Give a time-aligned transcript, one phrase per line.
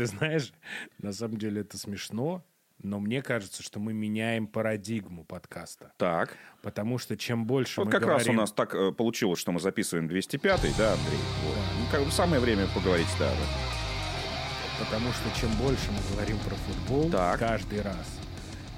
[0.00, 0.54] ты знаешь,
[1.02, 2.42] на самом деле это смешно,
[2.82, 5.92] но мне кажется, что мы меняем парадигму подкаста.
[5.98, 6.38] Так.
[6.62, 8.36] Потому что чем больше Вот мы как раз у говорим...
[8.36, 11.18] нас так э, получилось, что мы записываем 205-й, да, Андрей?
[11.44, 11.56] Вот.
[11.78, 13.28] Ну, как бы самое время поговорить, да.
[13.30, 14.84] да.
[14.86, 17.38] Потому что чем больше мы говорим про футбол Так.
[17.38, 18.18] каждый раз,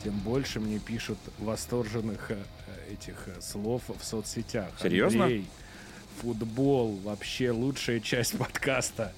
[0.02, 2.42] тем больше мне пишут восторженных э,
[2.90, 4.70] этих э, слов в соцсетях.
[4.82, 5.26] Серьезно?
[5.26, 5.46] Андрей,
[6.20, 9.12] футбол вообще лучшая часть подкаста.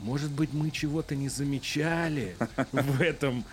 [0.00, 2.36] Может быть, мы чего-то не замечали
[2.72, 3.44] в этом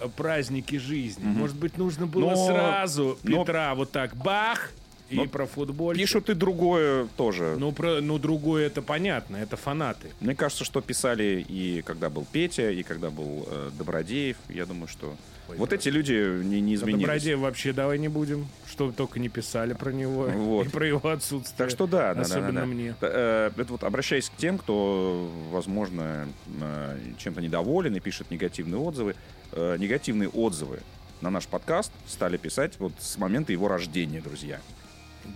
[0.00, 1.24] э, празднике жизни.
[1.24, 4.72] Может быть, нужно было Но- сразу но- Петра вот так бах
[5.10, 5.92] и Но про футбол.
[5.92, 7.56] Пишут и другое тоже.
[7.58, 10.08] Ну, про, ну, другое это понятно, это фанаты.
[10.20, 14.36] Мне кажется, что писали и когда был Петя, и когда был э, Добродеев.
[14.48, 15.14] Я думаю, что
[15.58, 15.76] вот да.
[15.76, 17.02] эти люди не, не изменились.
[17.02, 20.66] Добродея вообще давай не будем, что только не писали про него Вот.
[20.66, 21.56] и про его отсутствие.
[21.56, 22.66] Так что да, да, да, особенно да, да.
[22.66, 22.94] мне.
[23.00, 26.28] Э, Это вот обращаясь к тем, кто, возможно,
[26.60, 29.14] э, чем-то недоволен и пишет негативные отзывы.
[29.52, 30.80] Э, Негативные отзывы
[31.20, 34.60] на наш подкаст стали писать вот с момента его рождения, друзья.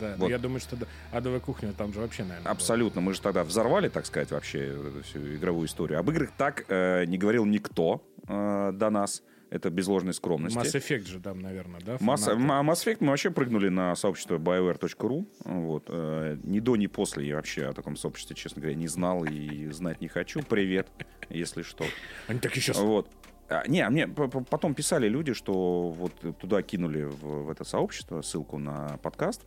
[0.00, 0.30] Да, Вот.
[0.30, 2.50] я думаю, что да, адовая кухня там же вообще, наверное.
[2.50, 3.00] Абсолютно.
[3.00, 6.00] Мы же тогда взорвали, так сказать, вообще всю игровую историю.
[6.00, 9.22] Об играх так э, не говорил никто э, до нас.
[9.48, 10.58] Это без ложной скромности.
[10.58, 11.98] Mass Effect же там, наверное, да?
[11.98, 12.30] Фанаты?
[12.32, 15.26] М- Mass Effect мы вообще прыгнули на сообщество BioWare.ru.
[15.44, 15.84] Вот.
[15.88, 19.70] Э, Ни до, ни после я вообще о таком сообществе, честно говоря, не знал и
[19.70, 20.42] знать не хочу.
[20.42, 20.88] Привет,
[21.28, 21.84] если что.
[22.26, 22.72] Они так еще...
[22.72, 23.08] Вот.
[23.48, 28.20] А, не, а мне потом писали люди, что вот туда кинули в, в это сообщество
[28.22, 29.42] ссылку на подкаст.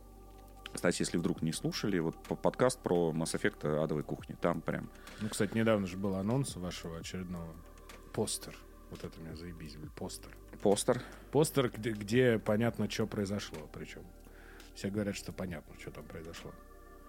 [0.72, 4.34] Кстати, если вдруг не слушали, вот подкаст про Mass Effect адовой кухни.
[4.40, 4.88] Там прям
[5.20, 7.52] Ну, кстати, недавно же был анонс вашего очередного
[8.14, 8.56] постер.
[8.90, 10.30] Вот это меня заебись, постер.
[10.62, 11.02] постер.
[11.30, 14.02] Постер, где, где понятно, что произошло, причем.
[14.74, 16.52] Все говорят, что понятно, что там произошло.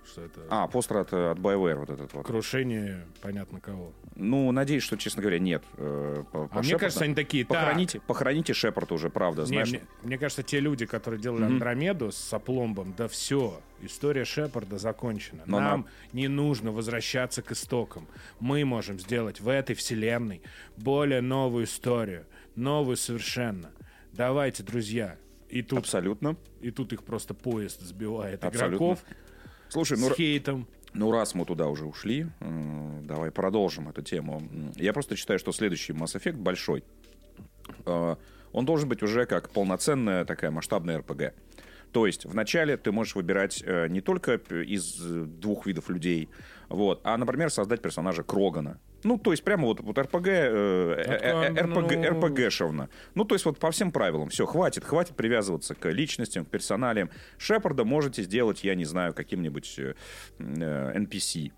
[0.05, 2.25] Что это А, постер от, от BioWare вот этот вот.
[2.25, 3.93] крушение понятно кого.
[4.15, 5.63] Ну, надеюсь, что, честно говоря, нет.
[5.77, 6.79] Э, по- по А мне Шепарду.
[6.79, 7.57] кажется, они такие, так.
[7.59, 9.69] Похороните, похороните Шепарда уже, правда, Не, знаешь.
[9.69, 15.43] мне, мне кажется, те люди, которые делали Андромеду с опломбом, да все, история Шепарда закончена.
[15.45, 18.07] Но нам нам- не нужно возвращаться к истокам.
[18.39, 20.41] Мы можем сделать в этой вселенной
[20.77, 22.25] более новую историю,
[22.55, 23.69] новую совершенно.
[24.13, 25.17] Давайте, друзья.
[25.47, 26.35] И тут, Абсолютно.
[26.61, 28.75] и тут их просто поезд сбивает Абсолютно.
[28.75, 29.03] игроков
[29.71, 30.67] Слушай, с ну, р- хейтом.
[30.93, 34.43] ну раз мы туда уже ушли, давай продолжим эту тему.
[34.75, 36.83] Я просто считаю, что следующий Mass Effect большой.
[37.85, 38.15] Э,
[38.51, 41.33] Он должен быть уже как полноценная такая масштабная РПГ.
[41.93, 46.29] То есть вначале ты можешь выбирать э, не только из двух видов людей,
[46.67, 48.79] вот, а, например, создать персонажа Крогана.
[49.03, 52.89] Ну, то есть прямо вот, вот РПГ, э, э, э, РПГ, ну- РПГшевно.
[53.15, 54.29] Ну, то есть вот по всем правилам.
[54.29, 57.09] Все, хватит, хватит привязываться к личностям, к персоналиям.
[57.37, 59.93] Шепарда можете сделать, я не знаю, каким-нибудь э,
[60.39, 61.51] NPC,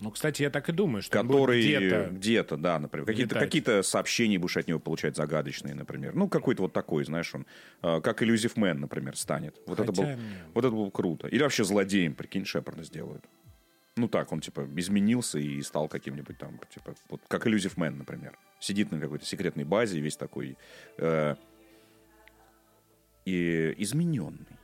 [0.00, 2.08] Ну, кстати, я так и думаю, что который где-то...
[2.10, 6.14] где-то, да, например, какие-то, какие-то сообщения будешь от него получать загадочные, например.
[6.14, 7.46] Ну, какой-то вот такой, знаешь, он,
[7.82, 9.56] э, как Illusive Man, например, станет.
[9.66, 10.18] Вот это, Хотя был, нет.
[10.52, 11.28] вот это было круто.
[11.28, 13.24] Или вообще злодеем, прикинь, Шепарда сделают.
[13.96, 18.36] Ну так, он типа изменился и стал каким-нибудь там, типа, вот как Illusive Man, например.
[18.58, 20.56] Сидит на какой-то секретной базе, весь такой
[20.98, 21.36] э,
[23.24, 24.58] и измененный.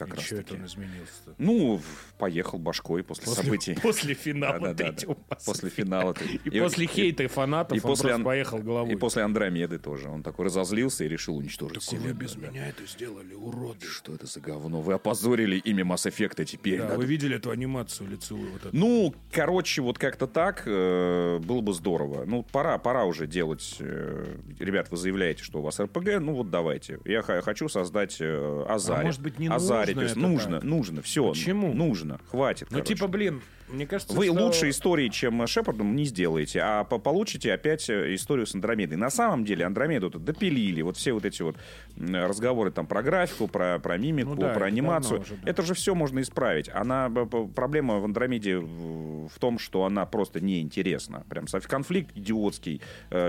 [0.00, 0.34] Как И раз таки.
[0.40, 1.34] это он изменился-то?
[1.36, 1.80] Ну,
[2.18, 3.74] поехал башкой после, После, событий.
[3.82, 5.06] после финала Mass
[5.44, 6.14] После финала.
[6.44, 8.94] И, после хейта и фанатов и он после Ан- поехал головой.
[8.94, 10.08] И после Андромеды тоже.
[10.08, 12.14] Он такой разозлился и решил уничтожить Так вселенную.
[12.14, 12.48] без да.
[12.48, 13.84] меня это сделали, уроды.
[13.86, 14.80] Что это за говно?
[14.80, 16.78] Вы опозорили имя Mass Effect теперь.
[16.78, 18.52] Да, Надо- вы видели эту анимацию лицевую?
[18.52, 18.76] Вот эту?
[18.76, 22.24] Ну, короче, вот как-то так э, было бы здорово.
[22.24, 23.76] Ну, пора, пора уже делать.
[23.80, 26.98] э, ребят, вы заявляете, что у вас РПГ, ну вот давайте.
[27.04, 29.00] Я хочу создать э, Азари.
[29.00, 30.64] А может быть, не Азари, это нужно, так?
[30.64, 31.28] нужно, все.
[31.28, 31.72] Почему?
[31.72, 32.68] Нужно, хватит.
[32.70, 32.94] ну, короче.
[32.94, 34.34] типа, блин, мне кажется, Вы что...
[34.34, 38.96] лучше истории, чем Шепардом, не сделаете, а по- получите опять э, историю с Андромедой.
[38.96, 40.82] На самом деле Андромеду-то допилили.
[40.82, 41.56] Вот все вот эти вот
[41.96, 45.20] разговоры там про графику, про, про мимику, Ну да, про анимацию.
[45.20, 45.50] уже, да.
[45.50, 46.68] Это же все можно исправить.
[46.68, 51.24] Она, проблема в Андромеде в, том, что она просто неинтересна.
[51.28, 52.80] Прям конфликт идиотский.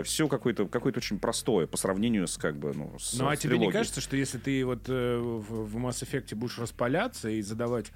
[0.03, 3.39] все какое-то какое очень простое по сравнению с как бы, ну, с Ну, а с
[3.39, 3.71] тебе не трилогией.
[3.71, 7.91] кажется, что если ты вот э, в, в Mass Effect будешь распаляться и задавать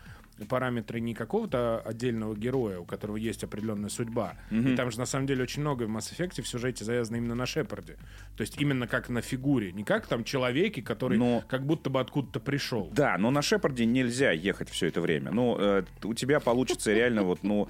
[0.49, 5.27] параметры не какого-то отдельного героя, у которого есть определенная судьба, и там же на самом
[5.27, 7.97] деле очень много в Mass Effect в сюжете завязано именно на Шепарде.
[8.35, 11.99] То есть именно как на фигуре, не как там человеке, который Но- как будто бы
[11.99, 12.89] откуда-то пришел.
[12.93, 15.31] Да, но на Шепарде нельзя ехать все это время.
[15.31, 17.67] Ну, э, у тебя получится реально вот, ну,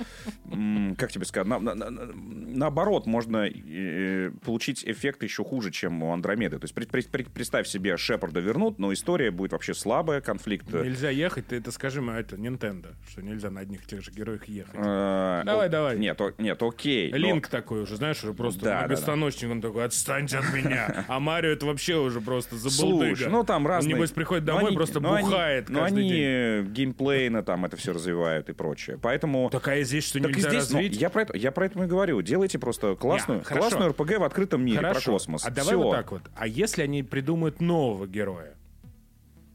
[0.97, 6.13] как тебе сказать, на- на- на- наоборот, можно э, получить эффект еще хуже, чем у
[6.13, 6.57] Андромеды.
[6.59, 10.73] То есть при- при- при- представь себе, Шепарда вернут, но история будет вообще слабая, конфликт.
[10.73, 14.11] э, Нельзя ехать, ты это скажи, это не контента, что нельзя на одних тех же
[14.11, 14.75] героях ехать.
[14.75, 15.97] Э, Давай, давай.
[15.97, 17.11] Нет, нет, окей.
[17.11, 21.05] Линк такой уже, знаешь, уже просто многостаночник, он такой, отстаньте от меня.
[21.15, 23.29] А Марио это вообще уже просто забулдыга.
[23.29, 23.95] Ну там разные...
[23.95, 28.97] Небось, приходит домой, просто бухает Но они геймплейно там это все развивают и прочее.
[29.01, 29.49] Поэтому...
[29.49, 30.99] Такая здесь, что нельзя ну, развить.
[30.99, 32.21] я, про это, я про это и говорю.
[32.21, 35.45] Делайте просто классную, классную РПГ в открытом мире про космос.
[35.45, 36.21] А давай вот так вот.
[36.35, 38.53] А если они придумают нового героя?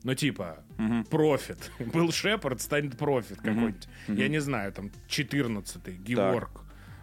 [0.03, 0.65] Ну, типа,
[1.11, 1.71] профит.
[1.93, 3.89] Был Шепард, станет профит какой-нибудь.
[4.09, 6.63] Я не знаю, там, 14-й, Геворг.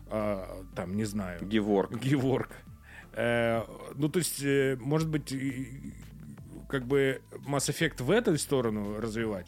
[0.09, 1.45] а, там, не знаю.
[1.45, 1.95] Геворг.
[2.01, 2.49] Геворг.
[3.13, 3.63] Э,
[3.95, 5.33] ну, то есть, э, может быть,
[6.69, 9.47] как бы Mass Effect в эту сторону развивать.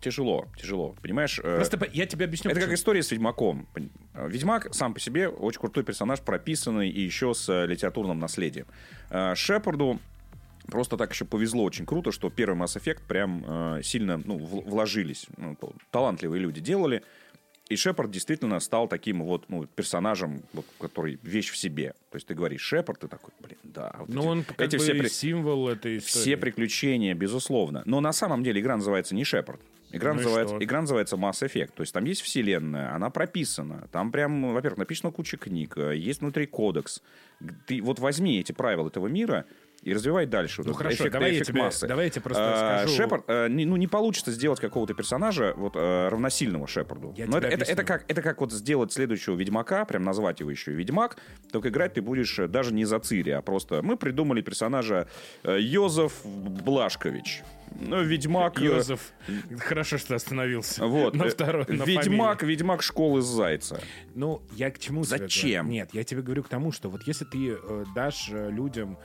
[0.00, 0.94] Тяжело, тяжело.
[1.02, 1.38] Понимаешь?
[1.38, 2.50] э, Просто по- я тебе объясню.
[2.50, 2.74] Это как почему.
[2.74, 3.66] история с Ведьмаком.
[4.14, 8.66] Э, Ведьмак сам по себе очень крутой персонаж, прописанный и еще с э, литературным наследием.
[9.10, 9.98] Э, Шепарду
[10.70, 15.26] просто так еще повезло очень круто, что первый Mass Effect прям э, сильно ну, вложились.
[15.36, 15.56] Ну,
[15.90, 17.02] талантливые люди делали.
[17.68, 21.94] И Шепард действительно стал таким вот ну, персонажем, вот, который вещь в себе.
[22.10, 23.94] То есть ты говоришь Шепард, ты такой, блин, да.
[24.00, 26.22] вот Ну, эти- он как эти бы все при- символ этой истории.
[26.24, 27.82] все приключения, безусловно.
[27.84, 29.60] Но на самом деле игра называется не Шепард.
[29.92, 31.70] Игра, Ну называется, игра называется Mass Effect.
[31.76, 33.88] То есть там есть вселенная, она прописана.
[33.92, 37.02] Там прям, во-первых, написана куча книг, э, есть внутри кодекс.
[37.66, 39.46] Ты вот возьми эти правила этого мира
[39.82, 40.62] и развивай дальше.
[40.62, 41.86] Ну Вот хорошо, эффект- давай я эффект тебе- массы.
[41.86, 42.96] давай я тебе просто А, скажу.
[42.96, 47.14] Шепард, э, не- ну, не получится сделать какого-то персонажа вот, э, равносильного Шепарду.
[47.16, 47.72] Я Но тебе это, это, объясню.
[47.74, 51.16] это как, это как вот сделать следующего Ведьмака, прям назвать его еще Ведьмак,
[51.50, 55.08] только играть ты будешь э, даже не за Цири, а просто мы придумали персонажа
[55.44, 57.42] Йозеф Блашкович.
[57.80, 58.58] Ну, Ведьмак...
[58.60, 59.12] Йозеф.
[59.60, 60.86] Хорошо, что остановился.
[60.86, 61.14] Вот.
[61.14, 61.64] На второй.
[61.68, 62.56] на Ведьмак, фамилии.
[62.56, 63.80] Ведьмак школы Зайца.
[64.14, 65.66] Ну, я к чему тебе Зачем?
[65.66, 65.72] говорю?
[65.72, 68.98] Нет, я тебе говорю к тому, что вот если ты э, дашь людям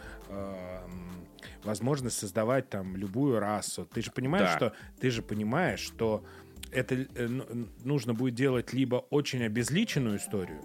[1.64, 4.56] возможность создавать там любую расу, ты же понимаешь, Да.
[4.58, 6.24] что ты же понимаешь, что
[6.72, 10.62] это э, ну, нужно будет делать либо очень обезличенную историю,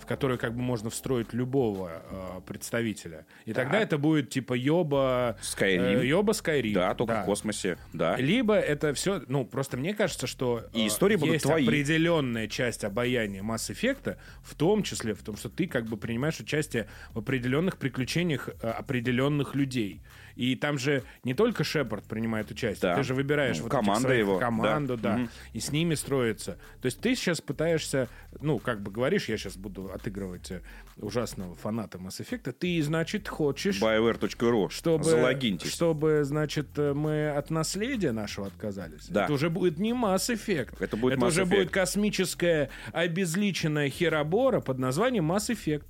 [0.00, 5.36] в которую как бы можно встроить любого э, представителя, и тогда это будет типа Йоба
[5.42, 6.00] Skyrim.
[6.02, 6.72] э, Йоба Skyrim.
[6.74, 7.78] Да, только в космосе.
[7.92, 8.16] Да.
[8.16, 11.64] Либо это все, ну, просто мне кажется, что И э, истории будут есть твои.
[11.64, 16.38] определенная часть обаяния Mass Effect, в том числе в том, что ты как бы принимаешь
[16.40, 20.00] участие в определенных приключениях э, определенных людей.
[20.38, 22.94] И там же не только Шепард принимает участие, Да.
[22.96, 25.02] ты же выбираешь Ну, вот команда своих- его, команду, да.
[25.14, 25.30] да, Мгм.
[25.52, 26.58] и с ними строится.
[26.80, 28.08] То есть ты сейчас пытаешься,
[28.40, 30.60] ну, как бы говоришь, я сейчас буду отыгрывать э,
[30.96, 34.70] ужасного фаната Mass Effect, ты, значит, хочешь BioWare.ru.
[34.70, 35.72] чтобы, Залогиньтесь.
[35.72, 39.08] чтобы, значит, э, мы от наследия нашего отказались.
[39.08, 39.24] Да.
[39.24, 40.76] Это уже будет не Mass Effect.
[40.78, 41.46] Это будет Mass уже Effect.
[41.50, 45.84] будет космическая обезличенная херобора под названием Mass Effect.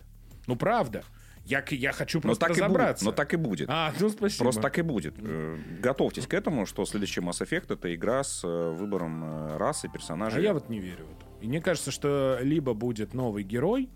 [0.46, 1.04] Ну, правда.
[1.48, 3.04] Я, я хочу Но просто так, и будет, разобраться.
[3.06, 3.70] но так и будет.
[3.70, 4.44] А, ну, спасибо.
[4.44, 5.14] Просто так и будет.
[5.18, 9.88] Э, Готовьтесь к этому, что следующий Mass Effect это игра с э, выбором э, расы,
[9.88, 10.40] персонажей.
[10.40, 11.26] А я вот не верю в это.
[11.40, 13.88] И мне кажется, что либо будет новый герой,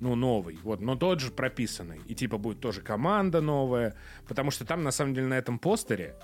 [0.00, 2.00] ну, новый, вот, но тот же прописанный.
[2.08, 3.94] И типа будет тоже команда новая.
[4.26, 6.16] Потому что там, на самом деле, на этом постере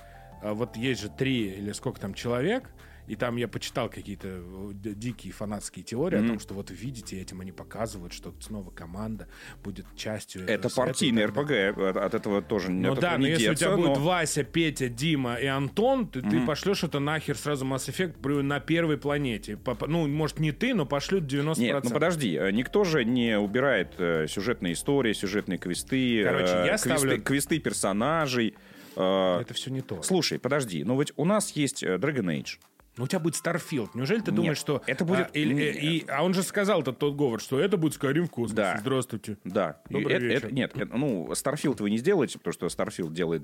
[0.43, 2.71] вот есть же три или сколько там человек,
[3.07, 4.41] и там я почитал какие-то э,
[4.73, 9.29] дикие фанатские теории о том, что вот видите, этим они показывают, что снова команда
[9.63, 11.25] будет частью этого Это партийный.
[11.27, 13.77] РПГ, от, от этого тоже Ну от да, этого но не если у деться, тебя
[13.77, 18.43] но- будет Вася, Петя, Дима и Антон, ты, ты пошлешь это нахер сразу Mass Effect
[18.43, 19.59] на первой планете.
[19.87, 21.59] Ну, может, не ты, но пошлют 90%.
[21.59, 26.67] Нет, ну подожди, э, никто же не убирает э, сюжетные истории, сюжетные квесты, Короче, э,
[26.67, 28.55] я квесты, ставлю- квесты персонажей.
[28.97, 30.03] э, Это все не то.
[30.03, 32.59] Слушай, подожди, но ведь у нас есть э, Dragon Age.
[32.97, 33.91] Ну, у тебя будет Starfield.
[33.95, 34.83] Неужели ты думаешь, что...
[34.87, 35.77] это будет- А, или- Нет.
[35.83, 38.55] и- а он же сказал, тот, тот Говард, что это будет Skyrim в космосе.
[38.57, 38.77] Да.
[38.81, 39.37] Здравствуйте.
[39.45, 39.81] Да.
[39.91, 40.47] И Добрый это- вечер.
[40.47, 43.43] это- нет, это- ну, Starfield вы не сделаете, потому что Starfield делает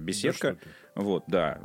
[0.00, 0.56] беседка.
[0.94, 1.58] Да вот, да.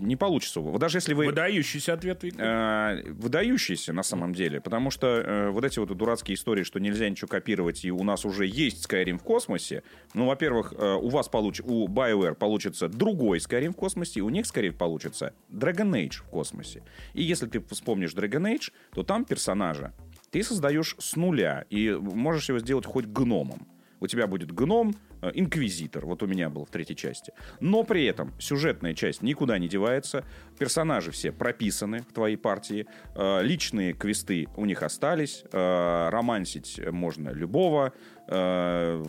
[0.00, 0.60] Не получится.
[0.60, 1.26] Вот даже если вы...
[1.26, 2.46] Выдающийся ответ, Виктор.
[2.46, 7.08] э, выдающийся на самом деле, потому что э, вот эти вот дурацкие истории, что нельзя
[7.08, 9.82] ничего копировать, и у нас уже есть Skyrim в космосе,
[10.14, 11.60] ну, во-первых, э, у вас получ...
[11.60, 16.22] у BioWare получится другой Skyrim в космосе, и у них, скорее, получится Dragon Age в
[16.24, 16.51] космосе.
[17.14, 19.92] И если ты вспомнишь Dragon Age, то там персонажа
[20.32, 23.68] ты создаешь с нуля, и можешь его сделать хоть гномом.
[24.00, 27.32] У тебя будет гном, э, инквизитор, вот у меня был в третьей части.
[27.60, 30.24] Но при этом сюжетная часть никуда не девается,
[30.58, 37.28] персонажи все прописаны в твоей партии, э, личные квесты у них остались, э, романсить можно
[37.30, 37.92] любого,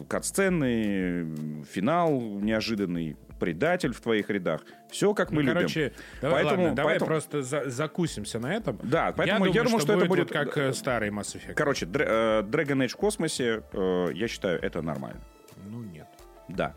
[0.10, 4.62] катсцены, финал неожиданный, предатель в твоих рядах.
[4.90, 5.54] Все как мы Ну, любим.
[5.56, 8.80] короче, давай, Поэтому- ладно, давай поэтому- просто за- закусимся на этом.
[8.84, 11.54] Да, поэтому я я думаю, думаю, что это вот будет- как э, старый Mass Effect.
[11.56, 15.20] Короче, Др- э, Dragon Age в космосе, э, я считаю, это нормально.
[15.66, 16.08] Ну, нет.
[16.48, 16.74] Да.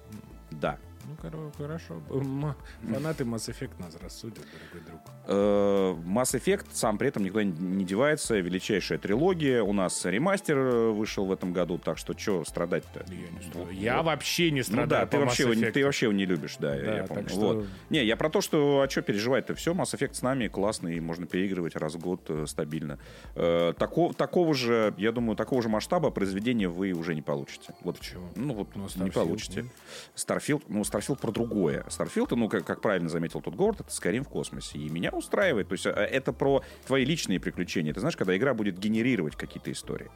[1.23, 2.01] Ну, хорошо.
[2.09, 5.01] Фанаты Mass Effect нас рассудят, дорогой друг.
[5.27, 8.39] Э, Mass Effect сам при этом никуда не- девается.
[8.39, 9.63] Величайшая трилогия.
[9.63, 13.05] У нас ремастер э, вышел в этом году, так что что страдать-то?
[13.09, 13.43] Я не Вот.
[13.45, 13.77] страдаю.
[13.79, 16.75] Я вообще не Ну страдаю да, ты вообще, его, ты вообще его не любишь, да,
[16.77, 17.29] я- Да, я помню.
[17.29, 17.67] что- Вот.
[17.91, 19.55] Не, я про то, что, а что переживать-то?
[19.55, 22.99] Все, Mass Effect с нами классный, можно переигрывать раз в год э, стабильно.
[23.35, 27.75] Тако- такого же, я думаю, такого же масштаба произведения вы уже не получите.
[27.83, 28.29] Вот Почему?
[28.37, 29.67] Ну вот Ну, не получите.
[30.15, 31.85] Starfield, ну Starfield про другое.
[31.89, 34.79] Starfield, ну как, как правильно заметил тот город, это Skyrim в космосе.
[34.79, 35.69] И меня устраивает.
[35.69, 37.93] То есть э, это про твои личные приключения.
[37.93, 40.11] Ты знаешь, когда игра будет генерировать какие-то истории.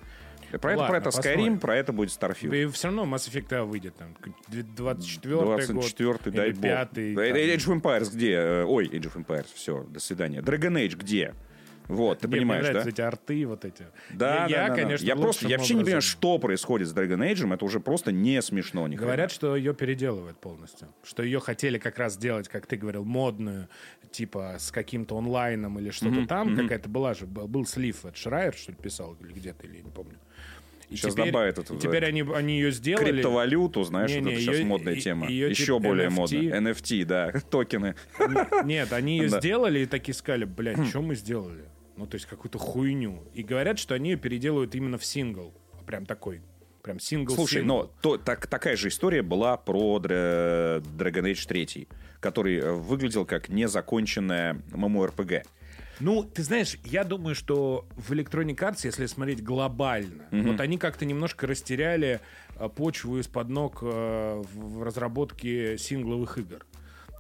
[0.58, 1.08] Про это, Ладно, про это.
[1.10, 2.56] Skyrim, про это будет Starfield.
[2.56, 4.16] И все равно Mass Effect а, выйдет там
[4.48, 6.22] 24 24 год.
[6.24, 6.62] дай или бог.
[6.62, 8.32] 5 Да, Age of Empires где?
[8.32, 10.40] Э, Ой, Age of Empires, все, до свидания.
[10.40, 11.34] Dragon Age где?
[11.90, 12.82] Вот, ты Мне понимаешь, да?
[12.88, 13.84] эти арты вот эти.
[14.10, 14.74] Да, я, да, я, да, да.
[14.82, 18.12] конечно, я просто, я вообще не понимаю, что происходит с Dragon Age, это уже просто
[18.12, 18.86] не смешно.
[18.86, 19.06] ни хрена.
[19.06, 20.88] Говорят, что ее переделывают полностью.
[21.02, 23.68] Что ее хотели как раз сделать, как ты говорил, модную,
[24.12, 26.56] типа с каким-то онлайном или что-то там.
[26.56, 29.90] Какая-то была же, был был слив от Шрайер, что ли, писал, или где-то, или не
[29.90, 30.16] помню.
[30.88, 33.12] И Щас теперь, добавят в- теперь они, они ее сделали.
[33.12, 35.28] Криптовалюту, знаешь, Не-не, вот это сейчас её- модная тема.
[35.28, 36.16] её Еще типа более NFT.
[36.16, 36.68] модно.
[36.70, 37.94] NFT, да, токены.
[38.64, 39.38] Нет, они ее Да.
[39.38, 41.64] сделали и такие сказали, блядь, что мы сделали?
[42.00, 43.22] Ну, то есть какую-то хуйню.
[43.34, 45.52] И говорят, что они ее переделывают именно в сингл.
[45.86, 46.40] Прям такой.
[46.82, 51.88] Прям сингл Слушай, но то, так, такая же история была про Dra- Dragon Age 3,
[52.20, 55.42] который э, выглядел как незаконченная MMORPG.
[56.00, 61.04] Ну, ты знаешь, я думаю, что в Electronic Arts, если смотреть глобально, вот они как-то
[61.04, 62.20] немножко растеряли
[62.56, 66.64] э, почву из-под ног э, в разработке сингловых игр.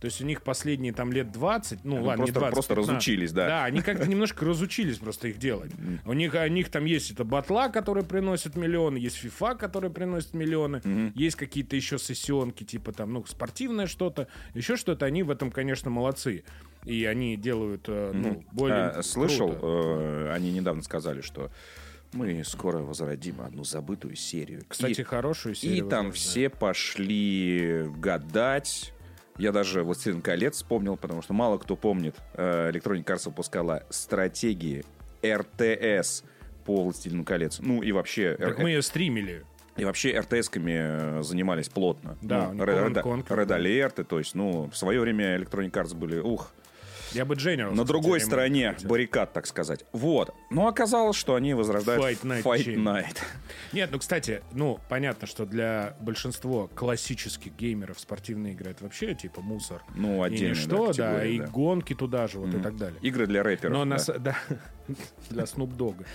[0.00, 2.74] То есть у них последние там лет 20, ну Ну, ладно, не просто- 20, просто
[2.74, 2.90] 15.
[2.94, 3.46] разучились, да.
[3.46, 5.70] Да, они как-то немножко разучились просто их делать.
[6.06, 10.32] У них, у них там есть это батла, которые приносят миллионы, есть FIFA, которые приносят
[10.32, 10.80] миллионы,
[11.14, 15.04] есть какие-то еще сессионки, типа там, ну, спортивное что-то, еще что-то.
[15.04, 16.44] Они в этом, конечно, молодцы.
[16.86, 21.50] И они делают, э, ну, более А, слышал, э, они недавно сказали, что
[22.14, 24.62] мы скоро возродим одну забытую серию.
[24.66, 25.88] Кстати, И- хорошую И серию.
[25.88, 26.16] там возрождают.
[26.16, 28.94] все пошли гадать.
[29.40, 32.14] Я даже «Властелин колец» вспомнил, потому что мало кто помнит.
[32.34, 34.84] э, Electronic Arts выпускала стратегии
[35.24, 36.24] РТС
[36.66, 37.58] по «Властелину колец».
[37.58, 38.36] Ну и вообще...
[38.38, 39.46] Так э, мы ее стримили.
[39.78, 42.18] И вообще РТС-ками э, занимались плотно.
[42.20, 43.58] Да, ну, Red, Red да.
[43.58, 46.52] Alert, то есть, ну, в свое время Electronic Arts были, ух,
[47.12, 47.74] Я бы Generals.
[47.74, 49.84] на другой стороне баррикад, так сказать.
[49.92, 50.34] Вот.
[50.50, 52.76] Но оказалось, что они возрождают Fight Night Fight.
[52.76, 53.18] Night.
[53.72, 59.40] Нет, ну, кстати, ну, понятно, что для большинства классических геймеров спортивные игры это вообще, типа,
[59.40, 59.82] мусор.
[59.94, 61.46] Ну, И отдельная ничто, да, категория, и да.
[61.46, 62.98] гонки туда же, вот и так далее.
[63.02, 63.72] Игры для рэперов.
[63.72, 63.96] Но да.
[64.06, 64.36] на да,
[65.28, 66.06] для Snoop Dogg.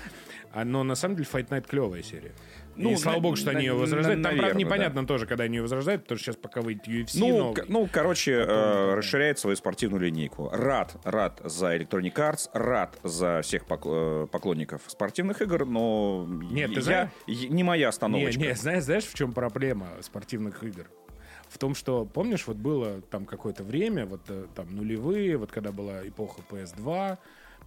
[0.52, 2.34] А, но на самом деле Fight Night клевая серия.
[2.78, 4.22] Ну, и слава на- богу, что на- они ее возрождают.
[4.24, 7.54] Там, правда, непонятно тоже, когда они ее возрождают, потому что сейчас пока выйдет UFC Ну,
[7.54, 8.96] к- ну, короче, э, да.
[8.96, 10.50] расширяет свою спортивную линейку.
[10.52, 16.76] Рад, рад за Electronic Arts, рад за всех э, поклонников спортивных игр, но Нет, ты
[16.76, 18.40] я, знаешь- я- не моя остановочка.
[18.42, 20.86] не, знаешь, знаешь, в чем проблема спортивных игр?
[21.48, 25.72] В том, что, помнишь, вот было там какое-то время, вот э, там нулевые, вот когда
[25.72, 27.18] была эпоха PS2,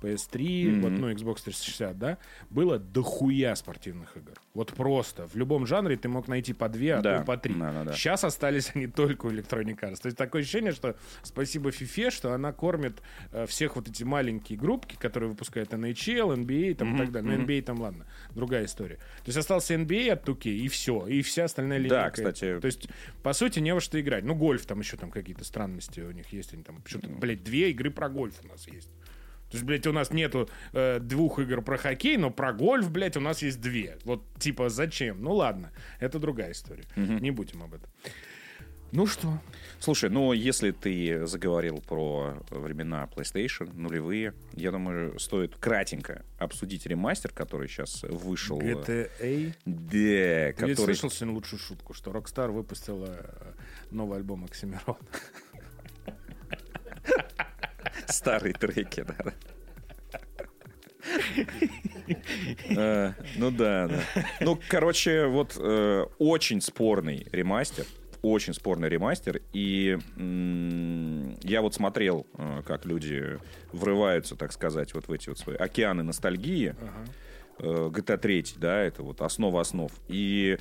[0.00, 2.18] PS3, вот, ну, Xbox 360, да,
[2.50, 4.32] было дохуя спортивных игр.
[4.54, 5.26] Вот просто.
[5.26, 7.54] В любом жанре ты мог найти по две, а Да, то и по три.
[7.54, 7.92] да, да, да.
[7.92, 10.00] Сейчас остались они только у Electronic Arts.
[10.02, 13.02] То есть такое ощущение, что спасибо FIFA, что она кормит
[13.32, 17.36] э, всех вот эти маленькие группки, которые выпускают NHL, NBA там, и так далее.
[17.36, 18.96] Ну, NBA там, ладно, другая история.
[18.96, 21.06] То есть остался NBA от 2K, и все.
[21.06, 21.96] И вся остальная линейка.
[21.96, 22.58] Да, кстати.
[22.60, 22.88] То есть,
[23.22, 24.24] по сути, не во что играть.
[24.24, 26.52] Ну, гольф там еще там какие-то странности у них есть.
[26.54, 28.90] Они там, что-то, блядь, две игры про гольф у нас есть.
[29.50, 33.16] То есть, блядь, у нас нету э, двух игр про хоккей, но про гольф, блядь,
[33.16, 33.96] у нас есть две.
[34.04, 35.22] Вот, типа, зачем?
[35.22, 36.84] Ну, ладно, это другая история.
[36.96, 37.90] Не будем об этом.
[38.90, 39.38] Ну что?
[39.80, 47.30] Слушай, ну если ты заговорил про времена PlayStation, нулевые, я думаю, стоит кратенько обсудить ремастер,
[47.32, 48.58] который сейчас вышел.
[48.58, 49.54] GTA.
[49.66, 50.76] Да, Ты который...
[50.76, 53.52] слышал сегодня лучшую шутку, что Rockstar выпустила э,
[53.90, 54.96] новый альбом Оксимирон?
[58.06, 59.32] Старые треки, да.
[62.70, 64.00] Э, Ну да, да.
[64.40, 67.86] Ну, короче, вот э, очень спорный ремастер.
[68.22, 69.40] Очень спорный ремастер.
[69.52, 73.38] И м, я вот смотрел, э, как люди
[73.72, 76.74] врываются, так сказать, вот в эти вот свои океаны ностальгии.
[77.60, 79.90] Э, GTA 3, да, это вот основа основ.
[80.08, 80.58] И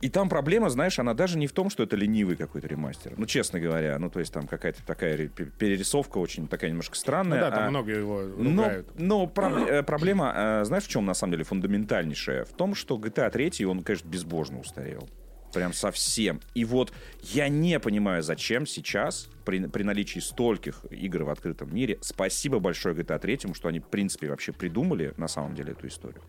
[0.00, 3.14] и там проблема, знаешь, она даже не в том, что это ленивый какой-то ремастер.
[3.16, 6.94] Ну, честно говоря, ну, то есть там какая-то такая ре- пе- перерисовка очень такая немножко
[6.94, 7.40] Ну странная.
[7.40, 8.88] да, там а- много его но, ругают.
[8.98, 12.44] но проб- э, проблема, э, знаешь, в чем на самом деле фундаментальнейшая?
[12.44, 15.08] В том, что GTA 3, он, конечно, безбожно устарел.
[15.54, 16.40] прям совсем.
[16.54, 21.96] И вот я не понимаю, зачем сейчас, при, при наличии стольких игр в открытом мире,
[22.02, 26.20] спасибо большое GTA 3, что они, в принципе, вообще придумали, на самом деле, эту историю.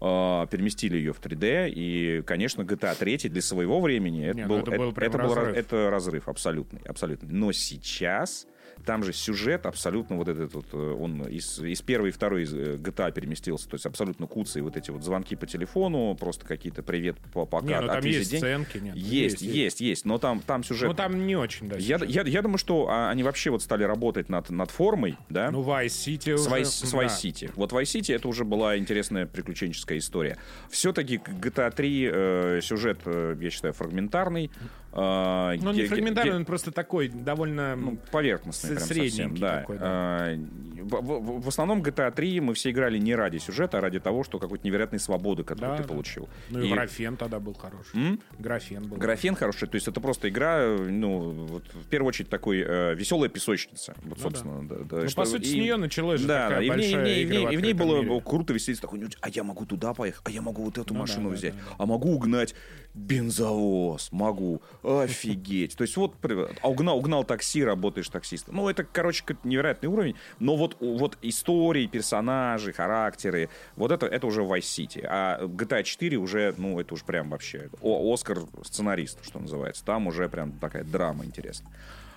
[0.00, 4.48] Uh, переместили ее в 3D, и, конечно, GTA 3 для своего времени это, Не, ну
[4.48, 5.56] был, это был это, это был разрыв.
[5.56, 7.28] это разрыв абсолютный, абсолютный.
[7.30, 8.46] Но сейчас
[8.84, 12.54] там же сюжет абсолютно вот этот вот, э, он из, из первой и второй из,
[12.54, 16.82] э, GTA переместился, то есть абсолютно куцы, вот эти вот звонки по телефону, просто какие-то
[16.82, 18.40] привет, по- пока, Не, ну там есть день».
[18.40, 18.96] сценки, нет.
[18.96, 20.88] Есть, есть, есть, но там, там сюжет...
[20.88, 21.76] Ну там не очень, да.
[21.76, 25.50] я, я, я думаю, что а, они вообще вот стали работать над, над формой, да?
[25.50, 26.56] Ну, Vice City с уже...
[26.56, 27.06] Vice, с Vice да.
[27.06, 27.52] City.
[27.54, 30.38] Вот Vice City это уже была интересная приключенческая история.
[30.70, 34.50] Все-таки GTA 3 э, сюжет, э, я считаю, фрагментарный.
[34.92, 37.76] Э, Ну, не фрагментарный, он просто такой довольно...
[37.76, 39.60] ну, поверхностный с- прям совсем, да.
[39.60, 40.36] такой, А,
[40.80, 44.24] В, в- в основном GTA 3 мы все играли не ради сюжета, а ради того,
[44.24, 45.88] что какой-то невероятной свободы, которую Да, ты да.
[45.88, 46.28] получил.
[46.48, 47.94] Ну и, И графен тогда был хороший.
[47.94, 48.20] М?
[48.38, 48.96] Графен был.
[48.96, 53.28] Графен хороший, то есть это просто игра, ну, вот, в первую очередь такой э, веселая
[53.28, 53.94] писочница.
[54.02, 54.76] Вот, Ну собственно, да.
[54.90, 56.76] да, Ну, что- по сути, с и- нее началось же Да, такая да, и в
[56.76, 58.22] ней, и в большая ней- и в игра ней- в и в ней было мире.
[58.24, 61.00] круто веселиться такой, а я могу туда поехать, а я могу вот эту Ну да,
[61.00, 61.74] машину да, взять, да, да.
[61.78, 62.54] а могу угнать
[62.94, 65.76] бензовоз, могу, офигеть.
[65.76, 66.14] То есть вот,
[66.62, 68.56] а угнал, угнал такси, работаешь таксистом.
[68.56, 74.42] Ну, это, короче, невероятный уровень, но вот, вот истории, персонажи, характеры, вот это, это уже
[74.42, 75.04] Vice City.
[75.08, 79.84] А GTA 4 уже, ну, это уже прям вообще о- Оскар сценарист, что называется.
[79.84, 81.72] Там уже прям такая драма интересная.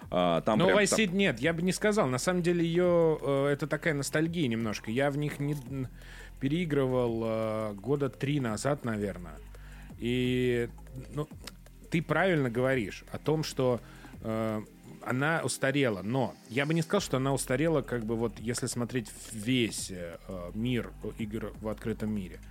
[0.10, 2.08] А, Там прям- Vice там- нет, я бы не сказал.
[2.08, 4.92] На самом деле ее э, это такая ностальгия немножко.
[4.92, 5.56] Я в них не
[6.40, 9.34] переигрывал э, года три назад, наверное.
[10.04, 10.68] И
[11.14, 11.30] ну,
[11.90, 13.80] ты правильно говоришь о том, что
[14.22, 14.62] э,
[15.02, 19.10] она устарела, но я бы не сказал, что она устарела, как бы вот если смотреть
[19.32, 20.18] весь э,
[20.54, 22.42] мир игр в открытом мире.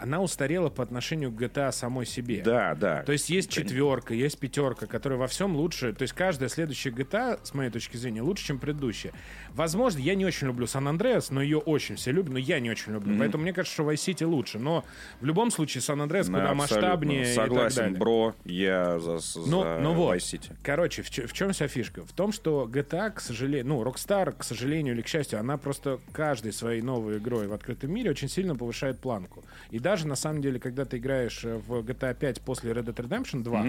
[0.00, 2.42] Она устарела по отношению к GTA самой себе.
[2.44, 3.02] Да, да.
[3.02, 5.92] То есть есть четверка, есть пятерка, которая во всем лучше.
[5.92, 9.12] То есть каждая следующая GTA, с моей точки зрения, лучше, чем предыдущая.
[9.54, 12.92] Возможно, я не очень люблю Сан-Андреас, но ее очень все любят, но я не очень
[12.92, 13.18] люблю.
[13.18, 14.58] Поэтому мне кажется, что Vice City лучше.
[14.58, 14.84] Но
[15.20, 16.76] в любом случае Сан-Андреас Да, куда абсолютно.
[16.76, 17.98] масштабнее и так Согласен, далее.
[17.98, 20.16] бро, я за, за Ну, ну вот.
[20.16, 20.52] Vice City.
[20.62, 22.04] Короче, в, в чем вся фишка?
[22.04, 25.98] В том, что GTA, к сожалению, ну, Rockstar, к сожалению или к счастью, она просто
[26.12, 29.44] каждой своей новой игрой в открытом мире очень сильно повышает планку.
[29.70, 32.94] И даже, на самом деле, когда ты играешь э, в GTA 5 после Red Dead
[32.94, 33.62] Redemption 2,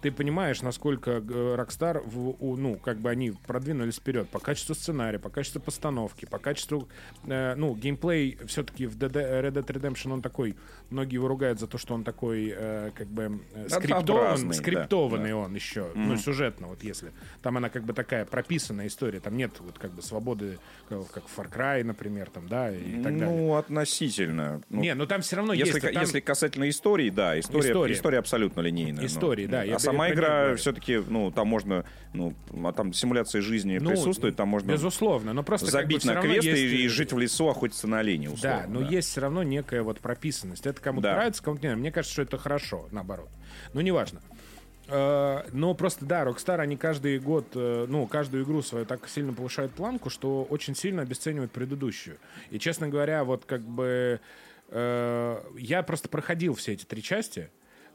[0.00, 5.18] ты понимаешь, насколько э, Rockstar, в- ну, как бы они продвинулись вперед по качеству сценария,
[5.18, 6.88] по качеству постановки, по качеству,
[7.26, 10.56] э, ну, геймплей все-таки в DD Red Dead Redemption он такой,
[10.90, 14.54] многие его ругают за то, что он такой, э, как бы, э, скриптован, Однообразный, да,
[14.54, 17.12] скриптованный он еще, ну, сюжетно, вот если.
[17.42, 20.58] Там она как бы такая прописанная история, там нет вот как бы свободы,
[20.88, 23.26] как, как в Far Cry, например, там, да, и так далее.
[23.26, 24.62] Ну, относительно.
[24.70, 25.92] Ну, Не, ну там все равно если, есть.
[25.92, 27.94] там- если касательно истории, да, история, История.
[27.94, 28.18] история.
[28.18, 29.00] абсолютно линейная.
[29.00, 29.06] ну.
[29.06, 33.40] Истории, да, я- А я неё игра все-таки, ну, там можно, ну, а там симуляция
[33.42, 36.84] жизни ну, присутствует, там можно Безусловно, но просто как бы забить на квесты есть- и,
[36.84, 38.64] и жить в лесу, охотиться на оленей, условно.
[38.66, 40.66] Да, но есть все равно некая вот прописанность.
[40.66, 41.14] Это кому-то Да.
[41.14, 41.80] нравится, кому-то не нравится.
[41.80, 43.28] Мне кажется, что это хорошо, наоборот.
[43.74, 44.20] Ну, неважно.
[44.88, 49.32] Э, Но просто, да, Rockstar, они каждый год, э, ну, каждую игру свою так сильно
[49.32, 52.16] повышают планку, что очень сильно обесценивают предыдущую.
[52.50, 54.18] И, честно говоря, вот как бы
[54.68, 57.50] э, я просто проходил все эти три части.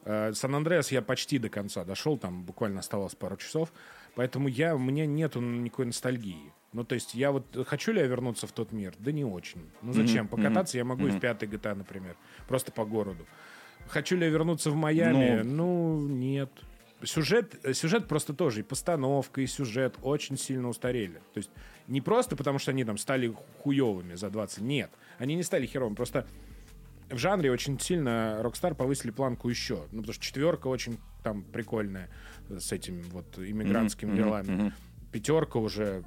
[0.05, 3.73] Э, Сан-Андреас я почти до конца дошел, там буквально оставалось пару часов.
[4.15, 6.53] Поэтому я, у меня нету никакой ностальгии.
[6.71, 8.93] Ну, то есть я вот хочу ли я вернуться в тот мир?
[8.99, 9.69] Да не очень.
[9.81, 10.27] Ну, зачем?
[10.27, 12.15] Покататься я могу и в пятой GTA, например.
[12.47, 13.25] Просто по городу.
[13.87, 15.41] Хочу ли я вернуться в Майами?
[15.43, 16.49] Ну, нет.
[17.03, 21.21] Сюжет, сюжет просто тоже, и постановка, и сюжет очень сильно устарели.
[21.33, 21.51] То есть
[21.87, 24.91] не просто потому, что они там стали хуевыми за 20, нет.
[25.19, 26.25] Они не стали херовыми, просто
[27.09, 29.85] в жанре очень сильно Rockstar повысили планку еще.
[29.91, 32.09] Ну, потому что четверка очень там прикольная
[32.49, 34.73] с этими вот иммигрантскими делами.
[35.11, 36.03] Пятерка уже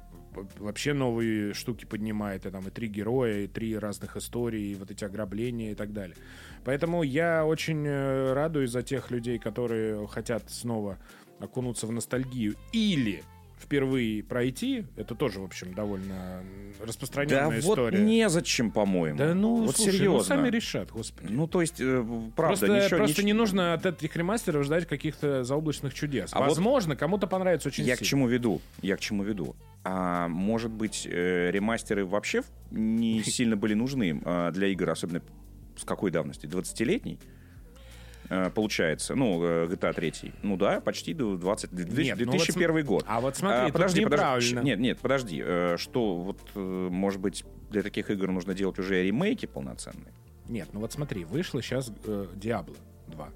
[0.57, 4.91] вообще новые штуки поднимает, и там и три героя, и три разных истории, и вот
[4.91, 6.15] эти ограбления и так далее.
[6.63, 10.99] Поэтому я очень э, радуюсь за тех людей, которые хотят снова
[11.39, 13.23] окунуться в ностальгию или
[13.59, 14.85] впервые пройти.
[14.95, 16.41] Это тоже, в общем, довольно
[16.79, 17.99] Да распространенная вот история.
[17.99, 19.17] незачем, по-моему.
[19.17, 20.17] Да ну, вот слушай, серьезно.
[20.17, 21.31] ну сами решат, господи.
[21.31, 22.03] Ну, то есть, э,
[22.35, 22.97] правда, просто ничего...
[22.97, 26.29] просто ничего- не нужно от этих ремастеров ждать каких-то заоблачных чудес.
[26.33, 28.09] А вот Возможно, кому-то понравится очень Я к сильно.
[28.09, 28.61] чему веду?
[28.81, 29.55] Я к чему веду?
[29.83, 35.21] А может быть, э, ремастеры вообще не сильно были нужны а, для игр, особенно
[35.77, 36.45] с какой давности?
[36.45, 37.19] 20-летней?
[38.29, 40.33] Э, Получается, ну, э, GTA 3.
[40.43, 43.05] Ну да, почти до 20, Нет, 2001 ну вот год.
[43.07, 44.55] А вот смотри, тут подожди, подожди.
[44.55, 45.41] Нет, нет, подожди.
[45.43, 46.59] Э, Что, вот, э,
[46.91, 50.13] может быть, для таких игр нужно делать уже ремейки полноценные?
[50.47, 53.29] Нет, ну вот смотри, вышло сейчас Diablo 2,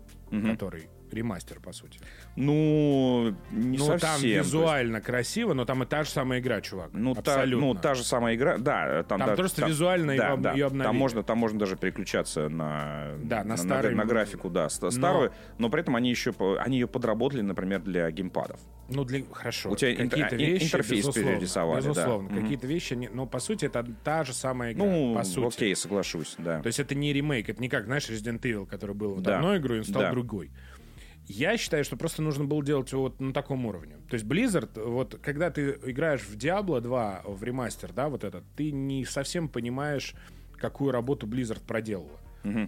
[0.51, 1.99] который ремастер, по сути.
[2.35, 3.99] Ну, не ну, совсем.
[3.99, 6.89] там то есть- визуально красиво, но там и та же самая игра, чувак.
[6.93, 7.67] Ну, та, Абсолютно.
[7.67, 9.03] ну, та же самая игра, да.
[9.03, 10.51] Там, Там да, просто визуально да, об- да.
[10.53, 10.87] её обновили.
[10.87, 14.91] Там можно, там можно даже переключаться на, Да, на на, старый- на графику, да, ста-
[14.91, 18.59] старую, но при этом они еще они ее подработали, например, для геймпадов.
[18.89, 19.23] Ну, для...
[19.31, 19.69] хорошо.
[19.71, 21.87] У тебя какие-то ин- вещи, интерфейс безусловно, перерисовали, да.
[21.89, 22.41] Безусловно, Мгм.
[22.41, 24.83] какие-то вещи, не- но по сути это та же самая игра.
[24.85, 25.55] Ну, по сути.
[25.55, 26.59] окей, соглашусь, да.
[26.61, 29.37] То есть это не ремейк, это не как, знаешь, Resident Evil, который был вот Да.
[29.37, 30.11] одной игрой, он стал Да.
[30.11, 30.51] другой.
[31.27, 33.97] Я считаю, что просто нужно было делать его вот на таком уровне.
[34.09, 38.43] То есть Blizzard, вот когда ты играешь в Diablo 2 в ремастер, да, вот этот,
[38.55, 40.15] ты не совсем понимаешь,
[40.57, 42.19] какую работу Blizzard проделала.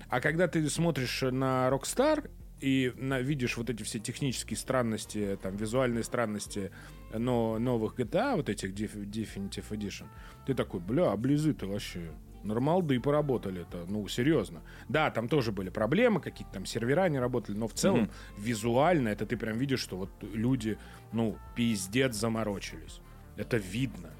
[0.09, 2.29] А когда ты смотришь на Rockstar
[2.61, 6.71] и на, видишь вот эти все технические странности, там, визуальные странности
[7.13, 10.05] но, новых GTA, вот этих Def- Definitive Edition,
[10.45, 12.11] ты такой, бля, а Близы-то вообще
[12.45, 14.61] нормалды поработали-то, ну, серьезно.
[14.89, 19.25] Да, там тоже были проблемы, какие-то там сервера не работали, но в целом визуально это
[19.25, 20.77] ты прям видишь, что вот люди,
[21.11, 23.01] ну, пиздец заморочились.
[23.37, 24.11] Это видно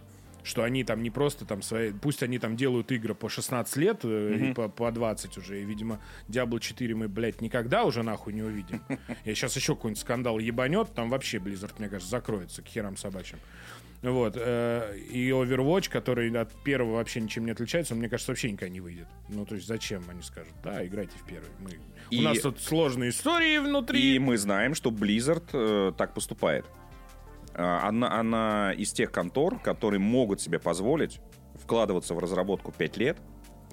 [0.46, 1.92] что они там не просто там свои...
[1.92, 5.62] Пусть они там делают игры по 16 лет э, и по, по 20 уже.
[5.62, 8.82] И, видимо, Diablo 4 мы, блядь, никогда уже нахуй не увидим.
[9.26, 13.40] Я сейчас еще какой-нибудь скандал ебанет, там вообще Blizzard, мне кажется, закроется к херам собачьим.
[14.12, 14.36] Вот.
[14.38, 18.72] э, И Overwatch, который от первого вообще ничем не отличается, он, мне кажется, вообще никогда
[18.74, 19.08] не выйдет.
[19.30, 20.54] Ну, то есть зачем они скажут?
[20.64, 21.50] Да, играйте в первый.
[21.60, 21.72] Мы...
[22.12, 24.16] И- У нас тут сложные истории внутри.
[24.16, 26.66] И мы знаем, что Blizzard э, так поступает.
[27.54, 31.20] А, Она, она из тех контор, которые могут себе позволить
[31.56, 33.18] вкладываться в разработку 5 лет.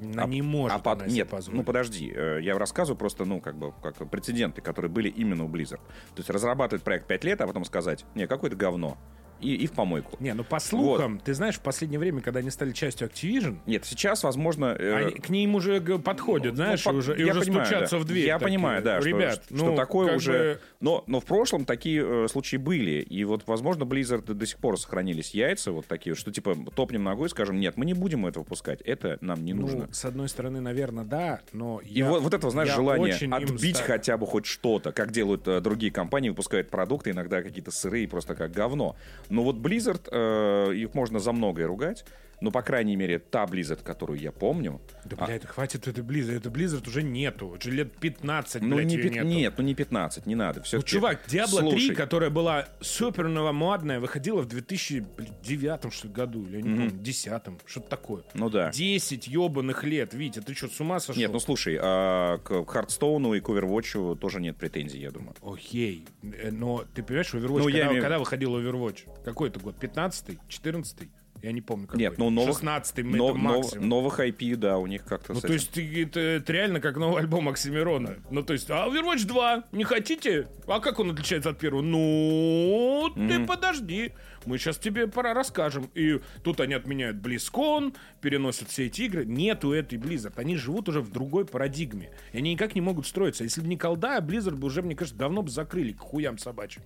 [0.01, 1.59] Она а- не может а под- Нет, позволить.
[1.59, 5.49] ну подожди, э, я рассказываю просто, ну, как бы, как прецеденты, которые были именно у
[5.49, 5.81] Blizzard.
[6.15, 8.97] То есть разрабатывать проект 5 лет, а потом сказать, не, какое-то говно.
[9.43, 10.17] И, и в помойку.
[10.21, 13.85] Не, ну по слухам, ты знаешь, в последнее время, когда они стали частью Activision, Нет,
[13.85, 14.67] сейчас, возможно...
[14.79, 17.97] э, Они к ним уже подходят, Ну, знаешь, по- и уже, и уже понимаю, стучатся
[17.97, 18.03] да.
[18.03, 18.27] в дверь.
[18.27, 18.45] Я такие.
[18.57, 20.33] понимаю, да, что- Ребят, что, ну, такое как уже.
[20.33, 23.01] бы- Но, но в прошлом такие э, случаи были.
[23.01, 27.29] И вот, возможно, Blizzard до сих пор сохранились яйца вот такие, что типа топнем ногой,
[27.29, 29.89] скажем, нет, мы не будем это выпускать, это нам не ну, нужно.
[29.93, 34.17] с одной стороны, наверное, да, но И я- вот, вот это, знаешь, желание отбить хотя
[34.17, 38.53] бы хоть что-то, как делают э, другие компании, выпускают продукты, иногда какие-то сырые, просто как
[38.53, 38.97] говно.
[39.33, 42.05] Но вот Blizzard, э, их можно за многое ругать,
[42.43, 46.37] но, по крайней мере, та Blizzard, которую я помню, Да, а- блядь, хватит это Blizzard.
[46.39, 47.47] Это Blizzard уже нету.
[47.57, 49.27] Уже лет 15, ну, блядь, не пят- нету.
[49.29, 50.59] нет, ну не 15, не надо.
[50.59, 56.13] Ну, Все-таки, чувак, Diablo 3, Слушай, которая была супер новомодная, выходила в 2009 что ли,
[56.13, 58.25] году, или я не помню, 10 что-то такое.
[58.35, 58.71] Ну да.
[58.73, 61.21] 10 ебаных лет, Витя, ты что, с ума сошел?
[61.21, 65.35] Нет, ну слушай, а к Хардстоуну и к Overwatch тоже нет претензий, я думаю.
[65.43, 69.22] Окей, э, но ты понимаешь, Overwatch, Ну, я когда, имею- когда выходил Overwatch?
[69.25, 69.77] Какой это год?
[69.81, 70.39] 15-й?
[70.49, 71.09] 14-й?
[71.43, 71.99] Я не помню, какой.
[71.99, 73.89] Нет, ну новых, 16-й, но- это нов- максимум.
[73.89, 77.49] новых IP, да, у них как-то Ну, то есть, это, это реально как новый альбом
[77.49, 78.19] Оксимирона.
[78.31, 80.47] Ну, то есть, а Overwatch 2 не хотите?
[80.69, 81.83] А как он отличается от первого?
[81.83, 84.13] Ну, ты подожди.
[84.45, 85.91] Мы сейчас тебе пора расскажем.
[85.95, 89.25] И тут они отменяют BlizzCon, переносят все эти игры.
[89.25, 90.35] Нету этой Blizzard.
[90.37, 92.11] Они живут уже в другой парадигме.
[92.33, 93.45] И они никак не могут строиться.
[93.45, 96.83] Если бы не колда, Blizzard бы уже, мне кажется, давно бы закрыли к хуям собачьим.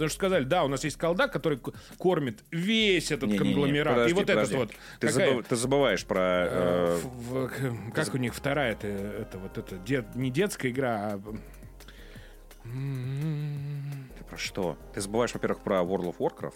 [0.00, 1.60] Потому что сказали, да, у нас есть колда, который
[1.98, 3.94] кормит весь этот Не-не-не, конгломерат.
[3.94, 4.54] подожди, и вот подожди.
[4.56, 4.76] этот вот.
[4.98, 6.20] Ты, Какая- забыв- ты забываешь про...
[6.20, 10.70] Э, э, в- в- как у них вторая это, это вот это дет- не детская
[10.70, 11.20] игра, а
[14.18, 14.76] ты про что?
[14.94, 16.54] Ты забываешь, во-первых, про World of Warcraft.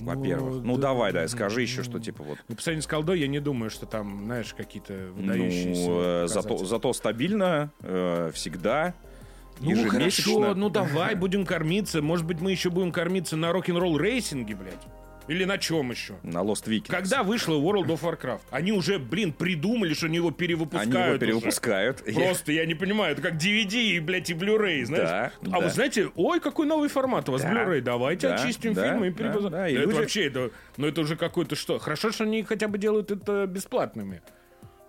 [0.00, 0.64] Во-первых.
[0.64, 0.82] Ну, да.
[0.82, 2.38] давай, да, скажи еще, что типа вот.
[2.48, 5.88] ну, по сравнению с колдой, я не думаю, что там, знаешь, какие-то выдающиеся.
[5.88, 8.94] Ну, зато, зато стабильно, э, всегда,
[9.60, 12.02] Ну хорошо, ну давай будем кормиться.
[12.02, 14.82] Может быть, мы еще будем кормиться на рок-н-ролл рейсинге, блядь.
[15.26, 16.16] Или на чем еще?
[16.22, 16.88] На Lost Vikings.
[16.88, 18.42] Когда вышла World of Warcraft?
[18.50, 20.92] Они уже, блин, придумали, что они его перевыпускают.
[20.94, 21.18] Они его уже.
[21.18, 22.04] перевыпускают.
[22.14, 25.32] Просто я не понимаю, это как DVD и, блядь, и Blu-ray, знаешь?
[25.40, 25.60] Да, а да.
[25.60, 29.06] вы знаете, ой, какой новый формат у вас Да, Blu-ray, давайте да, очистим да, фильмы
[29.06, 31.78] и да, перепоза- да, и это люди- вообще, это, ну это уже какой-то что?
[31.78, 34.20] Хорошо, что они хотя бы делают это бесплатными.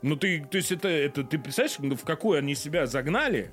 [0.01, 3.51] Ну ты, то есть это, это ты представляешь, ну, в какую они себя загнали?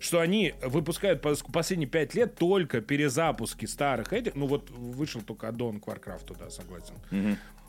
[0.00, 4.34] Что они выпускают пос- последние пять лет только перезапуски старых этих.
[4.36, 6.94] Ну вот вышел только аддон к Warcraft, да, согласен.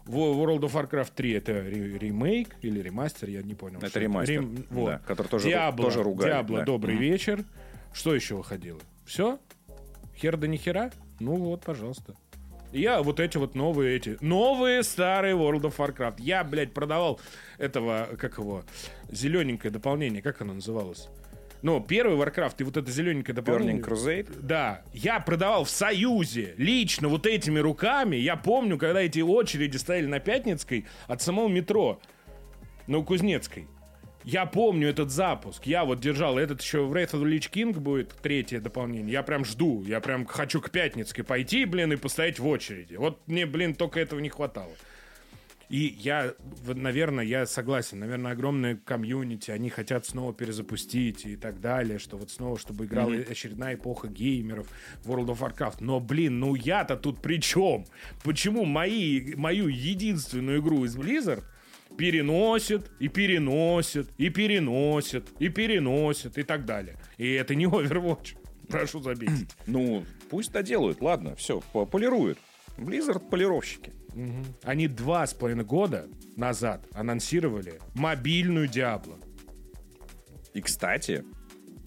[0.05, 3.79] В World of Warcraft 3 это ре- ремейк или ремастер, я не понял.
[3.81, 4.85] Это ремастер, Рем- вот.
[4.87, 6.65] да, который тоже- Diablo, тоже ругали, Diablo, да.
[6.65, 7.03] добрый Мгм.
[7.03, 7.43] вечер.
[7.93, 8.79] Что еще выходило?
[9.05, 9.39] Все?
[10.17, 10.91] Хер да ни хера?
[11.19, 12.15] Ну вот, пожалуйста.
[12.71, 16.15] Я вот эти вот новые эти, новые старые World of Warcraft.
[16.19, 17.19] Я, блядь, продавал
[17.57, 18.63] этого, как его,
[19.11, 21.07] зелененькое дополнение, как оно называлось?
[21.61, 23.81] Ну, первый Warcraft и вот это зелененькое дополнение.
[23.81, 24.39] Burning Crusade.
[24.41, 28.15] Да, я продавал в Союзе лично вот этими руками.
[28.15, 31.99] Я помню, когда эти очереди стояли на Пятницкой от самого метро,
[32.87, 33.67] на Кузнецкой.
[34.23, 35.65] Я помню этот запуск.
[35.65, 36.37] Я вот держал.
[36.37, 39.13] Этот еще в Wrath of the Lich King будет третье дополнение.
[39.13, 39.83] Я прям жду.
[39.83, 42.95] Я прям хочу к Пятницкой пойти, блин, и постоять в очереди.
[42.95, 44.71] Вот мне, блин, только этого не хватало.
[45.69, 46.33] И я,
[46.65, 47.99] наверное, я согласен.
[47.99, 53.11] Наверное, огромное комьюнити, они хотят снова перезапустить и так далее, что вот снова, чтобы играла
[53.11, 53.31] mm-hmm.
[53.31, 54.67] очередная эпоха геймеров
[55.05, 55.77] World of Warcraft.
[55.81, 57.85] Но, блин, ну я-то тут при чем?
[58.23, 61.43] Почему мои, мою единственную игру из Blizzard
[61.97, 66.97] переносит, и переносит, и переносит, и переносит, и так далее.
[67.17, 68.37] И это не Overwatch.
[68.69, 69.55] Прошу заметить.
[69.67, 72.39] Ну, пусть доделают, ладно, все, полируют.
[72.77, 73.93] Blizzard полировщики.
[74.19, 74.45] Угу.
[74.63, 79.17] Они два с половиной года назад анонсировали мобильную Диабло.
[80.53, 81.23] И, кстати,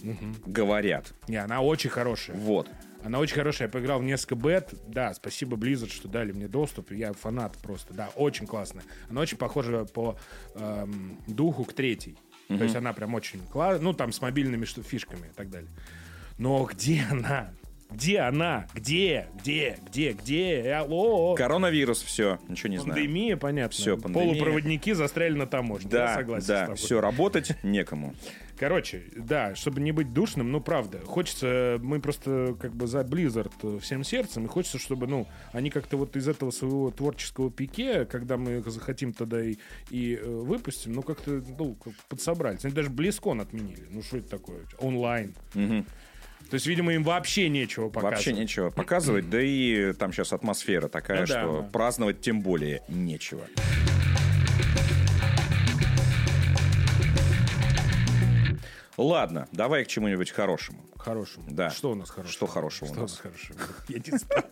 [0.03, 0.35] угу.
[0.47, 1.12] говорят.
[1.29, 2.37] Не, она очень хорошая.
[2.37, 2.71] Вот.
[3.05, 3.68] Она очень хорошая.
[3.68, 4.75] Я поиграл в несколько бет.
[4.87, 6.92] Да, спасибо Blizzard, что дали мне доступ.
[6.92, 7.92] Я фанат просто.
[7.92, 8.85] Да, очень классная.
[9.11, 10.16] Она очень похожа по
[10.55, 12.16] эм, духу к третьей.
[12.49, 12.59] Угу.
[12.59, 13.83] То есть она прям очень классная.
[13.83, 15.71] Ну, там с мобильными фишками и так далее.
[16.38, 17.53] Но где она?
[17.92, 18.66] Где она?
[18.74, 19.26] Где?
[19.40, 19.78] Где?
[19.87, 20.12] Где?
[20.12, 20.72] Где?
[20.72, 21.35] Алло?
[21.35, 22.94] Коронавирус, все, ничего не знаю.
[22.94, 23.72] Пандемия, понятно.
[23.72, 24.28] Все, пандемия.
[24.28, 25.90] Полупроводники застряли на таможне.
[25.90, 28.14] Да, Я согласен да, все, работать некому.
[28.62, 33.81] Короче, да, чтобы не быть душным, ну, правда, хочется, мы просто как бы за Blizzard
[33.81, 38.37] всем сердцем, и хочется, чтобы, ну, они как-то вот из этого своего творческого пике, когда
[38.37, 39.57] мы захотим тогда и,
[39.90, 41.76] и э, выпустим, ну, как-то, ну,
[42.09, 42.64] подсобрались.
[42.64, 43.85] Они даже Близкон отменили.
[43.90, 44.61] Ну, что это такое?
[44.78, 45.35] Онлайн.
[45.57, 45.85] Угу.
[46.52, 48.26] То есть, видимо, им вообще нечего показывать.
[48.26, 51.68] Вообще нечего показывать, да и там сейчас атмосфера такая, ну, что да.
[51.72, 53.40] праздновать тем более нечего.
[58.98, 60.84] Ладно, давай к чему-нибудь хорошему.
[60.98, 61.46] Хорошему.
[61.48, 61.70] Да.
[61.70, 62.32] Что у нас хорошего?
[62.34, 63.18] Что хорошего Что у нас?
[63.18, 63.58] хорошего?
[63.88, 64.44] Я не знаю.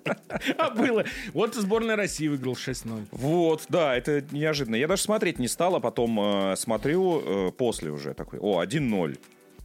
[0.56, 1.04] А было.
[1.34, 3.08] Вот сборная России выиграл 6-0.
[3.10, 4.76] Вот, да, это неожиданно.
[4.76, 8.38] Я даже смотреть не стал, а потом э, смотрю э, после уже такой.
[8.38, 9.18] О, 1-0.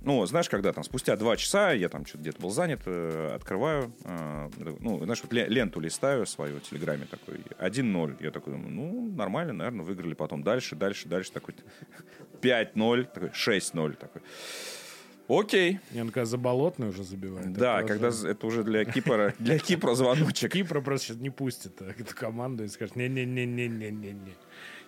[0.05, 3.91] Ну, знаешь, когда там спустя два часа я там что-то где-то был занят, э, открываю,
[4.03, 8.17] э, ну, знаешь, вот ленту листаю свою в Телеграме такой, 1-0.
[8.19, 10.43] Я такой думаю, ну, нормально, наверное, выиграли потом.
[10.43, 11.55] Дальше, дальше, дальше такой
[12.41, 14.21] 5-0, такой 6-0 такой.
[15.27, 15.79] Окей.
[15.89, 17.53] Не, он когда заболотный уже забивает.
[17.53, 18.29] Да, это когда уже...
[18.29, 20.51] это уже для Кипра, для Кипра звоночек.
[20.51, 24.35] Кипра просто сейчас не пустит эту команду и скажет, не-не-не-не-не-не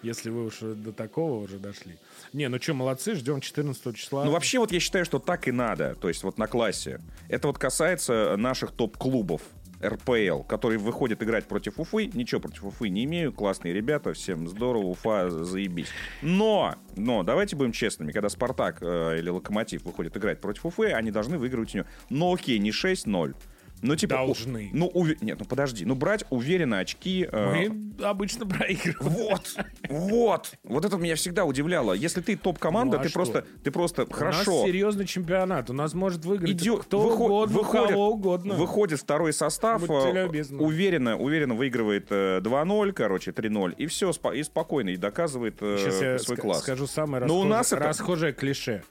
[0.04, 1.98] если вы уж до такого уже дошли.
[2.34, 4.26] Не, ну что, молодцы, ждем 14 числа.
[4.26, 7.02] Ну вообще вот я считаю, что так и надо, то есть вот на классе.
[7.30, 9.42] Это вот касается наших топ-клубов.
[9.84, 12.08] РПЛ, который выходит играть против Уфы.
[12.08, 13.32] Ничего против Уфы не имею.
[13.32, 15.90] Классные ребята, всем здорово, Уфа, заебись.
[16.22, 18.12] Но, но, давайте будем честными.
[18.12, 21.86] Когда Спартак э, или Локомотив выходит играть против Уфы, они должны выиграть у нее.
[22.10, 23.36] Но окей, не 6-0.
[23.82, 24.70] Ну, типа, Должны.
[24.74, 25.22] Ну, ув...
[25.22, 25.86] нет, ну подожди.
[25.86, 27.28] Ну, брать уверенно очки...
[27.32, 27.68] Э...
[27.70, 29.12] Мы обычно проигрываем.
[29.12, 29.58] Вот,
[29.90, 30.52] вот.
[30.64, 31.94] Вот это меня всегда удивляло.
[31.94, 34.52] Если ты топ-команда, ну, а ты, просто, ты просто у хорошо...
[34.52, 35.70] У нас серьезный чемпионат.
[35.70, 36.76] У нас может выиграть Иди...
[36.76, 37.22] кто Выход...
[37.22, 38.56] угодно, выходит, кого угодно.
[38.56, 44.90] Выходит второй состав, э, уверенно, уверенно выигрывает 2-0, э, короче, 3-0, и все, и спокойно,
[44.90, 46.62] и доказывает э, Сейчас я свой класс.
[46.62, 47.84] скажу самое расхожее, у нас это...
[47.84, 48.84] расхожее клише.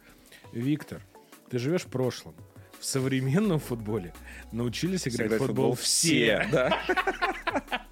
[0.53, 1.01] Виктор,
[1.51, 2.35] ты живешь в прошлом
[2.79, 4.13] в современном футболе
[4.53, 6.49] научились играть, в футбол, футбол все.
[6.53, 6.79] Да?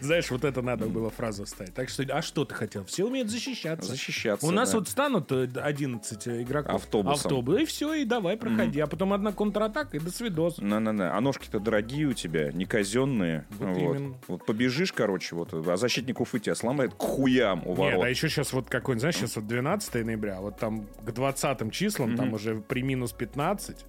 [0.00, 1.74] Знаешь, вот это надо было фразу вставить.
[1.74, 2.84] Так что, а что ты хотел?
[2.84, 3.90] Все умеют защищаться.
[3.90, 4.78] Защищаться, У нас да.
[4.78, 6.74] вот станут 11 э, игроков.
[6.74, 7.26] Автобусом.
[7.26, 7.60] Автобус.
[7.60, 8.78] И все, и давай, проходи.
[8.78, 8.82] Mm-hmm.
[8.82, 10.58] А потом одна контратака, и до свидос.
[10.58, 11.16] На-на-на.
[11.16, 13.46] А ножки-то дорогие у тебя, не казенные.
[13.50, 13.96] Вот, вот.
[13.96, 14.14] Именно.
[14.28, 17.96] вот побежишь, короче, вот, а защитник Уфы тебя сломает к хуям у ворот.
[17.96, 21.72] Нет, а еще сейчас вот какой-нибудь, знаешь, сейчас вот 12 ноября, вот там к 20
[21.72, 22.16] числам, mm-hmm.
[22.16, 23.84] там уже при минус 15,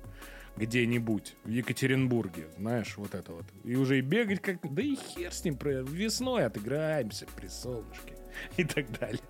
[0.60, 3.46] где-нибудь в Екатеринбурге, знаешь, вот это вот.
[3.64, 4.58] И уже и бегать как...
[4.74, 8.18] Да и хер с ним, весной отыграемся при солнышке
[8.58, 9.22] и так далее.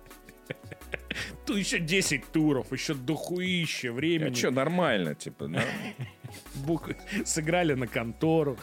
[1.46, 4.32] Тут еще 10 туров, еще дохуище времени.
[4.32, 5.50] А что, нормально, типа?
[7.24, 8.58] Сыграли на контору.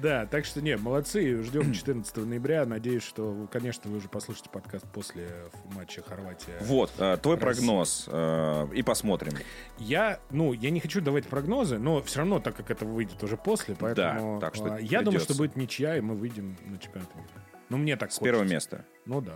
[0.00, 1.42] Да, так что, не, молодцы.
[1.42, 2.66] Ждем 14 ноября.
[2.66, 5.28] Надеюсь, что, конечно, вы уже послушаете подкаст после
[5.74, 6.58] матча Хорватия.
[6.60, 7.66] Вот, э, твой Россия.
[7.66, 8.04] прогноз.
[8.08, 9.32] Э, и посмотрим.
[9.78, 13.36] Я, ну, я не хочу давать прогнозы, но все равно, так как это выйдет уже
[13.36, 14.38] после, поэтому...
[14.40, 17.26] Да, так что э, Я думаю, что будет ничья, и мы выйдем на чемпионат мира.
[17.68, 18.24] Ну, мне так С хочется.
[18.24, 18.84] первого места.
[19.06, 19.34] Ну, да.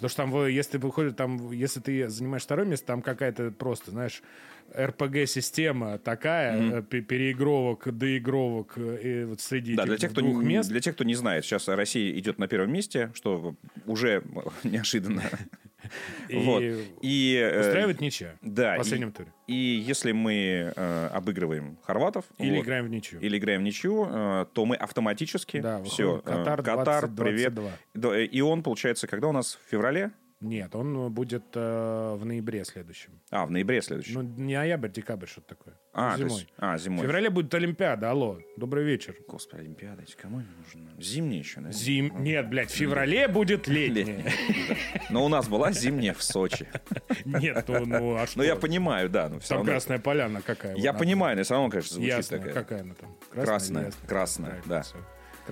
[0.00, 4.22] Потому что там, если выходит, там, если ты занимаешь второе место, там какая-то просто, знаешь,
[4.74, 7.02] РПГ-система такая, mm-hmm.
[7.02, 10.70] переигровок, доигровок и вот среди да, для тех, кто двух не, мест.
[10.70, 13.54] Для тех, кто не знает, сейчас Россия идет на первом месте, что
[13.86, 14.22] уже
[14.64, 15.24] неожиданно.
[16.32, 16.62] Вот.
[16.62, 19.32] И И, э, устраивает ничья да, в и- последнем туре.
[19.46, 22.24] И если мы э, обыгрываем хорватов...
[22.38, 23.18] Или вот, играем в ничью.
[23.20, 26.16] или играем в ничью, э, то мы автоматически Да, все.
[26.16, 27.54] выходит Катар Катар, 20, привет.
[27.54, 27.70] 22.
[27.94, 29.58] Да, э, И он, получается, когда у нас?
[29.66, 30.12] В феврале?
[30.40, 33.20] Нет, он будет э, в ноябре следующем.
[33.30, 34.14] А, в ноябре следующий.
[34.14, 35.74] Ну, не ноябрь, декабрь, что-то такое.
[35.92, 36.30] а, зимой.
[36.40, 37.02] есть- а, В зимой.
[37.02, 39.14] феврале будет Олимпиада, алло, добрый вечер.
[39.28, 40.90] Господи, Олимпиада, эти кому они нужны?
[40.98, 41.72] Зимние еще, да?
[41.72, 42.22] Зим...
[42.22, 44.32] Нет, блядь, в феврале будет летняя.
[45.10, 46.66] Но у нас была зимняя в Сочи.
[47.26, 48.38] Нет, ну, а что?
[48.40, 49.66] Ну, я понимаю, да, Там.
[49.66, 50.74] Красная Поляна какая?
[50.76, 52.54] Я понимаю, но все равно, конечно, звучит такая.
[52.54, 53.14] какая она там?
[53.30, 54.84] Красная, красная, да.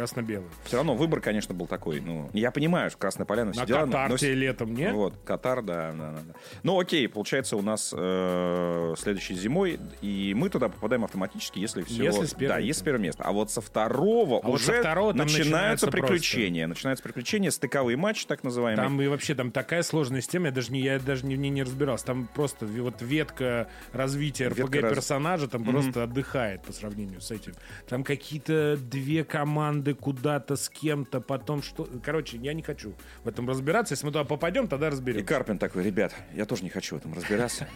[0.06, 0.14] Всё.
[0.14, 0.48] Красно-белая.
[0.64, 2.00] Все равно выбор, конечно, был такой.
[2.00, 4.92] Ну, я понимаю, что Красная Поляна все На дела, Катар но тебе летом, нет?
[4.92, 6.34] Вот, Катар, да, да, да.
[6.62, 12.04] Ну, окей, получается, у нас э, следующей зимой, и мы туда попадаем автоматически, если все...
[12.04, 13.22] Если с первого Да, если с первого места.
[13.24, 16.66] А вот со второго А вот уже со второго начинаются приключения.
[16.66, 18.86] Начинаются приключения, стыковые матчи, так называемые.
[18.86, 21.62] Там и вообще там такая сложная система, я даже не, я даже не, не, не
[21.62, 22.06] разбирался.
[22.06, 27.54] Там просто вот ветка развития РПГ раз- персонажа там просто отдыхает по сравнению с этим.
[27.88, 31.88] Там какие-то две команды куда-то с кем-то, потом что...
[32.02, 33.94] Короче, я не хочу в этом разбираться.
[33.94, 35.26] Если мы туда попадем, тогда И разберемся.
[35.26, 37.68] Карпин такой, ребят, я тоже не хочу в этом разбираться.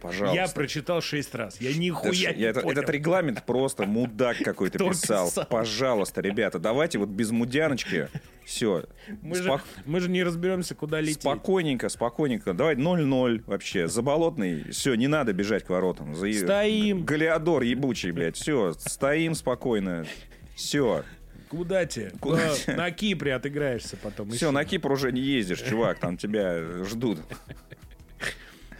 [0.00, 0.36] Пожалуйста.
[0.36, 1.60] Я прочитал шесть раз.
[1.60, 2.70] Я нихуя не понял.
[2.70, 5.30] этот регламент просто мудак какой-то писал.
[5.48, 8.08] Пожалуйста, ребята, давайте вот без мудяночки.
[8.44, 8.84] Все.
[9.22, 11.22] мы, же, мы же не разберемся, куда лететь.
[11.22, 12.52] Спокойненько, спокойненько.
[12.52, 13.88] Давай 0-0 вообще.
[13.88, 14.70] Заболотный.
[14.70, 16.14] Все, не надо бежать к воротам.
[16.14, 16.30] За...
[16.32, 17.04] Стоим.
[17.04, 18.36] Галиадор ебучий, блядь.
[18.36, 20.04] Все, стоим спокойно.
[20.54, 21.04] Все.
[21.54, 22.10] Куда тебе?
[22.20, 22.72] Куда Да, те?
[22.74, 24.30] На Кипре отыграешься потом.
[24.30, 25.98] Все, на Кипр уже не ездишь, чувак.
[26.00, 27.20] Там тебя ждут.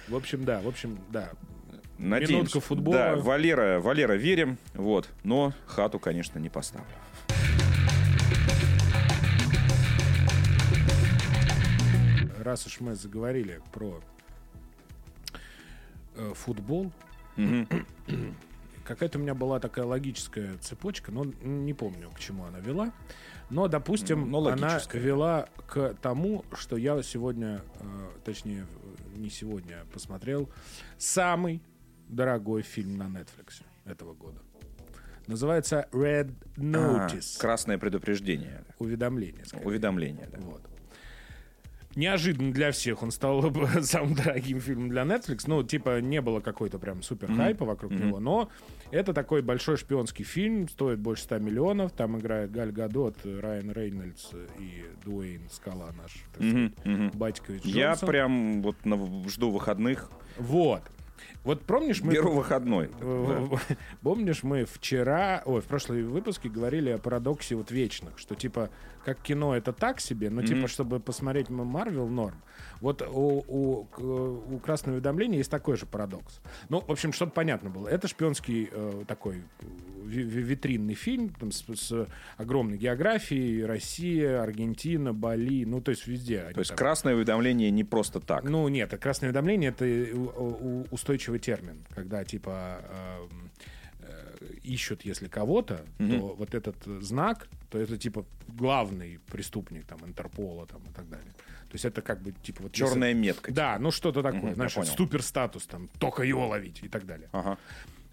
[0.09, 1.31] В общем, да, в общем, да.
[1.99, 2.35] Надеемся.
[2.35, 2.97] Минутка футбола.
[2.97, 4.59] Да, Валера, Валера верим.
[4.75, 5.09] Вот.
[5.23, 6.87] Но хату, конечно, не поставлю.
[12.41, 14.03] Раз уж мы заговорили про
[16.17, 16.93] э, футбол.
[18.85, 22.93] Какая-то у меня была такая логическая цепочка, но не помню, к чему она вела.
[23.51, 28.67] Но, допустим, Ну, она вела к тому, что я сегодня, э, точнее,
[29.17, 30.49] не сегодня, а посмотрел
[30.99, 31.63] самый
[32.09, 34.41] дорогой фильм на Netflix этого года.
[35.27, 37.39] Называется Red А, Notice.
[37.41, 38.65] красное предупреждение.
[38.79, 39.45] Уведомление.
[39.45, 39.67] скорее.
[39.67, 40.39] Уведомление, да.
[40.41, 40.63] Вот.
[41.97, 43.43] Неожиданно для всех он стал
[43.83, 45.45] самым дорогим фильмом для Netflix.
[45.47, 48.49] Ну, типа, не было какой-то прям супер хайпа вокруг него, но
[48.91, 51.93] это такой большой шпионский фильм, стоит больше 100 миллионов.
[51.93, 57.11] Там играет Галь Гадот, Райан Рейнольдс и Дуэйн Скала наш, так сказать, мгм.
[57.15, 58.09] Батькович Я Джонсон.
[58.09, 60.11] прям вот на- жду выходных.
[60.39, 60.83] Вот.
[61.45, 62.13] Вот помнишь, мы...
[62.13, 62.91] Беру выходной.
[64.03, 68.71] Помнишь, мы вчера, ой, в прошлом выпуске говорили о парадоксе вот вечных, что типа
[69.05, 72.37] как кино это так себе, но типа чтобы посмотреть Марвел норм.
[72.81, 76.41] Вот у, у, у красного уведомления есть такой же парадокс.
[76.69, 79.43] Ну, в общем, чтобы понятно было, это шпионский э, такой
[80.05, 86.07] ви- ви- витринный фильм там, с, с огромной географией, Россия, Аргентина, Бали, ну то есть
[86.07, 86.51] везде.
[86.53, 86.79] То есть там.
[86.79, 88.45] красное уведомление не просто так.
[88.45, 89.85] Ну, нет, красное уведомление это
[90.91, 93.27] устойчивый термин, когда типа э,
[94.65, 100.67] ищут, если кого-то, то вот этот э, знак, то это типа главный преступник там Интерпола
[100.67, 101.33] там и так далее.
[101.69, 103.53] То есть это как бы типа вот если- Черная метка.
[103.53, 107.29] Да, ну что-то такое, я знаешь, супер статус там, только его ловить и так далее.
[107.33, 107.59] Ага.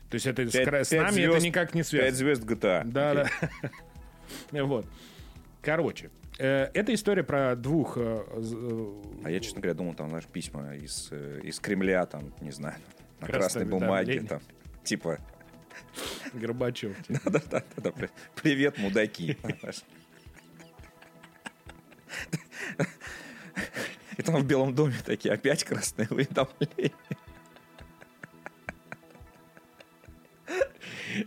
[0.10, 2.10] То есть это с, Пять- кра- с пять нами звезд- это никак не связано.
[2.10, 2.84] Пять звезд GTA.
[2.86, 3.32] Да, Окей.
[3.62, 3.70] да.
[4.66, 4.86] Вот.
[5.62, 6.10] Короче,
[6.40, 8.24] э, это история про двух э,
[9.24, 11.12] А я, честно говоря, думал, там, знаешь, письма из,
[11.44, 12.76] из Кремля, там, не знаю,
[13.20, 14.28] на Красное красной бумаге, уведомление.
[14.30, 14.42] там,
[14.84, 15.20] типа,
[16.34, 16.96] Горбачев.
[17.10, 17.94] да-да-да,
[18.42, 19.38] привет, мудаки.
[24.18, 26.92] И там в Белом доме такие, опять красные уведомления.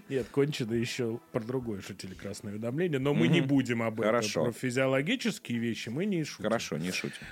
[0.08, 4.12] Нет, кончено еще про другое шутили красное уведомление, но мы не будем об этом.
[4.12, 4.44] Хорошо.
[4.44, 6.44] Про физиологические вещи мы не шутим.
[6.44, 7.22] Хорошо, не шутим.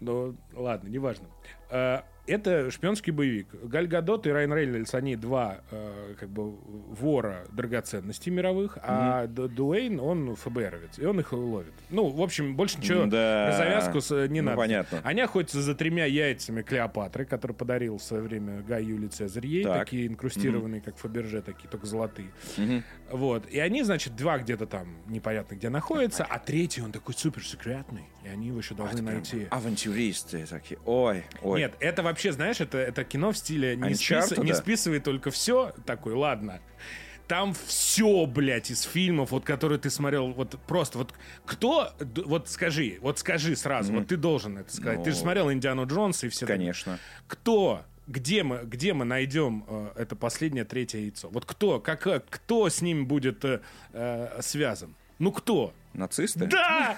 [0.00, 1.26] Но ладно, неважно.
[1.70, 3.46] А, Это шпионский боевик.
[3.64, 6.54] Галь Гадот и Райан Рейнольдс, они два э, как бы
[6.90, 11.72] вора драгоценностей мировых, а Ду- Дуэйн, он ФБРовец, и он их ловит.
[11.88, 13.48] Ну, в общем, больше ничего Да.
[13.50, 14.56] на завязку с- не Ну, надо.
[14.56, 15.00] понятно.
[15.04, 19.62] Они охотятся за тремя яйцами Клеопатры, который подарил в свое время Гай Юлий Цезарь ей,
[19.62, 19.84] Так.
[19.84, 22.28] такие инкрустированные, как Фаберже, такие, только золотые.
[22.56, 22.82] Мгм.
[23.10, 23.46] Вот.
[23.48, 28.04] И они, значит, два где-то там непонятно где находятся, а третий, он такой супер секретный,
[28.24, 29.46] и они его еще должны найти.
[29.50, 31.60] Авантюристы такие, ой, ой.
[31.60, 35.72] Нет, это вообще, знаешь, это, это кино в стиле не, спис- не списывай только все,
[35.84, 36.60] такой, ладно.
[37.28, 41.12] там все, блядь, из фильмов, вот, которые ты смотрел, вот просто, вот
[41.44, 41.92] кто,
[42.24, 45.02] вот скажи, вот скажи сразу, вот ты должен это сказать.
[45.04, 46.46] Ты же Ну, смотрел Индиану Джонса и все.
[46.46, 46.98] Конечно.
[47.26, 51.28] Кто, где мы, где мы найдем э, это последнее третье яйцо?
[51.28, 53.60] Вот кто, как, э, кто с ним будет э,
[53.92, 54.94] э, связан?
[55.18, 55.72] Ну кто?
[55.96, 56.46] Нацисты?
[56.46, 56.94] Да!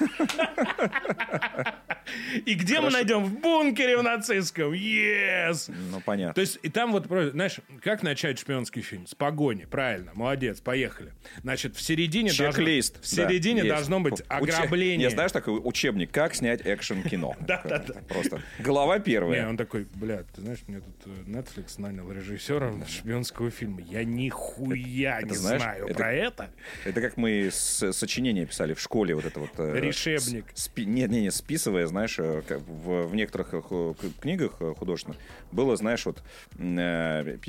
[2.47, 3.23] И где мы найдем?
[3.25, 4.73] В бункере в нацистском.
[4.73, 5.73] Yes!
[5.91, 6.33] Ну, понятно.
[6.35, 9.07] То есть, и там вот, знаешь, как начать шпионский фильм?
[9.07, 11.13] С погони, правильно, молодец, поехали.
[11.43, 13.03] Значит, в середине должно, Чек-лист.
[13.03, 13.77] в середине да, есть.
[13.77, 15.09] должно быть Уче- ограбление.
[15.09, 17.37] Не, знаешь, такой учебник, как снять экшен-кино.
[17.41, 17.95] Да-да-да.
[18.09, 19.49] Просто глава Не, первая.
[19.49, 23.83] он такой, блядь, ты знаешь, мне тут э, Netflix нанял режиссера шпионского фильма.
[23.83, 26.51] Я нихуя не знаешь, знаю это- про это.
[26.85, 29.51] Это как мы сочинение писали в школе, вот это вот...
[29.59, 30.47] э, Решебник.
[30.55, 35.18] спи- Нет, не, не, списывая, знаешь, э, в, в некоторых э, книгах художественных
[35.53, 36.22] было, знаешь, вот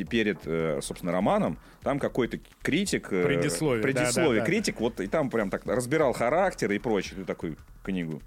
[0.03, 0.41] перед,
[0.83, 3.09] собственно, романом, там какой-то критик...
[3.09, 4.45] Предисловие, Предисловие да-да-да.
[4.45, 7.15] критик, вот, и там прям так разбирал характер и прочее.
[7.19, 8.21] Ты такой книгу...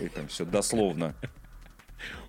[0.00, 1.14] И там все дословно.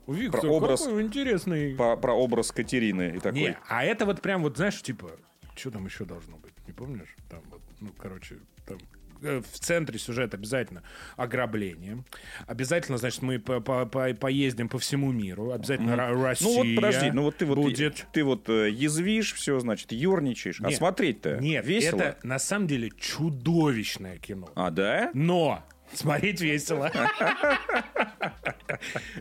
[0.08, 1.76] Виктор, Про образ- какой интересный.
[1.76, 3.16] По- про образ Катерины.
[3.16, 3.40] И такой...
[3.42, 5.12] Не, а это вот прям вот, знаешь, типа,
[5.56, 6.54] что там еще должно быть?
[6.68, 7.16] Не помнишь?
[7.30, 8.78] Там вот, ну, короче, там
[9.22, 10.84] в центре сюжета обязательно
[11.18, 12.04] ограбление.
[12.48, 15.52] Обязательно, значит, мы по- по- по- поездим по всему миру.
[15.52, 18.06] Обязательно Ра- Россия Ну вот подожди, ну вот ты вот будет.
[18.14, 20.60] ты вот э, язвишь, все, значит, ерничаешь.
[20.62, 22.00] А Нет, смотреть-то Нет, весело.
[22.02, 24.50] это на самом деле чудовищное кино.
[24.56, 25.12] А, да?
[25.14, 25.64] Но
[25.94, 26.92] смотреть весело.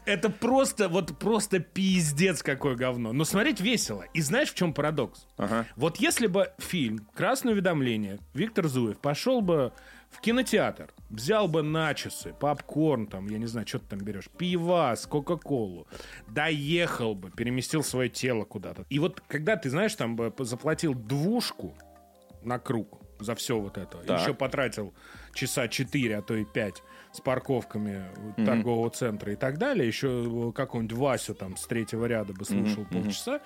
[0.05, 3.13] Это просто, вот просто пиздец какое говно.
[3.13, 4.05] Но смотреть весело.
[4.15, 5.27] И знаешь, в чем парадокс?
[5.37, 5.67] Ага.
[5.77, 9.73] Вот если бы фильм «Красное уведомление» Виктор Зуев пошел бы
[10.11, 15.07] в кинотеатр, взял бы начосы, попкорн, там, я не знаю, что ты там берешь, пивас,
[15.07, 15.87] кока-колу,
[16.29, 18.87] доехал бы, переместил свое тело куда-то.
[18.89, 21.75] И вот когда ты, знаешь, там бы заплатил двушку
[22.43, 24.21] на круг за все вот это, Так.
[24.21, 24.95] еще потратил
[25.33, 28.05] часа 4, а то и 5 с парковками
[28.45, 33.41] торгового центра и так далее, еще какого-нибудь Васю там с третьего ряда бы слушал полчаса,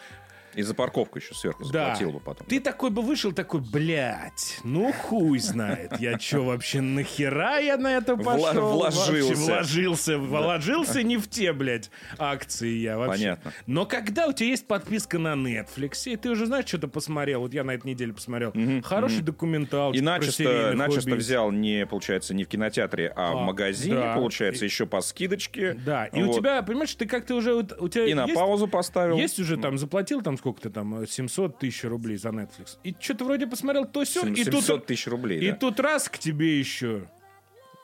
[0.55, 1.87] И за парковку еще сверху да.
[1.87, 2.47] заплатил бы потом.
[2.47, 7.97] Ты такой бы вышел, такой, блядь, ну хуй знает, я чё вообще, нахера я на
[7.97, 8.73] это пошел?
[8.73, 9.13] вложился.
[9.13, 13.23] Вообще вложился, вложился не в те, блядь, акции я вообще.
[13.23, 13.53] Понятно.
[13.67, 17.55] Но когда у тебя есть подписка на Netflix, и ты уже знаешь, что-то посмотрел, вот
[17.55, 18.53] я на этой неделе посмотрел,
[18.85, 19.93] хороший документал.
[19.93, 24.15] И начисто, взял не, получается, не в кинотеатре, а, в А, магазине, да.
[24.15, 25.75] получается, И- еще по скидочке.
[25.75, 29.17] Да, и у тебя, понимаешь, ты как-то уже, у тебя И на паузу поставил.
[29.17, 32.77] Есть уже там, заплатил там сколько-то там, 700 тысяч рублей за Netflix.
[32.83, 35.57] И что-то вроде посмотрел то все и 700 тут, тысяч рублей, и да.
[35.57, 37.09] тут раз к тебе еще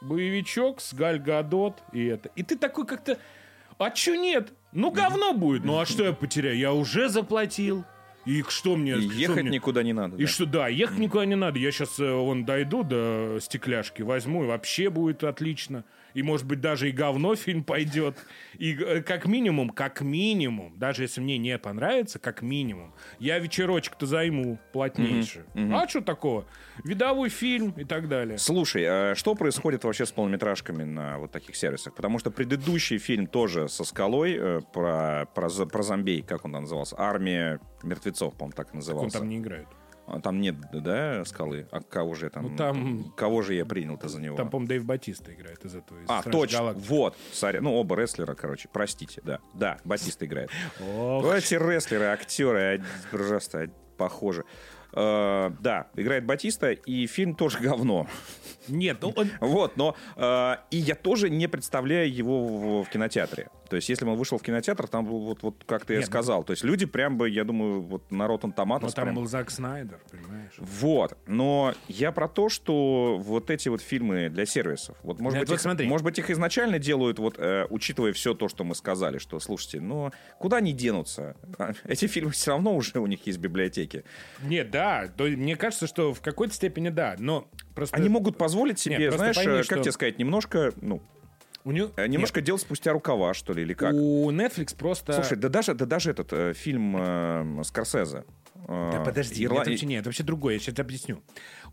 [0.00, 2.30] боевичок с Галь Гадот и это.
[2.34, 3.16] И ты такой как-то,
[3.78, 4.52] а чё нет?
[4.72, 5.64] Ну говно будет.
[5.64, 6.58] Ну а что я потеряю?
[6.58, 7.84] Я уже заплатил.
[8.26, 8.96] И что мне?
[8.96, 9.50] И что ехать мне?
[9.52, 10.16] никуда не надо.
[10.16, 10.26] И да.
[10.26, 11.60] что, да, ехать никуда не надо.
[11.60, 15.84] Я сейчас вон дойду до стекляшки, возьму, и вообще будет отлично.
[16.14, 18.16] И, может быть, даже и говно фильм пойдет.
[18.54, 24.06] И э, как минимум, как минимум, даже если мне не понравится, как минимум, я вечерочек-то
[24.06, 25.42] займу плотнейший.
[25.54, 26.46] А что такого?
[26.84, 28.38] Видовой фильм и так далее.
[28.38, 31.94] Слушай, а что происходит вообще с полнометражками на вот таких сервисах?
[31.94, 36.62] Потому что предыдущий фильм тоже со скалой э, про, про, про зомбей, как он там
[36.62, 36.96] назывался?
[36.98, 39.18] Армия мертвецов, по-моему, так и Он назывался.
[39.18, 39.68] там не играет.
[40.10, 41.66] А Там нет, да, скалы?
[41.70, 42.44] А кого же я там...
[42.50, 44.36] Ну, там- Кого же я принял-то за него?
[44.36, 45.98] Там, по-моему, Дэйв Батиста играет из этого.
[45.98, 46.88] из А, «Стражей точно, Галактики».
[46.88, 50.50] вот, соря, ну оба рестлера, короче, простите, да, да, Батиста играет.
[50.80, 54.44] Ох, Вот эти рестлеры, актеры, а, просто похожи.
[54.94, 58.06] Э, да, играет Батиста, и фильм тоже говно.
[58.68, 59.28] Нет, ну он...
[59.40, 63.48] Вот, но э, и я тоже не представляю его в, в кинотеатре.
[63.68, 65.98] То есть, если бы он вышел в кинотеатр, там был вот, вот как ты я
[66.00, 66.44] Нет, ну- сказал.
[66.44, 69.26] То есть, люди прям бы, я думаю, вот на Rotten Tomatoes Но там прям- был
[69.26, 70.52] Зак Снайдер, понимаешь?
[70.58, 75.42] Вот, но я про то, что вот эти вот фильмы для сервисов, вот может, Нет,
[75.42, 75.86] быть, вот их, смотри.
[75.86, 79.80] может быть их изначально делают, вот э, учитывая все то, что мы сказали, что, слушайте,
[79.80, 81.36] ну куда они денутся?
[81.58, 84.04] А, Эти фильмы все равно уже у них есть в библиотеке.
[84.42, 87.96] Нет, да, то мне кажется, что в какой-то степени да, но просто...
[87.96, 91.02] Они могут позволить себе, Нет, знаешь, пойми, э, что- как тебе сказать, немножко, ну,
[91.64, 91.90] У него...
[91.96, 93.92] э, немножко делать спустя рукава, что ли, или как?
[93.94, 95.12] У Netflix просто...
[95.12, 98.24] Слушай, да даже, да даже этот э, фильм э, Скорсезе.
[98.54, 101.22] э, Да подожди, Ирла- это вообще нет, это вообще другое, я сейчас объясню.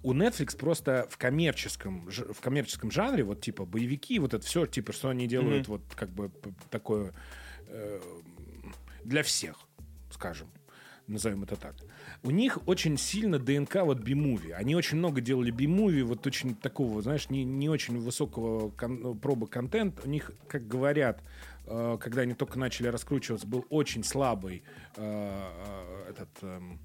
[0.04, 4.92] У Netflix просто в коммерческом, в коммерческом жанре, вот типа боевики, вот это все, типа,
[4.94, 6.32] что они делают, вот как бы
[6.70, 7.14] такое
[7.68, 8.00] э,
[9.04, 9.58] для всех,
[10.12, 10.48] скажем,
[11.08, 11.76] назовем это так.
[12.24, 14.52] У них очень сильно ДНК вот би-муви.
[14.52, 19.16] Они очень много делали би-муви, вот очень такого, знаешь, не, не очень высокого кон- ну,
[19.16, 20.02] проба контент.
[20.04, 21.22] У них, как говорят,
[21.68, 24.64] э, когда они только начали раскручиваться, был очень слабый
[24.96, 26.30] э, э, этот...
[26.42, 26.80] эм,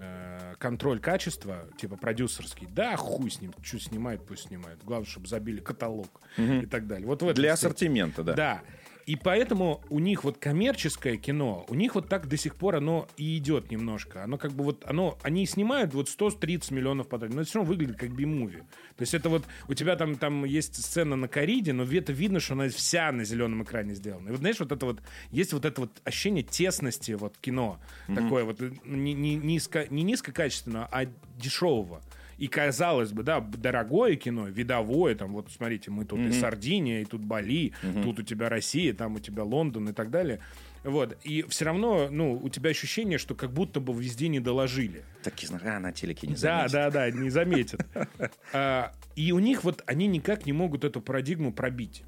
[0.00, 4.78] э, контроль качества, типа продюсерский, да, хуй с ним, что снимает, пусть снимает.
[4.84, 7.06] Главное, чтобы забили каталог и так далее.
[7.06, 7.50] Вот в Для стиле.
[7.52, 8.32] ассортимента, да.
[8.34, 8.62] Да.
[9.08, 13.08] И поэтому у них вот коммерческое кино, у них вот так до сих пор оно
[13.16, 14.22] и идет немножко.
[14.22, 17.72] Оно как бы вот, оно, они снимают вот 130 миллионов потратили, но это все равно
[17.72, 18.58] выглядит как би-муви.
[18.58, 22.38] То есть это вот, у тебя там, там есть сцена на кориде, но это видно,
[22.38, 24.28] что она вся на зеленом экране сделана.
[24.28, 25.00] И вот знаешь, вот это вот,
[25.30, 27.80] есть вот это вот ощущение тесности вот кино,
[28.14, 31.06] такое вот, э, не, не, низко, не низкокачественного, а
[31.38, 32.02] дешевого.
[32.38, 37.04] И казалось бы, да, дорогое кино, видовое, там, вот смотрите, мы тут и Сардиния, и
[37.04, 37.72] тут Бали,
[38.04, 40.38] тут у тебя Россия, там у тебя Лондон и так далее.
[40.84, 41.18] Вот.
[41.24, 45.02] И все равно, ну, у тебя ощущение, что как будто бы везде не доложили.
[45.24, 45.34] Так,
[45.64, 46.72] а, на телеке не Да, заметит.
[46.72, 47.80] да, да, не заметят.
[48.52, 52.04] А, И у них вот они никак не могут эту парадигму пробить.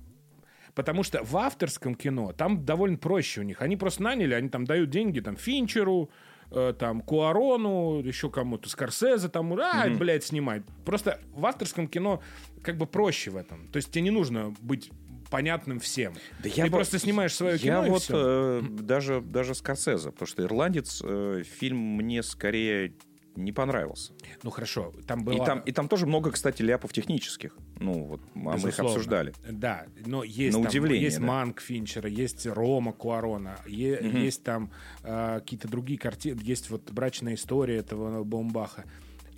[0.77, 3.61] Потому что в авторском кино там довольно проще у них.
[3.61, 6.11] Они просто наняли, они там дают деньги там Финчеру,
[6.51, 10.63] э, там Куарону, еще кому-то, Скорсезе там, а, блядь, снимай.
[10.85, 12.23] Просто в авторском кино
[12.63, 13.69] как бы проще в этом.
[13.69, 14.91] То есть тебе не нужно быть
[15.31, 16.15] понятным всем.
[16.43, 18.17] Да я Ты бы- просто снимаешь свое кино Я и вот всё.
[18.17, 22.95] э, даже, даже Скорсезе, потому что «Ирландец» э, фильм мне скорее
[23.37, 24.13] не понравился.
[24.43, 25.47] Ну хорошо, там И было...
[25.47, 27.57] там, и там тоже много, кстати, ляпов технических.
[27.81, 29.33] Ну, вот, мы их обсуждали.
[29.51, 31.27] Да, но есть На там, удивление, есть да.
[31.27, 34.71] Манк Финчера, есть Рома Куарона, е- есть там
[35.03, 38.85] э, какие-то другие картины, есть вот брачная история этого Бомбаха.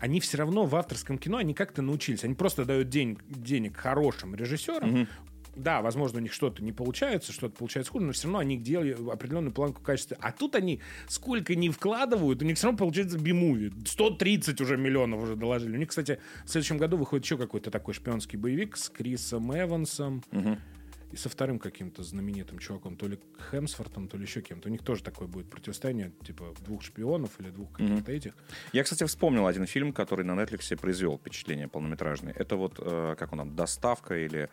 [0.01, 2.24] Они все равно в авторском кино, они как-то научились.
[2.24, 4.93] Они просто дают день, денег хорошим режиссерам.
[5.55, 9.07] Да, возможно, у них что-то не получается, что-то получается хуже, но все равно они делают
[9.09, 10.17] определенную планку качества.
[10.21, 13.73] А тут они сколько не вкладывают, у них все равно получается би-муви.
[13.85, 15.77] 130 уже миллионов уже доложили.
[15.77, 20.23] У них, кстати, в следующем году выходит еще какой-то такой шпионский боевик с Крисом Эвансом
[21.13, 23.19] и со вторым каким-то знаменитым чуваком, то ли
[23.51, 24.69] Хемсфортом, то ли еще кем-то.
[24.69, 28.33] У них тоже такое будет противостояние, типа двух шпионов или двух каких-то этих.
[28.73, 32.33] Я, кстати, вспомнил один фильм, который на Netflix произвел впечатление полнометражный.
[32.33, 34.49] Это вот, э, как он там, «Доставка» или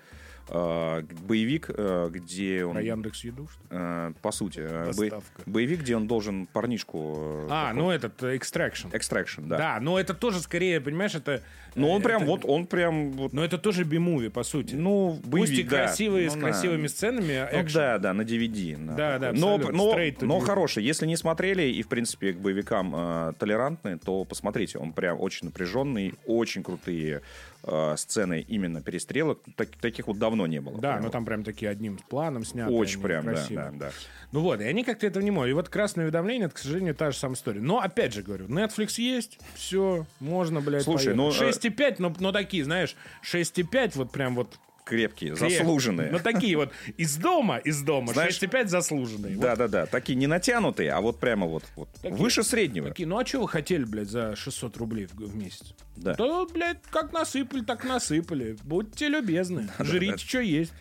[0.50, 2.74] э, боевик, э, где он...
[2.74, 7.46] Про Яндекс Еду, что э, по сути, э, бо- боевик, где он должен парнишку...
[7.50, 8.92] А, ну этот, Extraction.
[8.92, 9.58] Extraction, да.
[9.58, 11.42] Да, но это тоже скорее, понимаешь, это...
[11.76, 14.74] Но он прям, это- вот, он прям, вот, Но это тоже би-муви, по сути.
[14.76, 15.70] ну, боевик, Пусть и да.
[15.86, 16.90] красивые, с Ну, красивыми да.
[16.90, 17.74] сценами, Ну экшен.
[17.80, 18.78] да, да, на DVD.
[18.78, 20.84] на Да, да, но, но, но хороший.
[20.84, 24.80] Если не смотрели и, в принципе, к боевикам э, толерантны, то посмотрите.
[24.80, 27.22] Он прям очень напряженный, очень крутые
[27.64, 29.42] э, сцены именно перестрелок.
[29.56, 30.76] Так- таких вот давно не было.
[30.76, 32.72] Да, Прям но вот там прям такие одним планом сняты.
[32.72, 33.72] Очень прям, да, красивые.
[33.72, 33.92] да, да.
[34.32, 35.50] Ну вот, и они как-то этого не могут.
[35.50, 37.62] И вот «Красное уведомление»— это, к сожалению, та же самая история.
[37.62, 41.66] Но, опять же говорю, Netflix есть, все, можно, блядь, Слушай, ну, поехать.
[41.66, 44.60] 6,5, но, но такие, знаешь, 6,5 вот прям вот...
[44.90, 46.12] Крепкие, креп- заслуженные.
[46.12, 49.36] Ну такие вот из дома, из дома, Знаешь, 6,5 заслуженные.
[49.36, 49.86] Вот Да, да, да.
[49.86, 52.16] Такие не натянутые, а вот прямо вот, вот Такие.
[52.16, 52.90] выше среднего.
[52.90, 55.74] Такие, ну а что вы хотели, блядь, за 600 рублей в, в месяц?
[55.96, 56.16] Да.
[56.16, 58.58] Да, блядь, как насыпали, так насыпали.
[58.64, 60.74] Будьте любезны, жрите, что есть.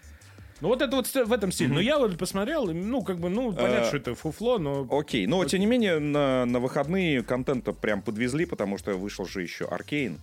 [0.61, 1.73] Ну вот это вот в этом стиле.
[1.73, 4.89] Но я вот посмотрел, ну как бы, ну понятно, Э, что это фуфло, но...
[4.91, 9.43] Окей, но тем не менее на, на выходные контента прям подвезли, потому что вышел же
[9.43, 10.19] еще Аркейн.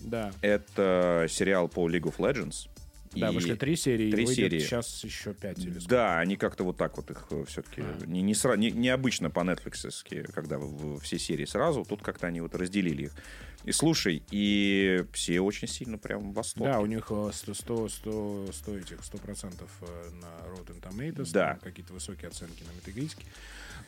[0.00, 0.32] Да.
[0.42, 2.68] Это сериал по League of Legends.
[3.14, 4.58] Да, И- вышли три серии, три серии.
[4.58, 5.88] сейчас еще пять или сколько.
[5.88, 7.98] Да, они как-то вот так вот их все-таки А.
[8.06, 9.88] не, не, сра- не- необычно по Netflix,
[10.32, 13.12] когда в- все серии сразу, тут как-то они вот разделили их.
[13.64, 16.72] И слушай, и все очень сильно прям в восторге.
[16.72, 21.58] Да, у них э, 100, 100, 100, 100 этих, 100% э, на Rotten Tomatoes, Да.
[21.62, 23.16] какие-то высокие оценки на Metacritic.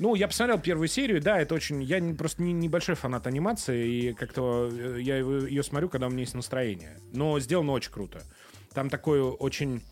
[0.01, 1.83] Ну, я посмотрел первую серию, да, это очень...
[1.83, 6.09] Я не- просто не, небольшой фанат анимации, и как-то э, я его- ее смотрю, когда
[6.09, 6.99] у меня есть настроение.
[7.12, 8.23] Но сделано очень круто.
[8.73, 9.83] Там такой очень,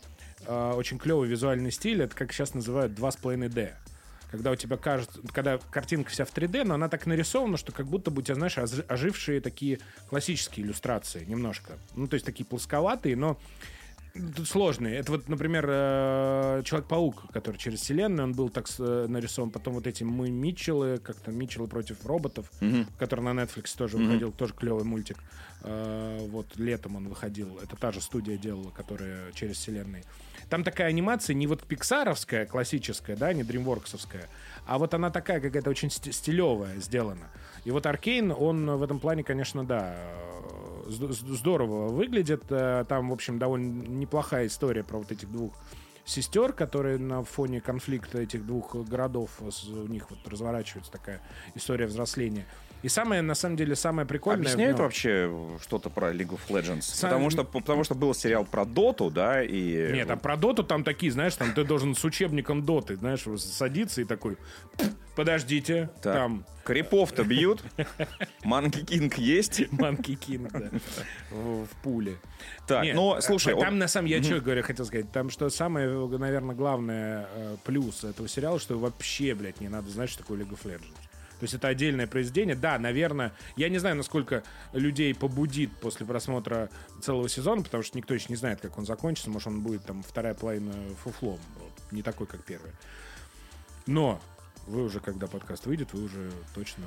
[0.45, 3.73] э, очень клевый визуальный стиль, это как сейчас называют 2,5D.
[4.31, 7.87] Когда у тебя кажется, когда картинка вся в 3D, но она так нарисована, что как
[7.87, 11.73] будто бы у тебя, знаешь, ожи- ожившие такие классические иллюстрации немножко.
[11.95, 13.39] Ну, то есть такие плосковатые, но
[14.13, 14.97] тут сложные.
[14.97, 19.49] Это вот, например, э, Человек-паук, который через вселенную, он был так э, нарисован.
[19.51, 22.51] Потом вот эти мы Митчеллы, как-то Митчеллы против роботов,
[22.97, 25.17] который на Netflix тоже выходил, тоже клевый мультик.
[25.63, 27.59] Э, Вот летом он выходил.
[27.63, 30.03] Это та же студия делала, которая через вселенные.
[30.49, 34.27] Там такая анимация не вот пиксаровская, классическая, да, не дримворксовская,
[34.65, 37.29] а вот она такая какая-то очень сти- стилевая сделана.
[37.65, 39.95] И вот Аркейн, он в этом плане, конечно, да,
[40.89, 42.43] здорово выглядит.
[42.49, 45.53] Э, Там, в общем, довольно неплохая история про вот этих двух
[46.05, 51.21] сестер, которые на фоне конфликта этих двух городов, с- у них вот разворачивается такая
[51.55, 52.45] история взросления.
[52.81, 54.43] И самое, на самом деле, самое прикольное...
[54.43, 56.81] Объясняют ну, вообще что-то про League of Legends?
[56.83, 59.91] Сам- Потому, что, потому что был сериал про Доту, да, и...
[59.91, 64.01] Нет, а про доту там такие, знаешь, там ты должен с учебником доты, знаешь, садиться
[64.01, 64.37] и такой,
[65.15, 67.63] подождите, Так, там Крипов-то бьют,
[68.43, 69.69] Манки Кинг есть.
[69.71, 70.69] Манки Кинг, да,
[71.31, 72.15] в, в пуле.
[72.67, 75.29] Так, Нет, ну, слушай, там он- на самом деле, я что говорю, хотел сказать, там
[75.29, 80.19] что самое, наверное, главное э, плюс этого сериала, что вообще, блядь, не надо знать, что
[80.19, 81.08] такое League of Legends.
[81.39, 82.55] То есть это отдельное произведение.
[82.55, 86.69] Да, наверное, я не знаю, насколько людей побудит после просмотра
[87.01, 89.29] целого сезона, потому что никто еще не знает, как он закончится.
[89.29, 90.73] Может, он будет там вторая половина
[91.03, 91.39] фуфлом.
[91.91, 92.73] Не такой, как первая.
[93.87, 94.21] Но
[94.69, 96.83] вы уже, когда подкаст выйдет, вы уже точно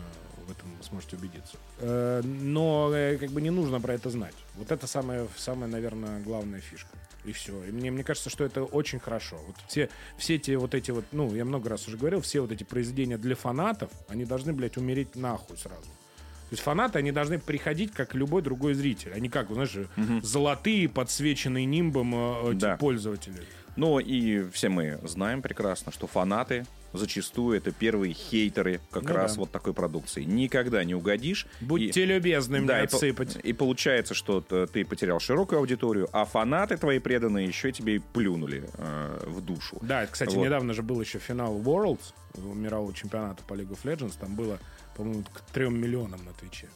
[0.46, 1.56] в этом сможете убедиться.
[1.78, 4.34] Э, Но э, как бы не нужно про это знать.
[4.56, 6.90] Вот это самая, самая наверное, главная фишка.
[7.24, 7.62] И все.
[7.64, 9.36] И мне, мне кажется, что это очень хорошо.
[9.46, 12.50] Вот все, все эти вот эти вот, ну, я много раз уже говорил, все вот
[12.50, 15.82] эти произведения для фанатов, они должны, блядь, умереть нахуй сразу.
[15.84, 19.12] То есть фанаты, они должны приходить как любой другой зритель.
[19.14, 19.74] Они как, знаешь,
[20.22, 22.76] золотые, подсвеченные нимбом э, эти Да.
[22.76, 23.42] пользователи.
[23.76, 29.34] Ну и все мы знаем прекрасно, что фанаты зачастую это первые хейтеры как Ну раз
[29.34, 29.40] да.
[29.40, 30.22] вот такой продукции.
[30.24, 31.46] Никогда не угодишь.
[31.60, 33.38] Будьте И- любезны мне Да, и, по- отсыпать.
[33.42, 38.68] и получается, что ты потерял широкую аудиторию, а фанаты твои преданные еще тебе и плюнули
[38.78, 39.78] э, в душу.
[39.82, 40.44] Да, это, кстати, Вот.
[40.44, 42.12] недавно же был еще финал Worlds
[42.54, 44.14] мирового чемпионата по League of Legends.
[44.20, 44.58] Там было,
[44.96, 46.68] по-моему, к трем миллионам на Твиче.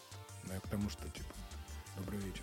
[0.45, 1.27] Да, к тому, что, типа,
[1.99, 2.43] добрый вечер.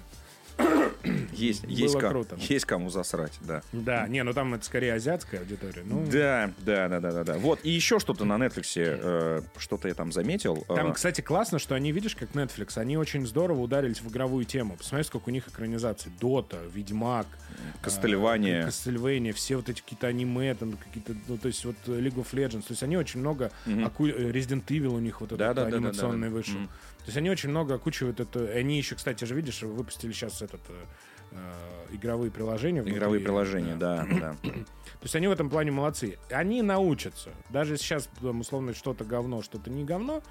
[1.34, 2.38] Есть, есть, круто.
[2.40, 3.62] есть кому засрать, да.
[3.74, 5.82] Да, не, ну там это скорее азиатская аудитория.
[5.84, 7.38] Ну, Да, да, да, да, да, да.
[7.38, 10.64] Вот, и еще что-то на Netflix, э, что-то я там заметил.
[10.68, 14.46] Там, Э, кстати, классно, что они, видишь, как Netflix, они очень здорово ударились в игровую
[14.46, 14.78] тему.
[14.78, 16.12] Посмотри, сколько у них экранизаций.
[16.22, 17.28] Дота, Ведьмак,
[17.84, 18.66] Castlevania.
[18.66, 22.28] Кастельвания, все вот эти какие-то аниме, там какие-то, ну, то есть вот э, League of
[22.34, 22.62] Legends.
[22.62, 25.78] То есть они очень много, оку- э, Resident Evil у них вот этот Да-да-да-да-да.
[25.78, 26.56] анимационный вышел.
[26.60, 26.70] Мгм.
[27.04, 28.46] То есть они очень много окучивают это.
[28.46, 30.86] Они еще, кстати же, видишь, выпустили сейчас этот э,
[31.32, 32.82] э, игровые приложения.
[32.82, 32.98] внутри.
[32.98, 34.36] Игровые приложения, да, да.
[34.42, 36.18] То есть они в этом плане молодцы.
[36.32, 37.32] Они научатся.
[37.50, 40.24] Даже сейчас, там, условно, что-то говно, что-то не говно,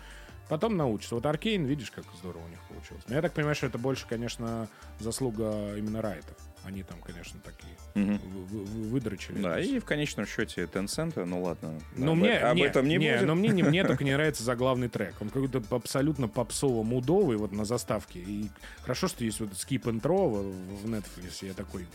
[0.48, 1.14] потом научатся.
[1.16, 3.04] Вот Аркейн, видишь, как здорово у них получилось.
[3.06, 4.66] Но я так понимаю, что это больше, конечно,
[4.98, 6.36] заслуга именно Райтов.
[6.64, 9.42] Они там, конечно, такие вы- выдрочили.
[9.42, 11.80] Да, и в конечном счете Tencent, ну ладно.
[11.96, 13.26] Ну, об, мне, об не, этом не, не, будем.
[13.26, 15.14] но мне, не, мне только не нравится заглавный трек.
[15.20, 18.20] Он какой-то абсолютно попсово-мудовый вот на заставке.
[18.20, 18.48] И
[18.82, 21.44] хорошо, что есть вот Skip and Throw в Netflix.
[21.44, 21.86] Я такой,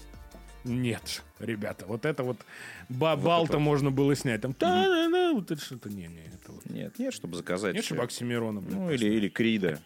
[0.66, 2.38] нет, ребята, вот это вот
[2.90, 4.42] бабал-то это- можно было снять.
[4.42, 6.70] Там, та-да-да, вот это что-то, не, не, это вот.
[6.70, 7.74] Нет, нет, чтобы заказать.
[7.74, 9.80] Нет, чтобы Оксимирона, блин, Ну, или, или Крида.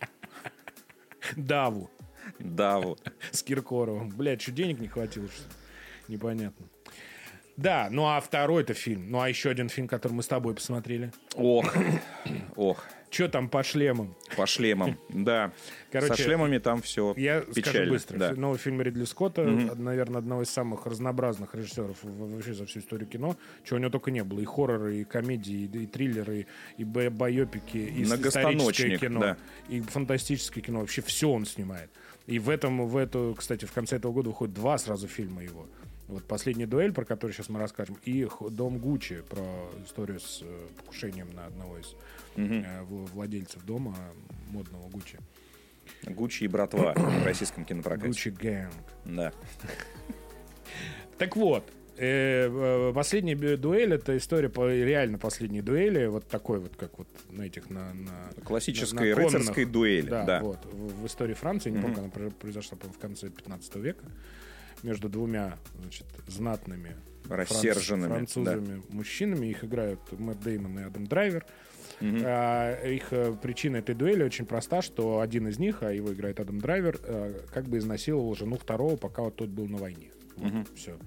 [1.36, 1.92] Даву
[2.40, 3.02] Да, вот.
[3.32, 4.10] с Киркоровым.
[4.10, 5.44] Блядь, что денег не хватило, что?
[6.08, 6.66] Непонятно.
[7.58, 9.12] Да, ну а второй-то фильм.
[9.12, 11.12] Ну а еще один фильм, который мы с тобой посмотрели.
[11.36, 11.72] Ох,
[12.56, 14.16] ох, Че там по шлемам?
[14.38, 15.52] по шлемам, да.
[15.92, 17.72] Короче, Со шлемами там все Я печально.
[17.72, 18.18] скажу быстро.
[18.18, 18.32] да.
[18.34, 23.36] Новый фильм Ридли Скотта, наверное, одного из самых разнообразных режиссеров вообще за всю историю кино.
[23.66, 24.40] Чего у него только не было.
[24.40, 29.38] И хорроры, и комедии, и, и триллеры, и бай- байопики, и историческое кино, да.
[29.68, 30.80] и фантастическое кино.
[30.80, 31.92] Вообще все он снимает.
[32.28, 35.66] И в этом, в эту, кстати, в конце этого года выходит два сразу фильма его.
[36.08, 40.68] Вот «Последняя дуэль», про который сейчас мы расскажем, и «Дом Гуччи», про историю с э,
[40.78, 41.96] покушением на одного из
[42.36, 45.18] в- владельцев дома э, модного Гуччи.
[46.06, 48.08] Гуччи и братва в российском кинопрокате.
[48.08, 48.74] Гуччи Гэнг.
[49.06, 49.32] Да.
[51.18, 56.76] Так вот, э, э, последняя дуэль это история по реально последней дуэли, вот такой вот,
[56.76, 59.34] как вот на этих на, на Классической на конных.
[59.34, 60.10] рыцарской дуэли.
[60.10, 60.40] Да, Да.
[60.42, 64.04] вот в, в истории Франции, не помню, когда она про- произошла, в конце 15 века
[64.84, 69.48] между двумя, значит, знатными франц- Рассерженными, французами мужчинами.
[69.48, 71.46] Их играют Мэтт Деймон и Адам Драйвер.
[72.02, 76.40] А, их э, причина этой дуэли очень проста, что один из них, а его играет
[76.40, 80.10] Адам Драйвер, э, как бы изнасиловал жену второго, пока вот тот был на войне.
[80.38, 80.98] Вот, все.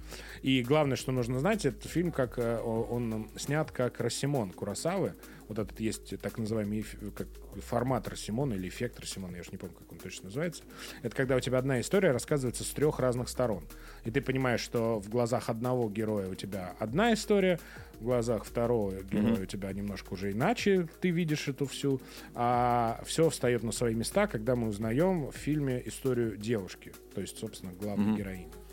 [0.42, 5.14] И главное, что нужно знать, этот фильм, как э, он снят как Рассимон Курасавы.
[5.48, 7.28] Вот этот есть так называемый как
[7.62, 10.62] формат Рассимона или эффект Рассимона, я уж не помню, как он точно называется.
[11.02, 13.64] Это когда у тебя одна история рассказывается с трех разных сторон.
[14.04, 17.58] И ты понимаешь, что в глазах одного героя у тебя одна история,
[18.00, 22.00] в глазах второго героя у тебя немножко уже иначе ты видишь эту всю,
[22.34, 27.38] а все встает на свои места, когда мы узнаем в фильме историю девушки, то есть,
[27.38, 28.63] собственно, главной героини.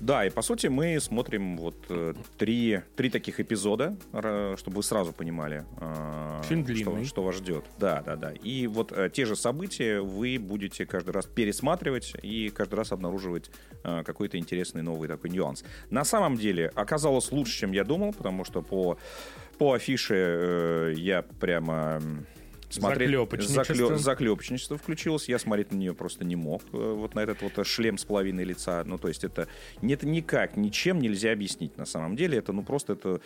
[0.00, 3.96] Да, и по сути мы смотрим вот э, три, три таких эпизода,
[4.56, 7.04] чтобы вы сразу понимали, э, Фильм что, длинный.
[7.04, 7.64] что вас ждет.
[7.78, 8.32] Да, да, да.
[8.32, 13.50] И вот э, те же события вы будете каждый раз пересматривать и каждый раз обнаруживать
[13.82, 15.64] какой-то интересный новый такой нюанс.
[15.90, 18.98] На самом деле оказалось лучше, чем я думал, потому что по,
[19.58, 22.00] по афише я прямо
[22.70, 23.08] смотреть...
[23.08, 23.62] Заклёпочничество.
[23.74, 25.28] Заклё- Заклёпочничество включилось.
[25.28, 26.62] Я смотреть на нее просто не мог.
[26.72, 28.82] э, Вот на этот вот шлем с половиной лица.
[28.84, 29.48] Ну, то есть это,
[29.82, 32.38] это никак, ничем нельзя объяснить на самом деле.
[32.38, 33.20] Это, ну, просто это...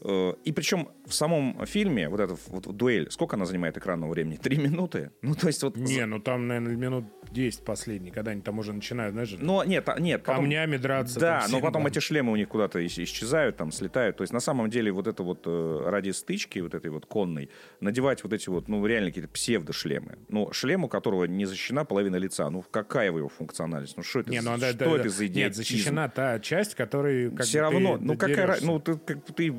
[0.00, 4.36] э, И причем в самом фильме, вот эта вот дуэль, сколько она занимает экранного времени?
[4.36, 5.10] Три минуты?
[5.22, 5.76] Ну, то есть вот...
[5.76, 9.88] Не, ну там, наверное, минут 10 последний, когда они там уже начинают, знаешь, Но нет,
[9.88, 10.22] а- нет.
[10.22, 11.20] потом- камнями драться.
[11.20, 11.86] Да, но потом там.
[11.86, 14.16] эти шлемы у них куда-то ис- исчезают, там слетают.
[14.16, 17.50] То есть на самом деле вот это вот э, ради стычки вот этой вот конной
[17.80, 20.18] надевать вот эти вот, ну реально какие-то псевдошлемы.
[20.28, 22.48] Ну шлем, у которого не защищена половина лица.
[22.50, 23.96] Ну какая его функциональность?
[23.96, 25.08] Ну что это, Не, ну, да, что да, это да.
[25.08, 25.56] за Нет, идиотизм?
[25.62, 29.52] защищена та часть, которая все равно, ты ну какая ну ты, как ты,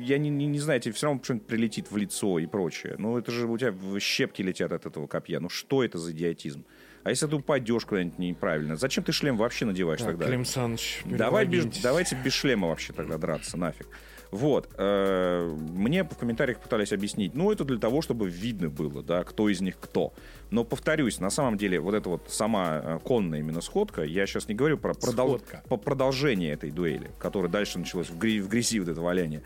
[0.00, 2.96] я не, не, не знаю, тебе все равно что-нибудь прилетит в лицо и прочее.
[2.98, 5.40] Ну это же у тебя щепки летят от этого копья.
[5.40, 6.64] Ну что это за идиотизм?
[7.04, 10.26] А если ты упадешь куда-нибудь неправильно, зачем ты шлем вообще надеваешь Так, тогда?
[10.26, 13.86] Клим Саныч, Давай без, давайте без шлема вообще тогда драться, нафиг.
[14.30, 14.68] Вот.
[14.76, 19.48] э, Мне в комментариях пытались объяснить, ну, это для того, чтобы видно было, да, кто
[19.48, 20.12] из них кто.
[20.50, 24.48] Но, повторюсь, на самом деле, вот эта вот сама э, конная именно сходка, я сейчас
[24.48, 25.62] не говорю про продол- Сходка.
[25.68, 29.42] по продолжение этой дуэли, которая дальше началась в, гри- в грязи вот это валяние.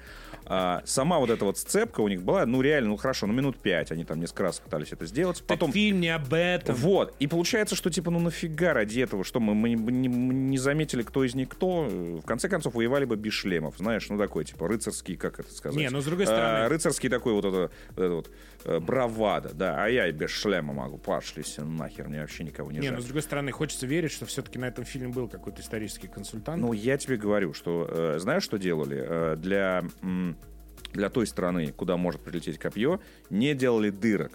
[0.55, 3.57] А сама вот эта вот сцепка у них была, ну, реально, ну, хорошо, ну, минут
[3.59, 5.39] пять они там несколько раз пытались это сделать.
[5.39, 6.75] Так Потом фильм не об этом.
[6.75, 7.15] вот.
[7.21, 11.03] И получается, что типа, ну нафига ради этого, что мы, мы не, мы не заметили,
[11.03, 11.85] кто из них кто.
[11.89, 13.77] В конце концов, воевали бы без шлемов.
[13.79, 15.79] Знаешь, ну такой, типа, рыцарский, как это сказать?
[15.79, 18.31] Не, ну, с другой А, стороны- рыцарский такой вот это, вот это вот
[18.65, 19.83] э, бравада, да.
[19.83, 20.99] А я и без шлема могу.
[20.99, 22.97] Пошли все нахер, мне вообще никого не, Не, жаль.
[22.97, 26.61] ну с другой стороны, хочется верить, что все-таки на этом фильме был какой-то исторический консультант.
[26.61, 29.03] Ну, я тебе говорю, что э, знаешь, что делали?
[29.09, 30.37] Э, для, м,
[30.93, 34.33] для той страны, куда может прилететь копье, не делали дырок.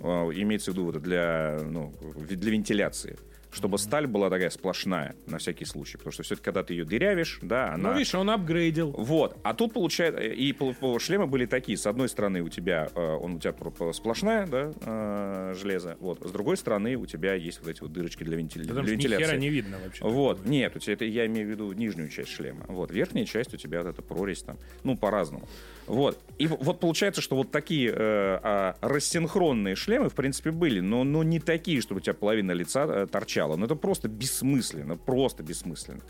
[0.00, 3.18] Э, имеется в виду вот для, ну, для вентиляции.
[3.50, 5.96] Чтобы сталь была такая сплошная, на всякий случай.
[5.96, 7.92] Потому что все-таки, когда ты ее дырявишь, да, она...
[7.92, 8.90] Ну, видишь, он апгрейдил.
[8.90, 10.54] Вот, а тут получается, и
[10.98, 11.78] шлемы были такие.
[11.78, 13.54] С одной стороны у тебя, э, он у тебя
[13.94, 16.20] сплошная, да, э, железо, вот.
[16.20, 19.38] С другой стороны у тебя есть вот эти вот дырочки для, вентиля- Потому для вентиляции.
[19.38, 20.04] не видно вообще.
[20.04, 22.66] Вот, нет, у тебя это я имею в виду нижнюю часть шлема.
[22.68, 25.48] Вот, верхняя часть у тебя вот эта прорезь там, ну, по-разному.
[25.88, 26.18] Вот.
[26.38, 31.22] И вот получается, что вот такие э, а, рассинхронные шлемы, в принципе, были, но, но
[31.22, 33.56] не такие, чтобы у тебя половина лица э, торчала.
[33.56, 36.02] Ну, это просто бессмысленно, просто бессмысленно.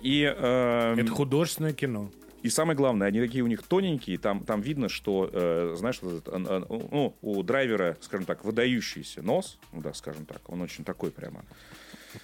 [0.00, 2.10] И, э, Это художественное кино.
[2.42, 6.26] и самое главное, они такие у них тоненькие, там, там видно, что, э, знаешь, вот
[6.26, 10.62] этот, э, э, ну, у драйвера, скажем так, выдающийся нос, ну да, скажем так, он
[10.62, 11.44] очень такой прямо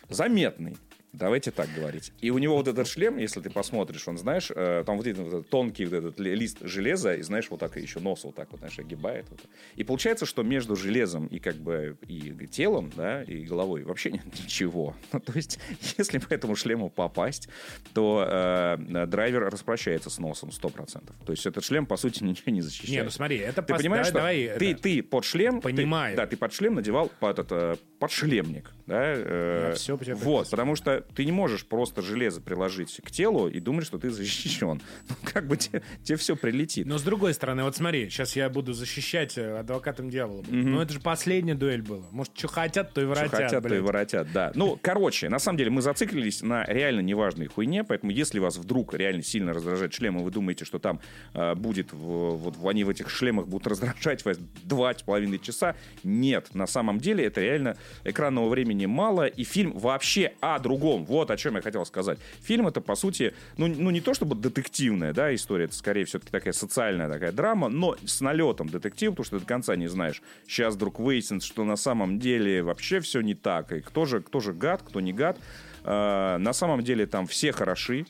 [0.08, 0.76] заметный.
[1.14, 2.12] Давайте так говорить.
[2.20, 5.22] И у него вот этот шлем, если ты посмотришь, он, знаешь, э, там вот, видно
[5.24, 8.34] вот этот тонкий вот этот ли- лист железа, и, знаешь, вот так еще нос вот
[8.34, 9.26] так вот, знаешь, огибает.
[9.30, 9.40] Вот.
[9.76, 14.24] И получается, что между железом и как бы и телом, да, и головой вообще нет
[14.44, 14.94] ничего.
[15.12, 15.58] Ну, то есть,
[15.98, 17.48] если по этому шлему попасть,
[17.92, 21.12] то э, драйвер распрощается с носом 100%.
[21.24, 22.90] То есть этот шлем, по сути, ничего не защищает.
[22.90, 24.82] Не, ну смотри, это Ты пос- понимаешь, давай, что давай ты, это.
[24.82, 25.60] ты под шлем...
[25.60, 26.16] ты- Понимаю.
[26.16, 28.72] да, ты под шлем надевал под этот, э, подшлемник.
[28.86, 33.10] Да, э, Я по тебе Вот, потому что ты не можешь просто железо приложить к
[33.10, 34.80] телу и думать, что ты защищен.
[35.08, 36.86] Ну, как бы тебе, тебе все прилетит.
[36.86, 40.44] Но с другой стороны, вот смотри, сейчас я буду защищать э, адвокатом дьявола.
[40.48, 42.04] Ну это же последняя дуэль была.
[42.10, 43.82] Может, что хотят, то и Что воротят, хотят, то и блядь.
[43.82, 44.52] воротят, да.
[44.54, 48.94] Ну, короче, на самом деле мы зациклились на реально неважной хуйне, поэтому если вас вдруг
[48.94, 51.00] реально сильно раздражает шлем, и вы думаете, что там
[51.34, 55.76] э, будет, в- вот они в этих шлемах будут раздражать вас два с половиной часа,
[56.02, 56.54] нет.
[56.54, 60.58] На самом деле это реально экранного времени мало, и фильм вообще о
[60.94, 61.04] другом.
[61.04, 62.18] Вот о чем я хотел сказать.
[62.42, 66.30] Фильм это, по сути, ну, ну не то чтобы детективная да, история, это скорее все-таки
[66.30, 70.22] такая социальная такая драма, но с налетом детектив, потому что ты до конца не знаешь.
[70.46, 73.72] Сейчас вдруг выяснится, что на самом деле вообще все не так.
[73.72, 75.38] И кто же, кто же гад, кто не гад.
[75.84, 78.06] Э, на самом деле там все хороши.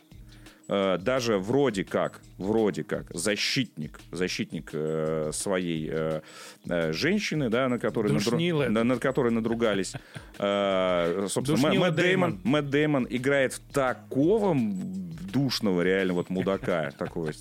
[0.66, 6.20] Э, даже вроде как, вроде как защитник, защитник э, своей э,
[6.66, 9.92] э, женщины, да, на которой, надру- на- над которой надругались.
[10.38, 12.40] Э, собственно, Мэ- Мэтт Дэймон.
[12.44, 14.56] Мэтт Дэймон играет в такого
[15.32, 17.32] душного реально вот мудака такого.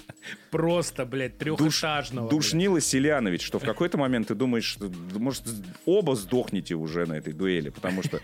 [0.52, 2.28] Просто, блядь, Душ, трехэтажного.
[2.28, 2.32] блядь.
[2.32, 5.44] душнила Селянович, что в какой-то момент ты думаешь, что, может,
[5.86, 8.20] оба сдохнете уже на этой дуэли, потому что,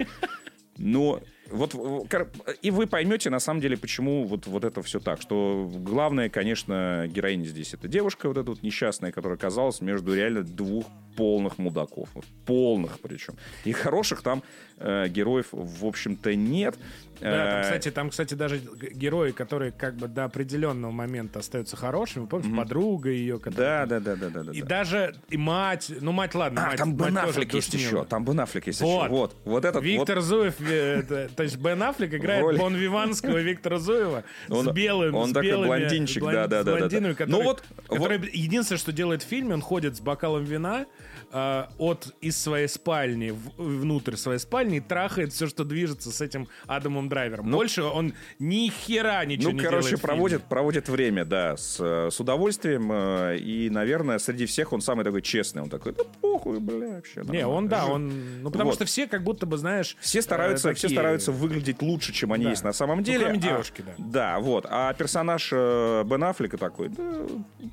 [0.77, 1.21] ну,
[1.51, 2.25] вот, э,
[2.61, 7.05] и вы поймете, на самом деле, почему вот, вот это все так, что главное, конечно,
[7.07, 10.85] героиня здесь это девушка вот эта вот несчастная, которая оказалась между реально двух
[11.15, 13.35] полных мудаков, вот, полных причем.
[13.65, 14.43] И хороших там
[14.77, 16.77] э, героев, в общем-то, нет.
[17.19, 21.75] Да, там, Э, кстати, там, кстати, даже герои, которые как бы до определенного момента остаются
[21.75, 22.25] хорошими.
[22.25, 23.85] Помнишь, подруга ее, которая...
[23.85, 24.51] да, да, да, да, да.
[24.51, 24.67] И да.
[24.67, 28.05] даже и мать, ну мать, ладно, А, мать, там Бен мать Аффлек есть еще.
[28.05, 29.03] Там Бен Аффлек есть Вот.
[29.03, 29.09] еще.
[29.09, 29.35] Вот.
[29.43, 30.25] Вот этот Виктор вот.
[30.25, 34.71] Зуев, э, то есть Бен Аффлек играет В роли- Бон Виванского Виктора Зуева Он- с
[34.73, 38.29] белым, он с такой белыми, блондинчик, блон- да, да, да, да, Ну который, вот- который
[38.33, 40.85] единственное, что делает в фильме, он ходит с бокалом вина,
[41.31, 46.21] э, от из своей спальни в- внутрь своей спальни и трахает все, что движется с
[46.21, 47.49] этим Адамом Драйвером.
[47.51, 50.49] Больше он ни хера ничего Ну, не короче, делает в проводит, фильме.
[50.49, 52.89] проводит время, да, с, э, с удовольствием.
[52.91, 55.61] э, И, наверное, среди всех он самый такой честный.
[55.61, 57.21] Он такой, да похуй, бля, вообще.
[57.21, 57.47] Не, нормально.
[57.49, 58.41] он, да, он...
[58.43, 58.75] Ну, потому Вот.
[58.75, 59.95] что все как будто бы, знаешь...
[59.99, 62.49] Все стараются, э, все такие- стараются выглядеть лучше, чем они Да.
[62.51, 63.25] есть на самом Ну, деле.
[63.25, 63.93] кроме а- девушки, да.
[63.97, 64.65] Да, вот.
[64.69, 67.03] А персонаж э, Бен Аффлека такой, да,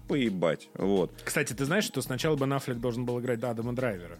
[0.08, 0.68] поебать.
[0.74, 1.10] Вот.
[1.24, 4.18] Кстати, ты знаешь, что сначала Бен Аффлек должен был играть Адама Драйвера?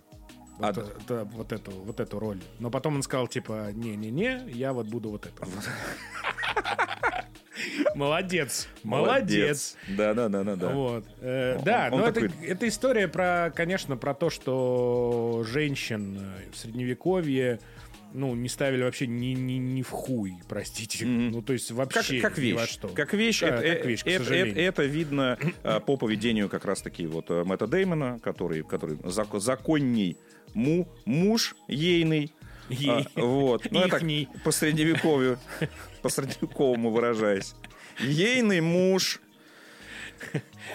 [0.58, 2.40] Вот, Ад- э, да, вот, эту, вот эту роль.
[2.58, 5.46] Но потом он сказал, типа, не-не-не, я вот буду вот это.
[7.94, 9.76] Молодец, молодец.
[9.88, 10.68] Да, да, да, да, да.
[10.68, 11.04] Вот.
[11.20, 17.60] Э, да, но это, это история про, конечно, про то, что женщин э, в средневековье
[18.12, 21.04] ну, не ставили вообще ни, ни, ни в хуй, простите.
[21.04, 22.54] Ну, то есть Как, вообще как ни вещь.
[22.54, 22.88] во что.
[22.88, 26.64] Как вещь, Да, это, как вещь, к это- это- это видно э, по поведению как
[26.64, 30.16] раз-таки вот э, Мэтта Деймона, который, который зак- законней
[30.54, 32.32] му, муж ейный.
[32.68, 33.70] Ей- А, вот.
[33.70, 34.02] Ну, так
[34.44, 35.38] по средневековью,
[36.02, 37.54] по средневековому выражаясь.
[38.00, 39.20] Ейный муж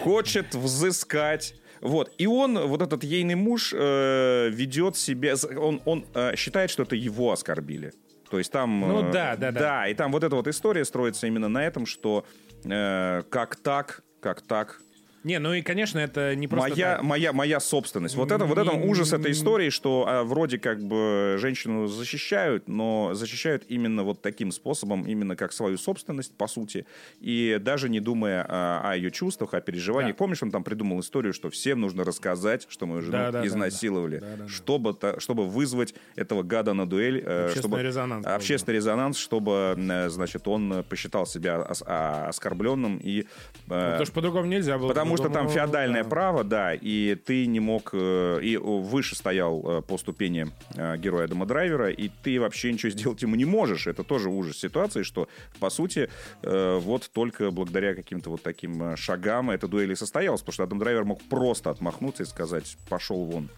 [0.00, 1.54] хочет взыскать.
[1.82, 2.12] Вот.
[2.16, 5.34] И он, вот этот ейный муж, э, ведет себя...
[5.58, 7.92] Он, он э, считает, что это его оскорбили.
[8.30, 8.80] То есть там...
[8.80, 9.60] Ну э, да, да, да.
[9.60, 12.24] Да, и там вот эта вот история строится именно на этом, что
[12.64, 14.80] э, как так, как так,
[15.24, 17.02] Не, ну и, конечно, это не просто моя, так.
[17.02, 18.16] моя, моя собственность.
[18.16, 23.14] Вот это, вот это ужас этой истории, что а, вроде как бы женщину защищают, но
[23.14, 26.86] защищают именно вот таким способом, именно как свою собственность, по сути,
[27.20, 30.16] и даже не думая а, о ее чувствах, о переживаниях.
[30.16, 30.18] Да.
[30.18, 34.18] Помнишь, он там придумал историю, что всем нужно рассказать, что мою жену Да, да, изнасиловали,
[34.18, 34.26] да.
[34.26, 34.48] Да, да, да.
[34.48, 37.22] чтобы, та- чтобы вызвать этого гада на дуэль.
[37.24, 42.98] э, Общественный чтобы, резонанс был, Общественный резонанс, чтобы, э, значит, он посчитал себя а, оскорбленным
[42.98, 43.20] и...
[43.20, 43.24] э,
[43.68, 44.88] Потому что по-другому нельзя было.
[44.88, 46.08] Потому что там феодальное да.
[46.08, 47.90] право, да, и ты не мог...
[47.92, 52.90] э, И выше стоял э, по ступени э, героя Адама Драйвера, и ты вообще ничего
[52.90, 53.86] сделать ему не можешь.
[53.86, 55.28] Это тоже ужас ситуации, что,
[55.60, 56.08] по сути,
[56.42, 60.62] э, вот только благодаря каким-то вот таким э, шагам эта дуэль и состоялась, потому что
[60.64, 63.48] Адам Драйвер мог просто отмахнуться и сказать «пошел вон»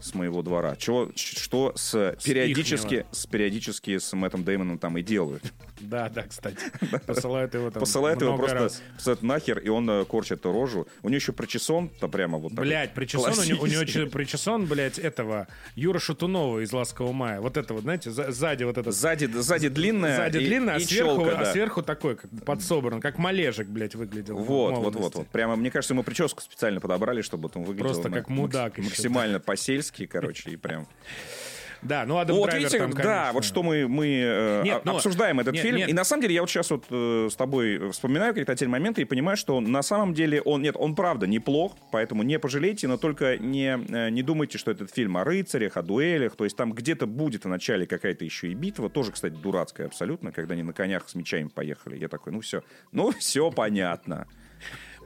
[0.00, 0.74] с моего двора.
[0.74, 3.06] Чего, что с периодически, ихнего.
[3.12, 5.44] с периодически с Мэттом Деймоном там и делают.
[5.82, 6.58] Да, да, кстати.
[7.06, 8.82] Посылают его там Посылают его просто раз.
[8.96, 10.86] посылают нахер, и он э, корчит рожу.
[11.02, 14.98] У него еще причесон-то прямо вот такой Блять, причесон, у него, у него причесон, блядь,
[14.98, 17.40] этого Юра Шатунова из «Ласкового мая».
[17.40, 18.90] Вот это вот, знаете, за- сзади вот это...
[18.90, 21.52] Сзади, сзади длинная Сзади и, длинно, а, и сверху, челка, а да.
[21.52, 24.36] сверху такой, как подсобран, как малежик, блядь, выглядел.
[24.36, 25.28] Вот, вот, вот, вот.
[25.28, 30.06] Прямо, мне кажется, ему прическу специально подобрали, чтобы он выглядел Просто как мудак максимально по-сельски,
[30.06, 30.86] короче, и прям.
[31.82, 33.32] Да, ну Адам Вот Драйвер видите, там, да, конечно.
[33.32, 35.76] вот что мы, мы э, Нет, а- но- обсуждаем этот нет, фильм.
[35.78, 35.88] нет.
[35.88, 39.02] И на самом деле я вот сейчас вот э, с тобой вспоминаю какие-то отдельные моменты
[39.02, 42.96] и понимаю, что на самом деле он, нет, он правда неплох, поэтому не пожалейте, но
[42.98, 46.72] только не, э, не думайте, что этот фильм о рыцарях, о дуэлях, то есть там
[46.72, 50.72] где-то будет в начале какая-то еще и битва, тоже, кстати, дурацкая абсолютно, когда они на
[50.72, 51.98] конях с мечами поехали.
[51.98, 52.62] Я такой, ну все,
[52.92, 54.26] ну все понятно.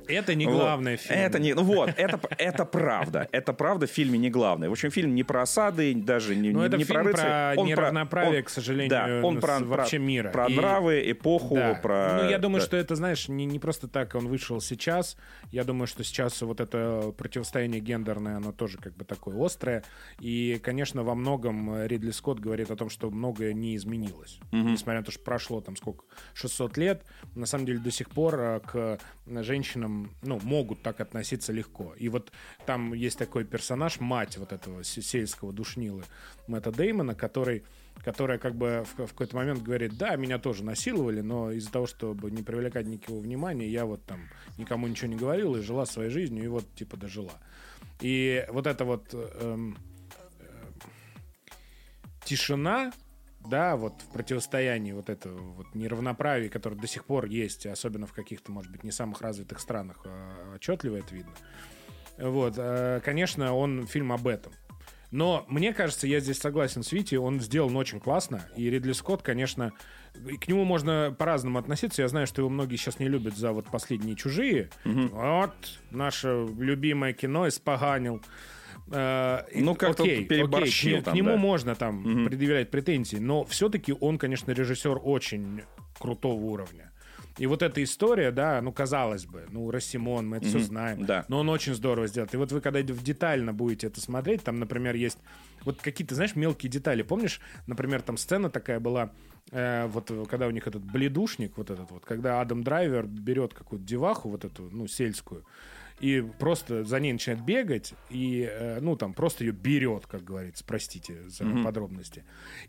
[0.09, 1.23] Это не главное в фильме.
[1.23, 3.29] Это не, ну вот, это, это правда.
[3.33, 4.69] Это правда в фильме не главное.
[4.69, 7.55] В общем, фильм не про осады, даже не, Ну, не, это не фильм про рыцарей.
[7.55, 10.31] про Он неравноправие, он- к сожалению, да, он про, вообще мира.
[10.31, 11.75] Про И- нравы, эпоху, Да.
[11.75, 12.21] про...
[12.23, 12.67] Ну, я думаю, да.
[12.67, 15.17] что это, знаешь, не, не просто так он вышел сейчас.
[15.51, 19.83] Я думаю, что сейчас вот это противостояние гендерное, оно тоже как бы такое острое.
[20.21, 24.39] И, конечно, во многом Ридли Скотт говорит о том, что многое не изменилось.
[24.53, 26.05] Несмотря на то, что прошло там сколько,
[26.35, 27.03] 600 лет,
[27.35, 28.99] на самом деле до сих пор э, к
[29.43, 31.95] женщинам, ну, могут так относиться легко.
[31.99, 32.33] И вот
[32.65, 36.05] там есть такой персонаж, мать вот этого се- сельского душнилы
[36.47, 37.65] Мэтта Деймона, который
[38.05, 41.87] которая как бы в, в какой-то момент говорит, да, меня тоже насиловали, но из-за того,
[41.87, 44.21] чтобы не привлекать никакого внимания, я вот там
[44.59, 47.33] никому ничего не говорила и жила своей жизнью, и вот типа дожила.
[48.01, 49.79] И вот это вот эм,
[50.41, 50.65] э,
[52.25, 52.93] тишина,
[53.49, 58.13] да, вот в противостоянии вот этого вот неравноправия, которое до сих пор есть, особенно в
[58.13, 61.33] каких-то, может быть, не самых развитых странах, а, отчетливо это видно.
[62.19, 64.53] Вот, э, конечно, он фильм об этом.
[65.11, 68.43] Но мне кажется, я здесь согласен с Вити, он сделан очень классно.
[68.57, 69.73] И Ридли Скотт, конечно,
[70.15, 72.03] к нему можно по-разному относиться.
[72.03, 74.71] Я знаю, что его многие сейчас не любят за вот последние чужие.
[74.85, 75.55] Вот
[75.91, 78.23] наше любимое кино испоганил.
[78.91, 81.37] Э, Ну, как-то окей, окей, переборщил к нему- там, к нему да.
[81.37, 85.63] можно там предъявлять претензии, но все-таки он, конечно, режиссер очень
[85.99, 86.93] крутого уровня.
[87.39, 91.05] И вот эта история, да, ну, казалось бы, ну, Рассимон, мы это все знаем.
[91.05, 91.27] да.
[91.29, 92.29] Но он очень здорово сделал.
[92.33, 95.19] И вот вы, когда в детально будете это смотреть, там, например, есть
[95.65, 97.03] вот какие-то, знаешь, мелкие детали.
[97.03, 99.11] Помнишь, например, там сцена такая была,
[99.51, 103.85] э, вот когда у них этот бледушник, вот этот вот, когда Адам Драйвер берет какую-то
[103.85, 105.45] деваху, вот эту, ну, сельскую,
[106.01, 110.65] и просто за ней начинает бегать, и, э, ну, там, просто ее берет, как говорится,
[110.67, 111.65] простите за mm-hmm.
[111.65, 112.25] подробности.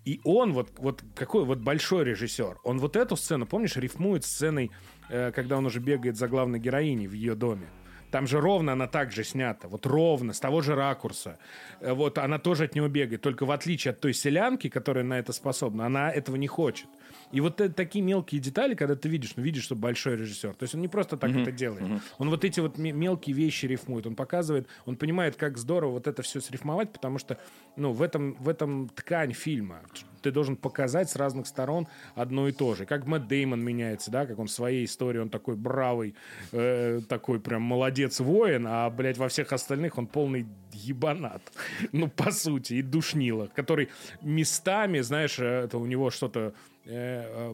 [0.06, 4.72] И он вот, вот какой вот большой режиссер, он вот эту сцену, помнишь, рифмует сценой,
[5.10, 7.68] э, когда он уже бегает за главной героиней в ее доме.
[8.12, 11.38] Там же ровно она также снята, вот ровно, с того же ракурса.
[11.82, 15.20] Э, вот она тоже от него бегает, только в отличие от той селянки, которая на
[15.20, 16.88] это способна, она этого не хочет.
[17.32, 20.54] И вот это, такие мелкие детали, когда ты видишь, ну видишь, что большой режиссер.
[20.56, 21.42] То есть он не просто так mm-hmm.
[21.42, 21.84] это делает.
[21.84, 22.02] Mm-hmm.
[22.20, 24.08] Он вот эти вот мелкие вещи рифмует.
[24.08, 27.38] Он показывает, он понимает, как здорово вот это все срифмовать, потому что,
[27.76, 29.82] ну, в этом, в этом ткань фильма
[30.22, 32.86] ты должен показать с разных сторон одно и то же.
[32.86, 36.16] Как Мэтт Деймон меняется, да, как он в своей истории, он такой бравый,
[36.52, 41.42] э, такой прям молодец-воин, а, блядь, во всех остальных он полный ебанат.
[41.92, 43.90] ну, по сути, и душнило, который
[44.22, 46.54] местами, знаешь, э, это у него что-то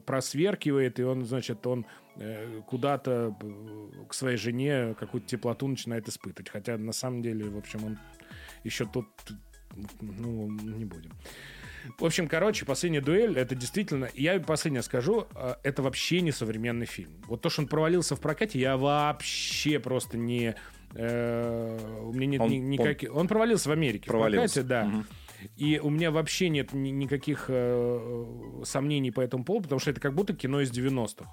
[0.05, 1.85] просверкивает, и он, значит, он
[2.17, 6.49] э, куда-то э, к своей жене какую-то теплоту начинает испытывать.
[6.49, 7.97] Хотя на самом деле, в общем, он
[8.63, 9.07] еще тут,
[10.01, 11.11] ну, не будем.
[11.97, 14.09] В общем, короче, «Последняя дуэль»— это действительно...
[14.13, 17.11] Я последнее скажу, э, это вообще не современный фильм.
[17.27, 20.55] Вот то, что он провалился в прокате, я вообще просто не...
[20.93, 23.11] Э, у меня нет он, ни, никаких...
[23.11, 24.07] Он, он провалился в Америке.
[24.07, 24.61] Провалился.
[24.61, 24.97] В прокате, да.
[24.97, 25.05] Угу.
[25.55, 28.25] И у меня вообще нет ни, никаких э,
[28.63, 31.29] сомнений по этому поводу, потому что это как будто кино из 90-х.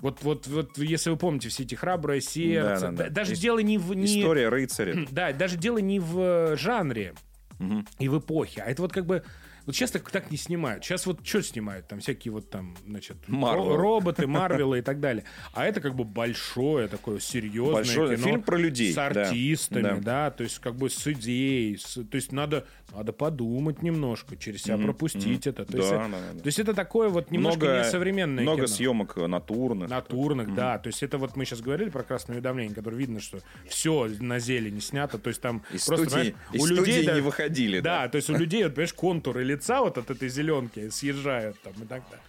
[0.00, 3.10] Вот, вот, вот, если вы помните все эти храброе сердце, да, да, да.
[3.10, 7.14] даже Ис- дело не в не, история рыцаря, да, даже дело не в жанре
[7.60, 7.84] угу.
[8.00, 9.22] и в эпохе, а это вот как бы
[9.66, 10.84] вот сейчас так, так не снимают.
[10.84, 11.86] Сейчас вот что снимают?
[11.88, 13.76] Там всякие вот там, значит, Marvel.
[13.76, 15.24] роботы, Марвелы и так далее.
[15.52, 18.26] А это как бы большое такое серьезное Большой кино.
[18.26, 18.92] фильм про людей.
[18.92, 19.96] С артистами, да.
[20.00, 21.78] да, то есть как бы с идеей.
[21.78, 24.84] С, то есть надо, надо подумать немножко, через себя mm-hmm.
[24.84, 25.50] пропустить mm-hmm.
[25.50, 25.64] это.
[25.64, 26.40] То, да, есть, да, да.
[26.40, 28.66] то есть это такое вот немножко много, несовременное Много кино.
[28.66, 29.88] съемок натурных.
[29.88, 30.54] Натурных, mm-hmm.
[30.54, 30.78] да.
[30.78, 33.38] То есть это вот мы сейчас говорили про красное уведомление, которое видно, что
[33.68, 35.18] все на зелени снято.
[35.18, 37.80] То есть там из просто, студии, у людей да, не выходили.
[37.80, 41.60] Да, да, то есть у людей, вот, понимаешь, контуры лица вот от этой зеленки съезжают
[41.62, 42.24] там и так далее.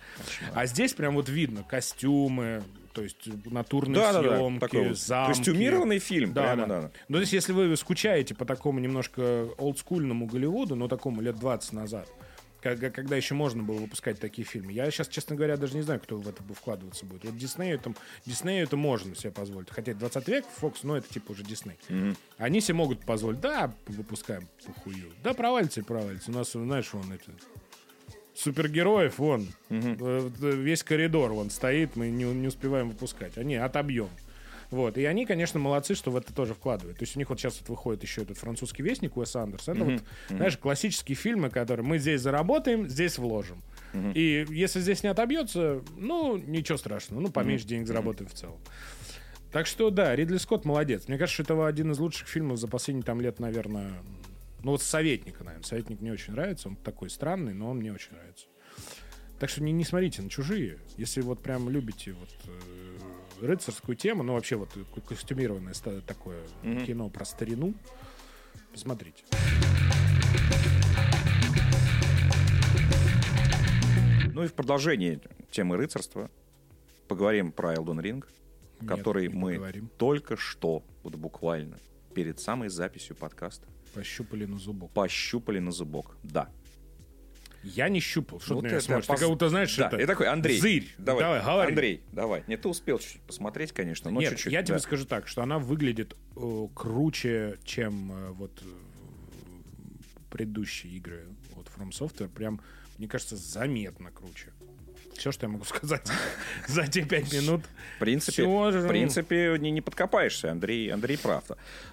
[0.54, 2.64] А здесь прям вот видно костюмы,
[2.94, 5.38] то есть натурные да, съемки, да, да, замки.
[5.38, 6.34] Костюмированный фильм.
[6.34, 6.82] Да, прямо, да.
[6.82, 6.92] да.
[7.10, 12.08] Но здесь, если вы скучаете по такому немножко олдскульному Голливуду, но такому лет 20 назад,
[12.64, 14.72] когда еще можно было выпускать такие фильмы.
[14.72, 17.26] Я сейчас, честно говоря, даже не знаю, кто в это вкладываться будет.
[17.26, 17.94] Вот Диснею это,
[18.26, 19.70] Диснею это можно себе позволить.
[19.70, 21.78] Хотя 20 век, Фокс, ну это типа уже Дисней.
[21.90, 22.18] Mm-hmm.
[22.38, 23.42] Они себе могут позволить.
[23.42, 25.12] Да, выпускаем похую.
[25.24, 26.32] Да, провалится и провалится.
[26.32, 27.32] У нас, знаешь, вон это
[28.36, 30.32] супергероев, вон, угу.
[30.40, 33.38] весь коридор вон стоит, мы не, не успеваем выпускать.
[33.38, 34.10] Они отобьем.
[34.74, 34.98] Вот.
[34.98, 36.98] И они, конечно, молодцы, что в это тоже вкладывают.
[36.98, 39.70] То есть у них вот сейчас вот выходит еще этот французский вестник Уэс Андерс.
[39.70, 39.84] Это mm-hmm.
[39.84, 40.38] вот, mm-hmm.
[40.38, 43.62] знаешь, классические фильмы, которые мы здесь заработаем, здесь вложим.
[43.94, 44.14] Mm-hmm.
[44.16, 47.22] И если здесь не отобьется, ну, ничего страшного.
[47.22, 47.70] Ну, поменьше mm-hmm.
[47.70, 48.34] денег заработаем mm-hmm.
[48.36, 48.58] в целом.
[49.52, 51.08] Так что, да, Ридли Скотт молодец.
[51.08, 53.94] Мне кажется, что это один из лучших фильмов за последние там лет, наверное,
[54.64, 55.68] ну вот «Советника», наверное.
[55.68, 56.70] «Советник» мне очень нравится.
[56.70, 58.48] Он такой странный, но он мне очень нравится.
[59.40, 60.80] Так что не, не смотрите на чужие.
[60.98, 62.98] Если вот прям любите вот э,
[63.44, 64.70] рыцарскую тему, ну вообще вот
[65.08, 66.86] костюмированное такое mm-hmm.
[66.86, 67.74] кино про старину,
[68.72, 69.24] посмотрите.
[74.34, 75.20] Ну и в продолжении
[75.52, 76.32] темы рыцарства
[77.08, 78.26] поговорим про Ring,
[78.82, 79.90] Нет, который мы поговорим.
[79.98, 81.80] только что, вот буквально,
[82.16, 84.92] перед самой записью подкаста Пощупали на зубок.
[84.92, 86.50] Пощупали на зубок, да.
[87.64, 88.40] Я не щупал.
[88.40, 89.08] Что вот ты смотришь?
[89.08, 89.20] Пос...
[89.20, 90.00] Ты как знаешь, да, это...
[90.00, 90.88] Я такой, Андрей, Зырь.
[90.98, 91.70] Давай, давай говори.
[91.70, 92.44] Андрей, давай.
[92.48, 94.52] Нет, ты успел чуть-чуть посмотреть, конечно, но Нет, чуть-чуть.
[94.52, 94.68] я да.
[94.68, 98.66] тебе скажу так, что она выглядит э, круче, чем э, вот э,
[100.30, 102.30] предыдущие игры от From Software.
[102.30, 102.60] Прям,
[102.98, 104.52] мне кажется, заметно круче.
[105.18, 106.08] Все, что я могу сказать
[106.68, 107.62] за те пять минут.
[107.96, 111.44] В принципе, в принципе не, не подкопаешься, Андрей, Андрей прав.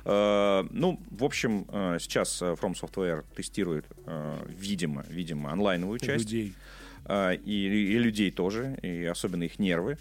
[0.04, 6.24] Э, ну, в общем, э, сейчас э, From Software тестирует, э, видимо, видимо, онлайновую часть.
[6.24, 6.54] Людей.
[7.08, 9.96] И, и людей тоже, и особенно их нервы.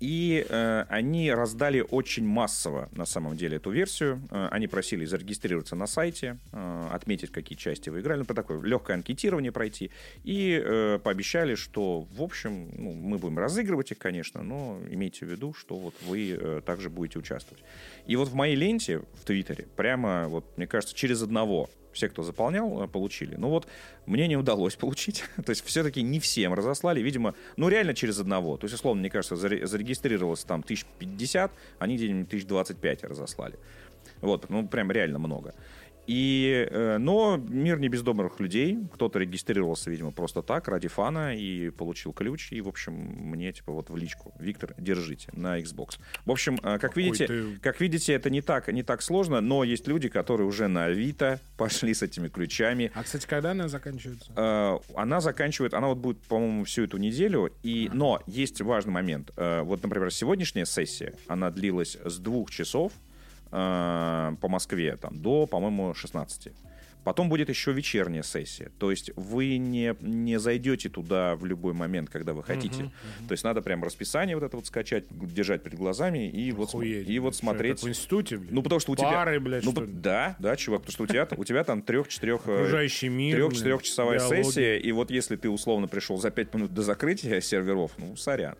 [0.00, 4.22] И э, они раздали очень массово, на самом деле, эту версию.
[4.30, 8.96] Э, они просили зарегистрироваться на сайте, э, отметить, какие части вы играли, ну, такое легкое
[8.96, 9.90] анкетирование пройти.
[10.22, 15.30] И э, пообещали, что, в общем, ну, мы будем разыгрывать их, конечно, но имейте в
[15.30, 17.62] виду, что вот вы э, также будете участвовать.
[18.06, 21.68] И вот в моей ленте в Твиттере прямо, вот, мне кажется, через одного
[21.98, 23.34] все, кто заполнял, э, получили.
[23.36, 23.66] Ну вот
[24.06, 25.24] мне не удалось получить.
[25.44, 27.00] То есть все-таки не всем разослали.
[27.00, 28.56] Видимо, ну реально через одного.
[28.56, 33.58] То есть, условно, мне кажется, зарегистрировалось там 1050, они где-нибудь 1025 разослали.
[34.20, 35.54] Вот, ну прям реально много.
[36.08, 38.78] И, э, но мир не без добрых людей.
[38.94, 42.50] Кто-то регистрировался, видимо, просто так, ради фана, и получил ключ.
[42.50, 44.32] И, в общем, мне, типа, вот в личку.
[44.40, 45.98] Виктор, держите на Xbox.
[46.24, 49.64] В общем, э, как видите, ты- как видите, это не так, не так сложно, но
[49.64, 52.90] есть люди, которые уже на Авито пошли с этими ключами.
[52.94, 54.32] А, кстати, когда она заканчивается?
[54.34, 57.52] Э, Она заканчивает, она вот будет, по-моему, всю эту неделю.
[57.62, 59.30] И, но есть важный момент.
[59.36, 62.92] Вот, например, сегодняшняя сессия, она длилась с двух часов
[63.50, 66.52] э, по Москве там, до, по-моему, 16.
[67.08, 68.70] Потом будет еще вечерняя сессия.
[68.78, 72.90] То есть вы не, не зайдете туда в любой момент, когда вы хотите.
[73.26, 77.08] То есть надо прям расписание вот это вот скачать, держать перед глазами и вот, Охуеть,
[77.08, 77.34] и вот блядь.
[77.34, 77.76] Что, смотреть.
[77.76, 78.52] как в институте, блядь?
[78.52, 79.10] Ну, потому что у тебя...
[79.10, 79.86] Пары, блядь, ну, что?
[79.86, 82.42] Да, да, чувак, потому что у тебя, у тебя там трех-четырех...
[82.42, 87.40] Окружающий мир, Трех-четырехчасовая сессия, и вот если ты условно пришел за пять минут до закрытия
[87.40, 88.56] серверов, ну, сорян.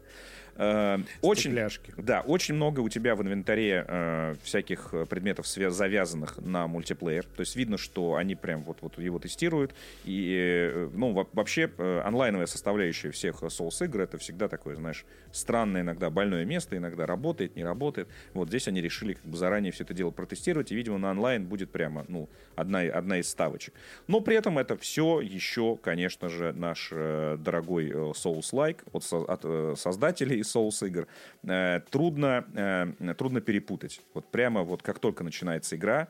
[0.58, 1.94] Э, Очень, Стекляшки.
[1.96, 7.24] да, очень много у тебя в инвентаре э, всяких э, предметов, завязанных на мультиплеер.
[7.24, 9.72] То есть видно, что они прям вот, вот его тестируют.
[10.04, 10.36] И,
[10.74, 11.70] э, ну, во- вообще,
[12.04, 17.54] онлайновая составляющая всех Souls игр это всегда такое, знаешь, странное иногда больное место, иногда работает,
[17.54, 18.08] не работает.
[18.34, 21.46] Вот здесь они решили как бы заранее все это дело протестировать, и, видимо, на онлайн
[21.46, 23.74] будет прямо, ну, одна, одна из ставочек.
[24.08, 30.86] Но при этом это все еще, конечно же, наш дорогой Souls-like от, от, создателей Souls
[30.86, 31.06] игр.
[31.44, 34.00] Э, трудно, э, трудно перепутать.
[34.14, 36.08] Вот прямо вот как только начинается игра,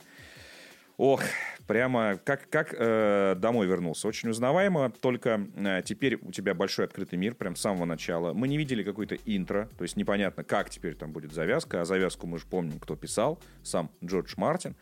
[0.98, 1.22] Ох,
[1.68, 4.08] прямо как, как э, домой вернулся.
[4.08, 8.32] Очень узнаваемо, только э, теперь у тебя большой открытый мир, прям с самого начала.
[8.32, 12.26] Мы не видели какой-то интро, то есть непонятно, как теперь там будет завязка, а завязку
[12.26, 14.74] мы же помним, кто писал, сам Джордж Мартин.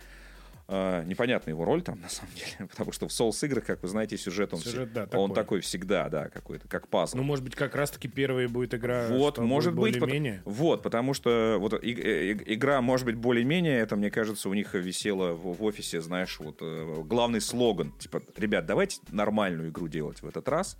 [0.69, 4.17] Непонятна его роль там, на самом деле, потому что в Souls играх, как вы знаете,
[4.19, 5.35] сюжет, он, Сюжет, да, он такой.
[5.35, 7.17] такой всегда, да, какой-то, как пазл.
[7.17, 9.07] Ну, может быть, как раз-таки первая будет игра.
[9.09, 10.43] Вот, может быть, более-менее.
[10.45, 14.75] вот, потому что вот и- и- игра может быть более-менее, это, мне кажется, у них
[14.75, 20.21] висело в, в офисе, знаешь, вот э, главный слоган, типа, ребят, давайте нормальную игру делать
[20.23, 20.77] в этот раз.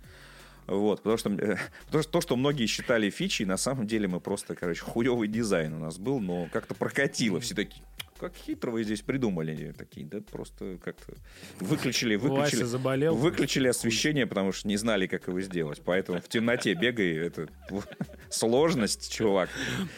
[0.67, 4.19] Вот, потому что, э, потому что то, что многие считали фичей, на самом деле мы
[4.19, 7.39] просто, короче, хуевый дизайн у нас был, но как-то прокатило.
[7.39, 7.81] Все такие,
[8.19, 9.73] как хитро вы здесь придумали.
[9.77, 11.13] Такие, да, просто как-то
[11.59, 12.63] выключили, выключили.
[12.63, 13.15] Заболел.
[13.15, 15.81] Выключили освещение, потому что не знали, как его сделать.
[15.83, 17.47] Поэтому в темноте бегай, это
[18.29, 19.49] сложность, чувак.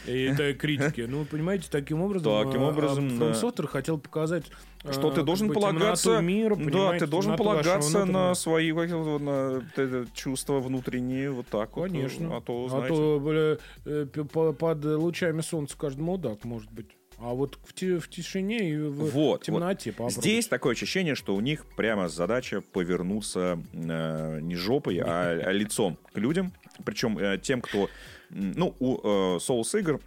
[0.06, 1.02] И это критики.
[1.02, 2.46] Ну, понимаете, таким образом...
[2.46, 3.12] Таким э, образом, э.
[3.12, 4.46] From Software хотел показать...
[4.84, 9.64] э, Что ты как должен полагаться, мира, да, ты должен полагаться на свои на
[10.14, 11.90] чувства внутренние, вот так вот.
[11.90, 12.38] Конечно.
[12.38, 16.99] А то, А знаете, то, бля, э, под лучами солнца каждый мудак, может быть.
[17.22, 20.12] А вот в, ти- в тишине и в Вот, темноте вот.
[20.12, 25.98] Здесь такое ощущение, что у них прямо задача повернуться э, не жопой, а, а лицом
[26.14, 26.54] к людям.
[26.86, 27.90] Причем э, тем, кто...
[28.30, 30.00] Ну, у э, Souls игр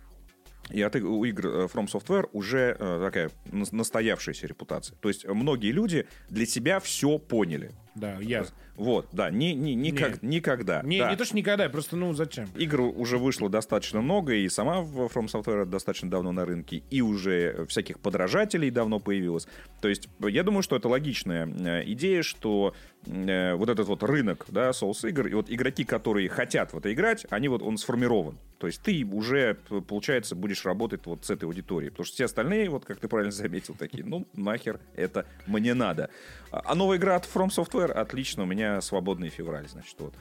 [0.71, 4.97] и от у игр э, From Software уже э, такая нас- настоявшаяся репутация.
[5.01, 7.73] То есть многие люди для себя все поняли.
[7.95, 8.47] Да, я.
[8.83, 10.83] Вот, да, ни, ни- никак- никогда.
[10.83, 11.11] Не, да.
[11.11, 12.49] не то, что никогда, просто, ну, зачем?
[12.57, 17.67] Игр уже вышло достаточно много, и сама From Software достаточно давно на рынке, и уже
[17.69, 19.47] всяких подражателей давно появилось.
[19.81, 22.75] То есть я думаю, что это логичная э, идея, что
[23.07, 26.93] э, вот этот вот рынок, да, Souls игр, и вот игроки, которые хотят в это
[26.93, 28.39] играть, они вот, он сформирован.
[28.59, 31.91] То есть ты уже, п- получается, будешь работать вот с этой аудиторией.
[31.91, 36.11] Потому что все остальные, вот как ты правильно заметил, такие, ну, нахер это мне надо.
[36.53, 40.15] А новая игра от From Software, отлично, у меня свободный февраль, значит, вот.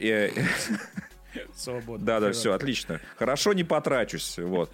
[0.00, 0.30] Э,
[1.54, 2.04] Свободно.
[2.04, 3.00] да, да, все, отлично.
[3.16, 4.38] Хорошо, не потрачусь.
[4.38, 4.70] Вот.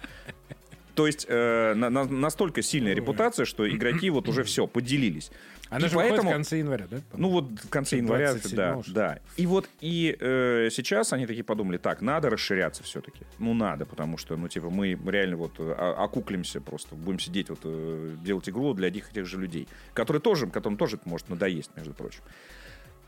[0.95, 5.31] То есть э, на- на- настолько сильная репутация, что игроки вот уже все поделились.
[5.69, 6.97] Она И же поэтому- в конце января, да?
[7.15, 8.95] Ну вот в конце января, 27-го, да, что ли?
[8.95, 9.19] да.
[9.37, 13.21] И вот и э, сейчас они такие подумали, так, надо расширяться все-таки.
[13.37, 17.49] Ну надо, потому что, ну типа мы реально вот э, о- окуклимся просто, будем сидеть
[17.49, 21.07] вот э, делать игру для одних и тех же людей, которые тоже, которым тоже это
[21.07, 22.21] может надоесть, между прочим.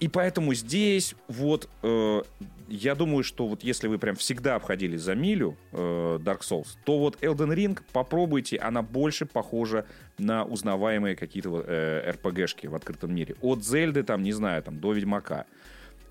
[0.02, 2.22] И поэтому здесь вот э,
[2.68, 6.98] я думаю, что вот если вы прям всегда обходили за милю э, Dark Souls, то
[6.98, 9.86] вот Elden Ring попробуйте, она больше похожа
[10.18, 13.36] на узнаваемые какие-то э, RPG-шки в открытом мире.
[13.42, 15.46] От Зельды, там, не знаю, там, до Ведьмака.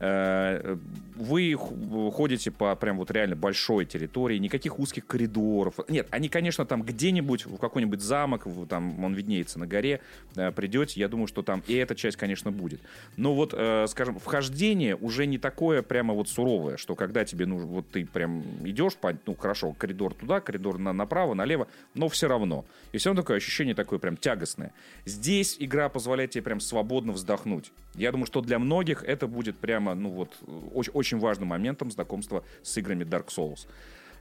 [0.01, 5.75] Вы х- ходите по прям вот реально большой территории, никаких узких коридоров.
[5.89, 10.01] Нет, они, конечно, там где-нибудь в какой-нибудь замок, там он виднеется на горе,
[10.37, 12.81] э, придете, я думаю, что там и эта часть, конечно, будет.
[13.19, 17.67] Но вот, э, скажем, вхождение уже не такое прямо вот суровое, что когда тебе нужно,
[17.67, 22.29] вот ты прям идешь, по, ну хорошо, коридор туда, коридор на, направо, налево, но все
[22.29, 22.65] равно.
[22.93, 24.73] И все равно такое ощущение такое прям тягостное.
[25.05, 27.73] Здесь игра позволяет тебе прям свободно вздохнуть.
[28.01, 30.39] Я думаю, что для многих это будет прямо, ну вот,
[30.75, 33.69] очень, очень важным моментом знакомства с играми Dark Souls.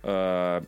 [0.04, 0.62] Э,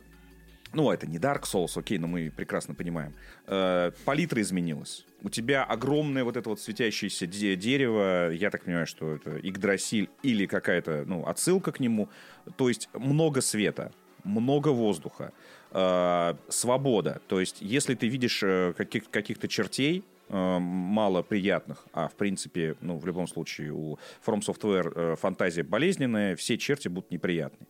[0.72, 3.12] ну, это не Dark Souls, окей, но мы прекрасно понимаем.
[3.46, 5.04] Э, палитра изменилась.
[5.22, 10.08] У тебя огромное вот это вот светящееся де- дерево, я так понимаю, что это Игдрасиль
[10.22, 12.08] или какая-то, ну, отсылка к нему.
[12.56, 13.92] То есть много света,
[14.24, 15.32] много воздуха,
[15.72, 17.20] э, свобода.
[17.28, 22.96] То есть если ты видишь э, каких- каких-то чертей, мало приятных, а в принципе, ну,
[22.96, 27.66] в любом случае у From Software э, фантазия болезненная, все черти будут неприятны.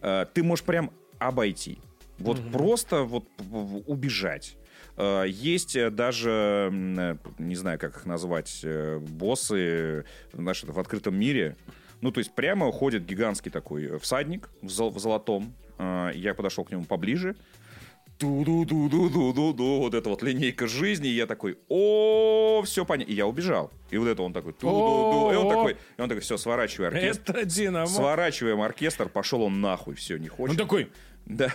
[0.00, 1.78] Э, ты можешь прям обойти.
[2.18, 3.24] Вот просто вот
[3.86, 4.56] убежать.
[4.96, 11.14] Э, Есть э, даже, э, не знаю, как их назвать, э, боссы, знаешь, в открытом
[11.16, 11.56] мире.
[12.00, 15.54] Ну, то есть прямо ходит гигантский такой э, всадник в, зол- в золотом.
[15.78, 17.36] Э, Я подошел к нему поближе.
[18.22, 19.78] Ту-ду-ду-ду-ду-ду-ду.
[19.80, 21.08] Вот эта вот линейка жизни.
[21.08, 23.10] И я такой, о, все понятно.
[23.10, 23.70] И я убежал.
[23.90, 25.32] И вот это он такой, ту-ду-ду.
[25.32, 27.36] И он такой, и он такой, все, сворачивай оркестр.
[27.36, 27.86] Это Динамо.
[27.86, 30.56] Сворачиваем оркестр, пошел он нахуй, все, не Он хочет.
[30.56, 30.90] такой,
[31.26, 31.52] Да.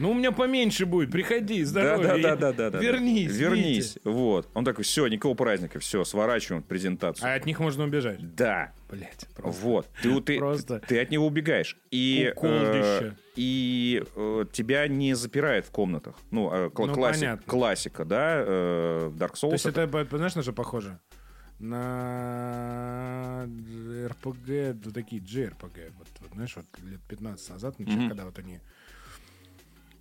[0.00, 2.08] Ну у меня поменьше будет, приходи, здоровье.
[2.22, 2.78] да, да, да, да, да.
[2.80, 3.32] Вернись.
[3.36, 3.98] Вернись.
[4.04, 4.48] Вот.
[4.54, 7.30] Он такой, все, никакого праздника, все, сворачиваем презентацию.
[7.30, 8.34] А от них можно убежать.
[8.34, 8.72] Да.
[8.90, 9.60] Блять, просто.
[9.62, 9.88] Вот.
[10.02, 10.80] Ты, ты, Просто.
[10.80, 11.76] ты от него убегаешь.
[11.92, 16.16] И, э, и э, тебя не запирают в комнатах.
[16.32, 17.44] Ну, э, кла- Ну, класси- понятно.
[17.46, 19.50] классика, да, э, Dark Souls.
[19.50, 20.98] То есть это- это, знаешь, на что похоже?
[21.60, 23.46] На
[24.08, 25.92] РПГ, вот такие JRPG.
[25.98, 28.08] Вот, вот, знаешь, вот лет 15 назад, начали, Мгм.
[28.08, 28.60] когда вот они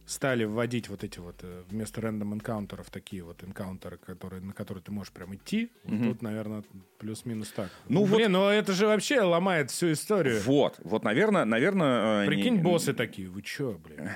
[0.10, 4.84] стали вводить вот эти вот э, вместо рандом энкаунтеров такие вот энкаунтеры, которые, на которые
[4.84, 5.72] ты можешь прям идти.
[5.84, 6.04] Вот Мгм.
[6.14, 6.64] тут, наверное,
[6.98, 7.70] плюс-минус так.
[7.88, 10.42] Ну, вот- Блин, ну это же вообще ломает всю историю.
[10.42, 12.24] Вот, вот, наверное, наверное...
[12.24, 14.10] э, Прикинь, не- боссы такие, вы чё, блин?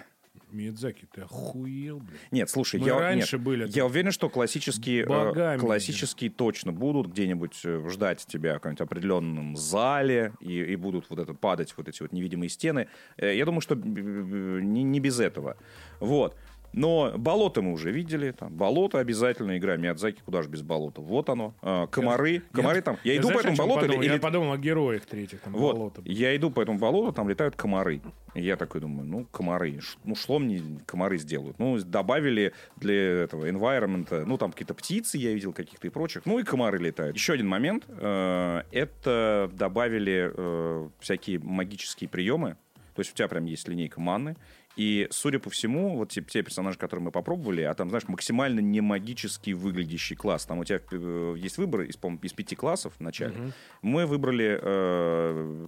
[0.53, 2.19] Миядзаки, ты охуел, блин?
[2.31, 5.59] Нет, слушай, Мы я, раньше нет, были я уверен, что классические, э, богами.
[5.59, 11.19] классические точно будут где-нибудь э, ждать тебя в каком-нибудь определенном зале и, и будут вот
[11.19, 12.88] это падать вот эти вот невидимые стены.
[13.17, 15.57] Э, Я думаю, что не, не без этого.
[15.99, 16.38] Вот.
[16.74, 18.32] Но болото мы уже видели.
[18.32, 21.02] Там, болото обязательно игра Миядзаки, куда же без болота.
[21.02, 21.54] Вот оно.
[21.91, 22.41] Комары.
[22.52, 22.98] Комары там.
[23.04, 23.82] Я, иду знаешь, по этому болоту.
[23.82, 24.02] подумал?
[24.04, 26.02] или- Я подумал о героях третьих, там, вот, болото.
[26.06, 28.02] я иду по этому болоту, там летают комары.
[28.34, 29.80] И я такой думаю, ну, комары.
[30.04, 31.60] Ну, что мне комары сделают?
[31.60, 36.26] Ну, добавили для этого environment, ну, там какие-то птицы я видел каких-то и прочих.
[36.26, 37.16] Ну, и комары летают.
[37.16, 37.86] Еще один момент.
[37.88, 42.58] э, Это добавили э, всякие магические приемы.
[42.95, 44.36] То есть у тебя прям есть линейка манны.
[44.76, 48.60] И, судя по всему, вот те, те персонажи, которые мы попробовали, а там, знаешь, максимально
[48.60, 50.45] не магически выглядящий класс.
[50.45, 53.54] Там у тебя э, есть выбор из, из пяти классов в начале.
[53.84, 55.68] Мы выбрали э,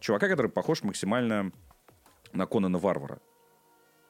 [0.00, 1.52] чувака, который похож максимально
[2.32, 3.20] на Конана Варвара.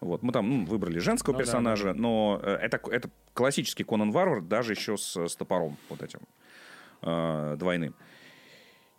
[0.01, 4.11] Вот, мы там ну, выбрали женского Ну да, персонажа, но э, это, это классический Конан
[4.11, 6.21] Варвар, даже еще с, с топором вот этим
[7.03, 7.95] э, двойным.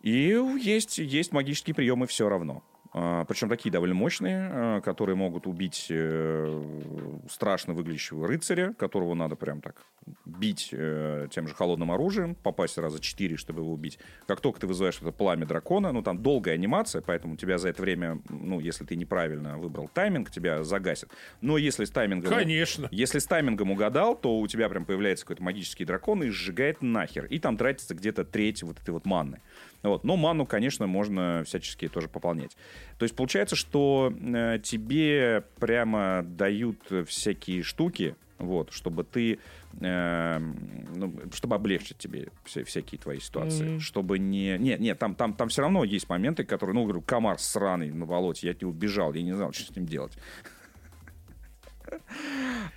[0.02, 2.62] И есть, есть магические приемы все равно.
[2.94, 6.62] А, Причем такие довольно мощные, а, которые могут убить э,
[7.30, 9.82] страшно выглядящего рыцаря, которого надо прям так
[10.26, 13.98] бить э, тем же холодным оружием, попасть раза четыре, чтобы его убить.
[14.26, 17.80] Как только ты вызываешь это пламя дракона, ну там долгая анимация, поэтому тебя за это
[17.80, 21.10] время, ну если ты неправильно выбрал тайминг, тебя загасят.
[21.40, 22.30] Но если с таймингом...
[22.30, 22.88] Конечно.
[22.90, 27.24] Если с таймингом угадал, то у тебя прям появляется какой-то магический дракон и сжигает нахер.
[27.26, 29.40] И там тратится где-то треть вот этой вот манны.
[29.82, 30.04] Вот.
[30.04, 32.56] Но ману, конечно, можно всячески тоже пополнять.
[32.98, 39.38] То есть получается, что э, тебе прямо дают всякие штуки, вот, чтобы ты,
[39.80, 40.38] э,
[40.96, 43.80] ну, чтобы облегчить тебе все, всякие твои ситуации, Мгм.
[43.80, 47.38] чтобы не, нет, нет, там, там, там все равно есть моменты, которые, ну, говорю, комар
[47.38, 50.12] сраный на болоте, я от него убежал, я не знал, что с ним делать.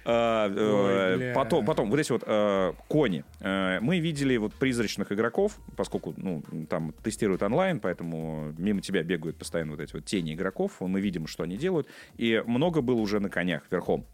[0.05, 1.33] А, э, Ой.
[1.33, 3.23] Потом, потом, вот эти вот э, кони.
[3.39, 9.37] Э, Мы видели вот призрачных игроков, поскольку, ну, там тестируют онлайн, поэтому мимо тебя бегают
[9.37, 11.87] постоянно вот эти вот тени игроков, мы видим, что они делают,
[12.17, 14.05] и много было уже на конях верхом.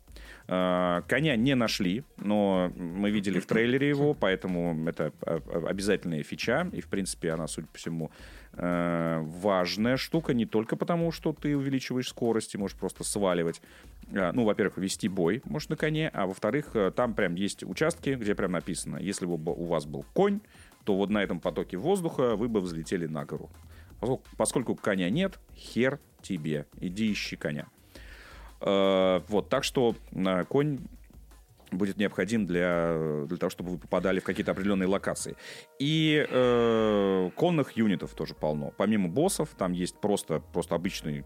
[0.53, 5.13] Э, Коня не нашли, но мы видели в трейлере его, поэтому это
[5.65, 8.11] обязательная фича, и, в принципе, она, судя по всему,
[8.53, 13.61] э, важная штука, не только потому, что ты увеличиваешь скорость и можешь просто сваливать.
[14.11, 18.09] Э, Ну, во-первых, вести бой можешь на коне, а во-вторых, э, там прям есть участки,
[18.09, 20.41] где прям написано, если бы у вас был конь,
[20.83, 23.49] то вот на этом потоке воздуха вы бы взлетели на гору.
[24.35, 27.67] Поскольку коня нет, хер тебе, иди ищи коня.
[28.61, 30.79] Э, Вот, так что э, конь
[31.71, 35.35] будет необходим для, для того, чтобы вы попадали в какие-то определенные локации.
[35.79, 38.73] И э, конных юнитов тоже полно.
[38.77, 41.23] Помимо боссов, там есть просто, просто обычный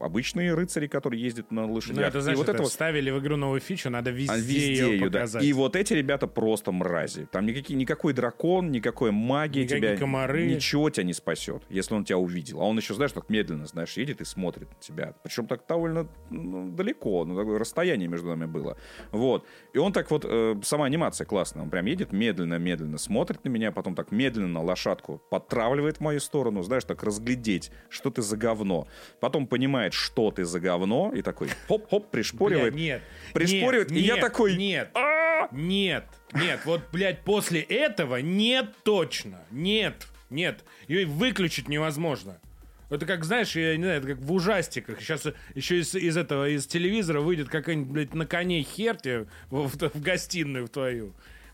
[0.00, 1.96] обычные рыцари, которые ездят на лошадях.
[1.96, 2.72] Ну, это значит, и вот это вот...
[2.72, 5.42] ставили в игру новую фичу, надо везде, а везде ее, ее показать.
[5.42, 5.48] Да.
[5.48, 7.26] И вот эти ребята просто мрази.
[7.30, 9.96] Там никакие, никакой дракон, никакой магии Никакие тебя...
[9.96, 10.46] комары.
[10.46, 12.60] Ничего тебя не спасет, если он тебя увидел.
[12.60, 15.14] А он еще, знаешь, так медленно, знаешь, едет и смотрит на тебя.
[15.22, 18.76] Причем так довольно ну, далеко, ну, такое расстояние между нами было.
[19.10, 19.46] Вот.
[19.72, 21.62] И он так вот, э, сама анимация классная.
[21.62, 26.62] Он прям едет медленно-медленно, смотрит на меня, потом так медленно лошадку подтравливает в мою сторону,
[26.62, 28.88] знаешь, так разглядеть, что ты за говно.
[29.20, 32.72] Потом понимает, что ты за говно, и такой хоп-хоп, пришпоривает.
[32.72, 33.02] Бля, нет.
[33.34, 34.56] Пришпоривает, нет, и нет, я такой...
[34.56, 40.64] Нет, «А!» нет, нет, вот, блядь, после этого нет точно, нет, нет.
[40.88, 42.40] Ее выключить невозможно.
[42.88, 45.02] Это как, знаешь, я не знаю, это как в ужастиках.
[45.02, 49.76] Сейчас еще из, из этого, из телевизора выйдет какая-нибудь, блядь, на коне херти в, в,
[49.76, 51.12] в гостиную в твою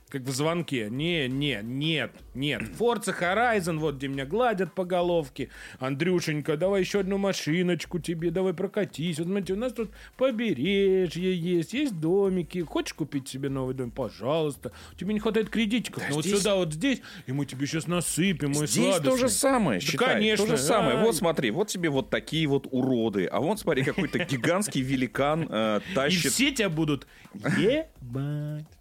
[0.09, 0.89] как в звонке.
[0.91, 2.63] Не, не, нет, нет.
[2.79, 5.51] Forza Horizon, вот где меня гладят по головке.
[5.79, 9.19] Андрюшенька, давай еще одну машиночку тебе, давай прокатись.
[9.19, 12.61] Вот смотрите, у нас тут побережье есть, есть домики.
[12.61, 13.91] Хочешь купить себе новый дом?
[13.91, 14.73] Пожалуйста.
[14.97, 16.03] Тебе не хватает кредитиков.
[16.03, 16.33] Да, ну здесь...
[16.33, 19.11] вот сюда, вот здесь, и мы тебе сейчас насыпем, Здесь сладостный.
[19.11, 20.15] то же самое, да, считай.
[20.15, 20.47] конечно.
[20.47, 20.99] То же самое.
[20.99, 23.27] Вот смотри, вот тебе вот такие вот уроды.
[23.27, 26.27] А вот смотри, какой-то гигантский великан э, тащит...
[26.27, 28.78] И все тебя будут ебать.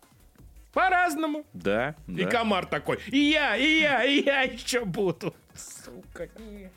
[0.78, 1.44] По-разному.
[1.54, 2.30] Да, И да.
[2.30, 3.00] комар такой.
[3.08, 5.34] И я, и я, и я еще буду.
[5.56, 6.72] Сука, нет.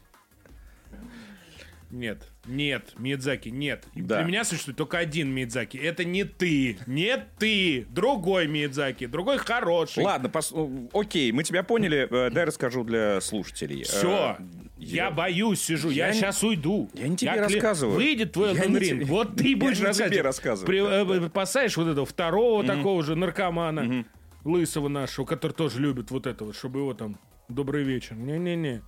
[1.90, 3.84] Нет, нет, Миядзаки, нет.
[3.96, 4.18] Да.
[4.18, 5.76] Для меня существует только один Миядзаки.
[5.76, 7.84] Это не ты, не ты.
[7.90, 10.04] Другой Миядзаки, другой хороший.
[10.04, 12.06] Ладно, пос- окей, мы тебя поняли.
[12.08, 13.82] Э, Дай расскажу для слушателей.
[13.82, 14.36] Все.
[14.38, 14.42] Э,
[14.78, 16.88] Я боюсь, сижу, я, я не- сейчас уйду.
[16.94, 17.96] я не тебе кли- рассказываю.
[17.96, 20.22] Выйдет твой Я Elden Ring, тебе- вот ты я будешь тебе рассказывать.
[20.22, 20.66] рассказываю.
[20.66, 24.04] При- э, Посадишь вот этого второго такого же наркомана,
[24.44, 27.18] лысого нашего, который тоже любит вот это вот, чтобы его там
[27.48, 28.14] добрый вечер.
[28.14, 28.80] Не-не-не.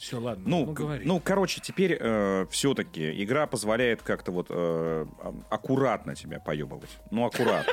[0.00, 1.04] Все, ладно, Ну, ну, говори.
[1.04, 1.96] ну, короче, теперь
[2.50, 6.88] все-таки игра позволяет как-то вот э, а- аккуратно тебя поебывать.
[7.10, 7.70] Ну, аккуратно.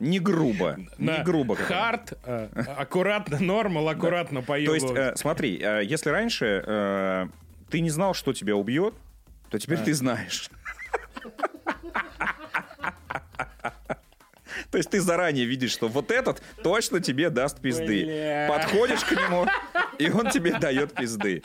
[0.00, 0.78] Не грубо.
[0.98, 1.54] На Не грубо.
[1.54, 4.82] Хард, э, аккуратно, нормал, аккуратно То поебывать.
[4.82, 7.26] есть, э, смотри, э, если раньше э,
[7.70, 8.94] ты не знал, что тебя убьет,
[9.50, 10.50] то теперь ты знаешь.
[14.72, 18.04] То есть ты заранее видишь, что вот этот точно тебе даст пизды.
[18.04, 18.48] Бля.
[18.48, 19.46] Подходишь к нему,
[19.98, 21.42] и он тебе дает пизды.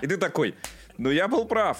[0.00, 0.54] И ты такой,
[0.96, 1.78] ну я был прав.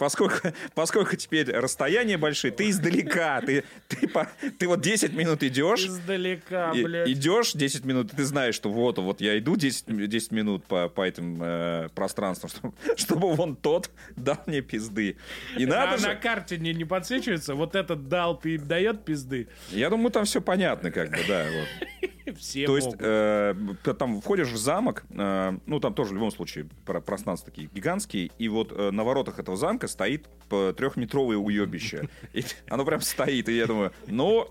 [0.00, 5.84] Поскольку, поскольку теперь расстояния большие, ты издалека, ты, ты, по- ты вот 10 минут идешь,
[5.84, 7.06] Издалека, блядь.
[7.06, 10.88] идешь 10 минут, и ты знаешь, что вот, вот я иду 10, 10 минут по,
[10.88, 15.18] по этим э, пространствам, чтобы, чтобы вон тот дал мне пизды.
[15.58, 16.08] И надо а же...
[16.08, 19.48] на карте не, не подсвечивается, вот этот дал, дает пизды.
[19.68, 21.44] Я думаю, там все понятно, как бы, да.
[21.44, 22.09] вот.
[22.38, 23.54] Все То есть, э,
[23.98, 28.30] там входишь в замок, э, ну, там тоже в любом случае про- пространства такие гигантские,
[28.38, 32.08] и вот э, на воротах этого замка стоит трехметровое уебище.
[32.32, 34.48] И оно прям стоит, и я думаю, ну,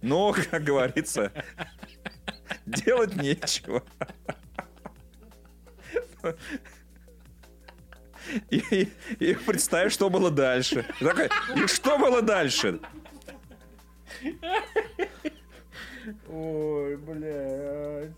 [0.00, 1.32] ну, как говорится,
[2.66, 3.82] делать нечего.
[8.50, 8.88] И,
[9.18, 10.86] и- представь, что было дальше.
[11.00, 12.80] И такая, и что было дальше?
[16.28, 18.10] Ой, блядь.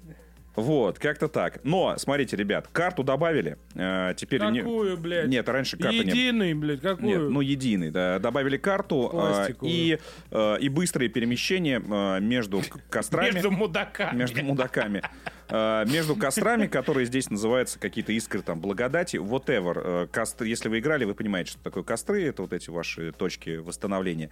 [0.56, 1.58] Вот, как-то так.
[1.64, 3.56] Но, смотрите, ребят, карту добавили.
[3.74, 5.26] э, теперь не- Какую, блядь?
[5.26, 7.08] Нет, раньше карты не Единый, блядь, какую?
[7.08, 8.20] Нет, ну единый, да.
[8.20, 9.98] Добавили карту э, и,
[10.30, 13.32] э, и быстрые перемещения э, между кострами.
[13.32, 14.16] Между мудаками.
[14.16, 15.02] между мудаками.
[15.48, 20.04] Э, Между кострами, которые здесь называются какие-то искры там благодати, whatever.
[20.04, 23.56] Э, Костры, если вы играли, вы понимаете, что такое костры, это вот эти ваши точки
[23.56, 24.30] восстановления.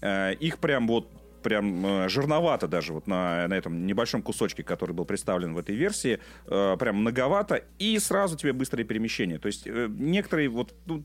[0.00, 1.10] Э, Их прям вот
[1.44, 5.76] прям э, жирновато даже вот на, на этом небольшом кусочке, который был представлен в этой
[5.76, 9.38] версии, э, прям многовато, и сразу тебе быстрое перемещение.
[9.38, 11.04] То есть э, некоторые, вот, ну,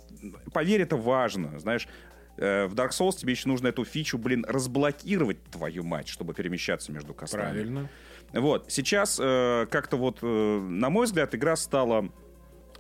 [0.52, 1.88] поверь, это важно, знаешь,
[2.38, 7.14] в Dark Souls тебе еще нужно эту фичу, блин, разблокировать, твою мать, чтобы перемещаться между
[7.14, 7.52] кострами.
[7.52, 7.90] Правильно.
[8.34, 12.10] Вот, сейчас э, как-то вот, э, на мой взгляд, игра стала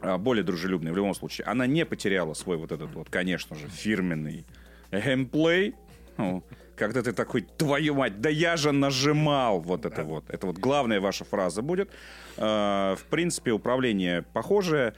[0.01, 1.45] э, более дружелюбной в любом случае.
[1.45, 4.45] Она не потеряла свой вот этот вот, конечно же, фирменный
[4.91, 5.75] геймплей.
[6.17, 6.43] Ну,
[6.79, 10.29] когда ты такой, твою мать, да я же нажимал вот это вот.
[10.29, 11.89] Это вот главная ваша фраза будет.
[12.37, 14.93] Э, в принципе, управление похожее.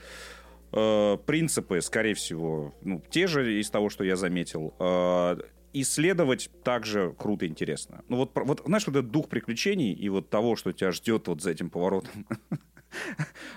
[0.72, 4.74] Э, принципы, скорее всего, ну, те же из того, что я заметил.
[4.80, 5.38] Э,
[5.74, 8.04] исследовать также круто и интересно.
[8.10, 11.42] Ну вот, вот знаешь, вот этот дух приключений и вот того, что тебя ждет вот
[11.42, 12.28] за этим поворотом.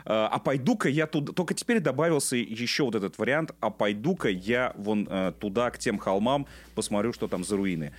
[0.05, 1.33] А а пойду-ка я туда...
[1.33, 5.99] Только теперь добавился еще вот этот вариант, а пойду-ка я вон э, туда, к тем
[5.99, 7.93] холмам, посмотрю, что там за руины.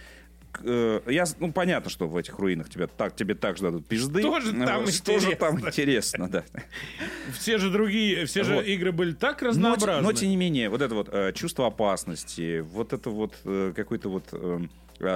[0.64, 4.22] э, я, ну, понятно, что в этих руинах тебе так, тебе так же дадут пизды.
[4.22, 5.70] Что же там Что же там интересно?
[5.70, 6.44] интересно, да.
[7.34, 8.66] Все же другие, все же Вот.
[8.66, 10.02] игры были так Но, разнообразны.
[10.04, 14.10] но, тем не менее, вот это вот э, чувство опасности, вот это вот э, какой-то
[14.10, 14.60] вот э,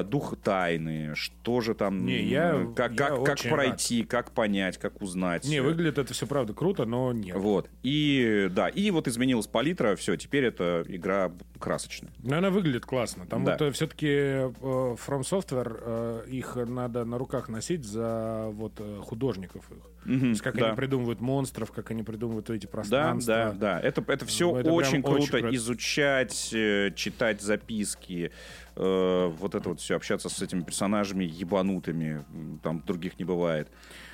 [0.03, 4.77] дух тайны, что же там, Не, я- э, как, я как, как пройти, как понять,
[4.77, 5.45] как узнать.
[5.45, 7.35] Не, э, выглядит это все правда круто, но нет.
[7.37, 7.69] Вот.
[7.83, 12.11] И да, и вот изменилась палитра, все, теперь это игра красочная.
[12.23, 13.25] Но она выглядит классно.
[13.27, 13.57] Там Да.
[13.59, 19.77] вот все-таки From Software, э, их надо на руках носить за вот э, художников их.
[20.05, 20.67] То есть как да.
[20.67, 23.33] они придумывают монстров, как они придумывают эти Да, пространства.
[23.35, 23.79] да, да.
[23.81, 25.17] Это, это все Ну, это очень круто.
[25.21, 25.55] очень круто.
[25.55, 28.31] Изучать, э, читать записки,
[28.75, 32.23] э, вот это вот все, общаться с этими персонажами ебанутыми,
[32.63, 33.67] там других не бывает.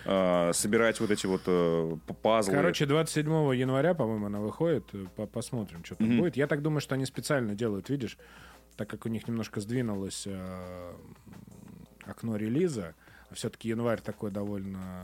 [0.08, 2.54] Э, собирать вот эти вот э, пазлы.
[2.54, 4.84] Короче, 27 января, по-моему, она выходит.
[4.94, 6.20] Э, по- Посмотрим, что там Мгм.
[6.20, 6.38] будет.
[6.38, 8.18] Я так думаю, что они специально делают, видишь,
[8.78, 10.94] так как у них немножко сдвинулось э,
[12.06, 12.96] окно релиза,
[13.32, 15.04] все-таки январь такой довольно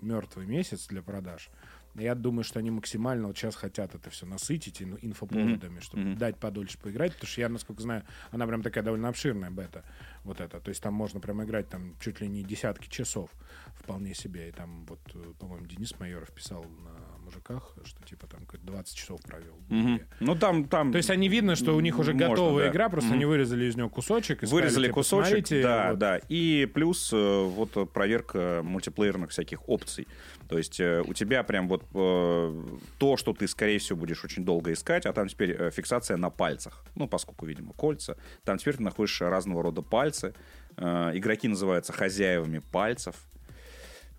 [0.00, 1.48] мертвый месяц для продаж.
[1.94, 6.18] Я думаю, что они максимально вот сейчас хотят это все насытить ин- инфоповодами, чтобы Мгм.
[6.18, 9.84] дать подольше поиграть, потому что я, насколько знаю, она прям такая довольно обширная бета,
[10.24, 10.58] вот это.
[10.58, 13.30] То есть там можно прям играть там чуть ли не десятки часов
[13.74, 14.48] вполне себе.
[14.48, 16.96] И там вот, э, по-моему, Денис Майоров писал на
[17.32, 19.54] мужиках, что типа там какой-то 20 часов провел.
[19.68, 20.06] игре.
[20.20, 22.70] Ну там, там То есть они видно, что у них уже Можно, готовая да.
[22.70, 23.16] игра, просто Мгм.
[23.16, 24.42] они вырезали из нее кусочек.
[24.42, 25.98] и сказали, Вырезали типа, кусочек, да, вот.
[25.98, 26.20] да.
[26.28, 30.06] И плюс э, вот проверка мультиплеерных всяких опций.
[30.48, 32.64] То есть э, у тебя прям вот э,
[32.98, 36.84] то, что ты, скорее всего, будешь очень долго искать, а там теперь фиксация на пальцах.
[36.94, 38.16] Ну, поскольку, видимо, кольца.
[38.44, 40.34] Там теперь ты находишь разного рода пальцы.
[40.76, 43.14] Игроки называются хозяевами пальцев.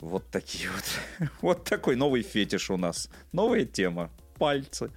[0.04, 1.30] Вот такие вот.
[1.42, 3.10] Вот такой новый фетиш у нас.
[3.32, 4.12] Новая тема.
[4.38, 4.92] Пальцы.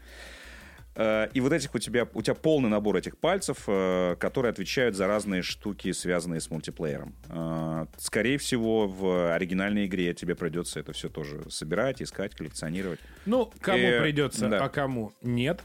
[0.96, 4.96] Э, И вот этих у тебя, у тебя полный набор этих пальцев, э, которые отвечают
[4.96, 7.14] за разные штуки, связанные с мультиплеером.
[7.28, 13.00] Э, Скорее всего, в оригинальной игре тебе придется это все тоже собирать, искать, коллекционировать.
[13.26, 14.64] Ну, кому Э, придется, да.
[14.64, 15.60] а кому нет.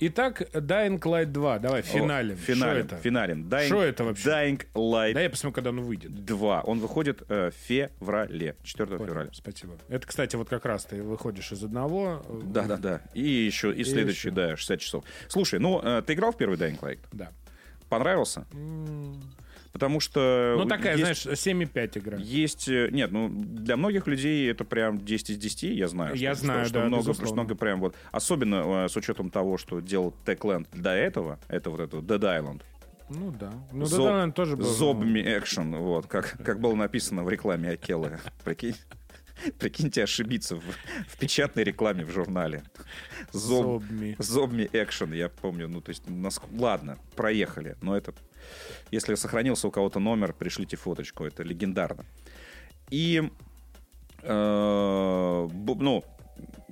[0.00, 1.58] Итак, Dying Light 2.
[1.58, 2.34] Давай, финалем.
[2.34, 3.02] О, финалем, Что это?
[3.02, 3.48] финалем.
[3.48, 4.28] Dying, Что это вообще?
[4.28, 6.24] Dying Light Да я посмотрю, когда он выйдет.
[6.24, 6.60] 2.
[6.62, 9.30] Он выходит в феврале, 4 Понял, февраля.
[9.32, 9.76] Спасибо.
[9.88, 12.24] Это, кстати, вот как раз ты выходишь из одного.
[12.44, 13.00] Да-да-да.
[13.14, 14.36] И еще, и следующий, еще.
[14.36, 15.04] да, 60 часов.
[15.28, 17.00] Слушай, ну, э, ты играл в первый Dying Light?
[17.12, 17.30] Да.
[17.88, 18.46] Понравился?
[19.72, 20.56] Потому что...
[20.58, 22.16] Ну, такая, есть- знаешь, 7,5 игра.
[22.18, 26.14] Есть, э, нет, ну для многих людей это прям 10 из 10, я знаю.
[26.16, 27.26] Я что, знаю, что, что да, много, безусловно.
[27.26, 31.70] что много прям вот, особенно э, с учетом того, что делал Techland до этого, это
[31.70, 32.62] вот это Dead Island,
[33.10, 33.52] Ну да.
[33.72, 34.64] Ну Зоб- да, наверное, тоже был.
[34.64, 38.18] Зобми Action, вот, как, как было написано в рекламе Акелы.
[38.44, 38.74] Прикинь.
[39.58, 40.62] Прикиньте ошибиться в,
[41.08, 42.62] в печатной рекламе в журнале.
[43.32, 44.16] Зоб, Зобми.
[44.18, 46.40] Зобми Action, я помню, ну, то есть, нас...
[46.52, 48.14] ладно, проехали, но это...
[48.90, 52.06] Если сохранился у кого-то номер, пришлите фоточку, это легендарно.
[52.90, 53.30] И,
[54.22, 56.04] э, ну,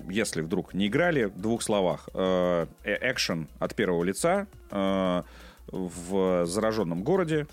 [0.09, 2.09] если вдруг не играли, в двух словах.
[2.14, 5.22] Э, э, экшен от первого лица э,
[5.68, 7.47] в зараженном городе,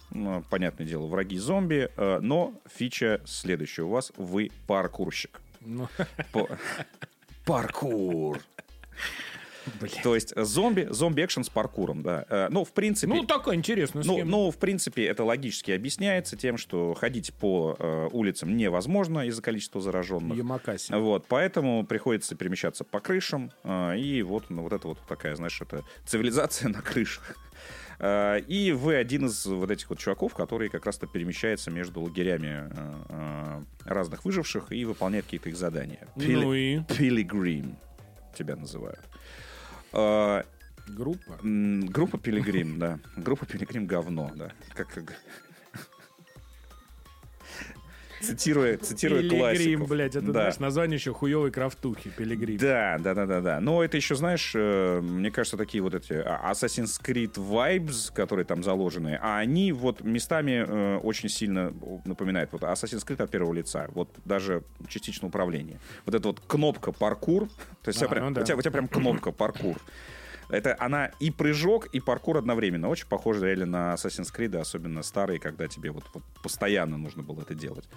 [0.50, 3.84] понятное дело, враги зомби, э, но фича следующая.
[3.84, 5.42] У вас вы паркурщик.
[5.62, 5.88] Ну,
[6.32, 6.48] По-
[7.46, 8.40] Паркур.
[9.80, 9.94] блин.
[10.04, 12.26] То есть зомби, зомби-экшен с паркуром, да.
[12.30, 13.14] Э, Ну, в принципе...
[13.14, 14.30] Ну, такая интересная Ну, схема.
[14.32, 19.82] ну, в принципе, это логически объясняется тем, что ходить по э, улицам невозможно из-за количества
[19.82, 20.38] зараженных.
[20.38, 20.94] Ямакаси.
[20.94, 25.60] Вот, поэтому приходится перемещаться по крышам, э, и вот, ну, вот это вот такая, знаешь,
[25.62, 27.36] это цивилизация на крышах.
[28.00, 32.70] Э, И вы один из вот этих вот чуваков, который как раз-то перемещается между лагерями
[32.72, 36.08] э, э, разных выживших и выполняет какие-то их задания.
[36.16, 37.76] Ну и Пилигрим
[38.36, 39.02] тебя называют.
[40.88, 41.38] Группа.
[41.42, 43.00] Группа Пилигрим, да.
[43.16, 44.52] Группа Пилигрим говно, да.
[44.74, 45.16] Как, как-
[48.24, 49.90] Цитируя, цитируя Пилигрим, классиков.
[49.90, 50.32] блядь, это, да.
[50.32, 52.10] знаешь, название еще хуевой крафтухи.
[52.10, 52.58] Пилигрим.
[52.58, 53.60] Да, да, да, да, да.
[53.60, 58.46] Но это еще, знаешь, э, мне кажется, такие вот эти а, Assassin's Creed vibes, которые
[58.46, 61.74] там заложены, а они вот местами э, очень сильно
[62.06, 63.88] напоминают вот Assassin's Creed от первого лица.
[63.94, 65.80] Вот даже частично управление.
[66.06, 67.50] Вот эта вот кнопка паркур,
[67.82, 68.42] то есть у, тебя А, прям, ну да.
[68.42, 69.78] у, тебя, у тебя прям кнопка паркур.
[70.50, 72.90] Это она и прыжок, и паркур одновременно.
[72.90, 77.42] Очень похоже реально на Assassin's Creed, особенно старые, когда тебе вот, вот постоянно нужно было
[77.42, 77.88] это делать.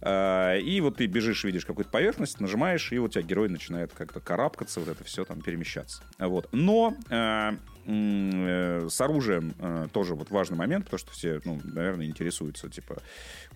[0.00, 3.92] А, И вот ты бежишь, видишь какую-то поверхность, нажимаешь, и вот у тебя герой начинает
[3.92, 6.02] как-то карабкаться, вот это все там перемещаться.
[6.18, 6.48] Вот.
[6.52, 7.52] Но э,
[7.86, 13.02] э, с оружием э, тоже вот важный момент, потому что все, ну, наверное, интересуются, типа,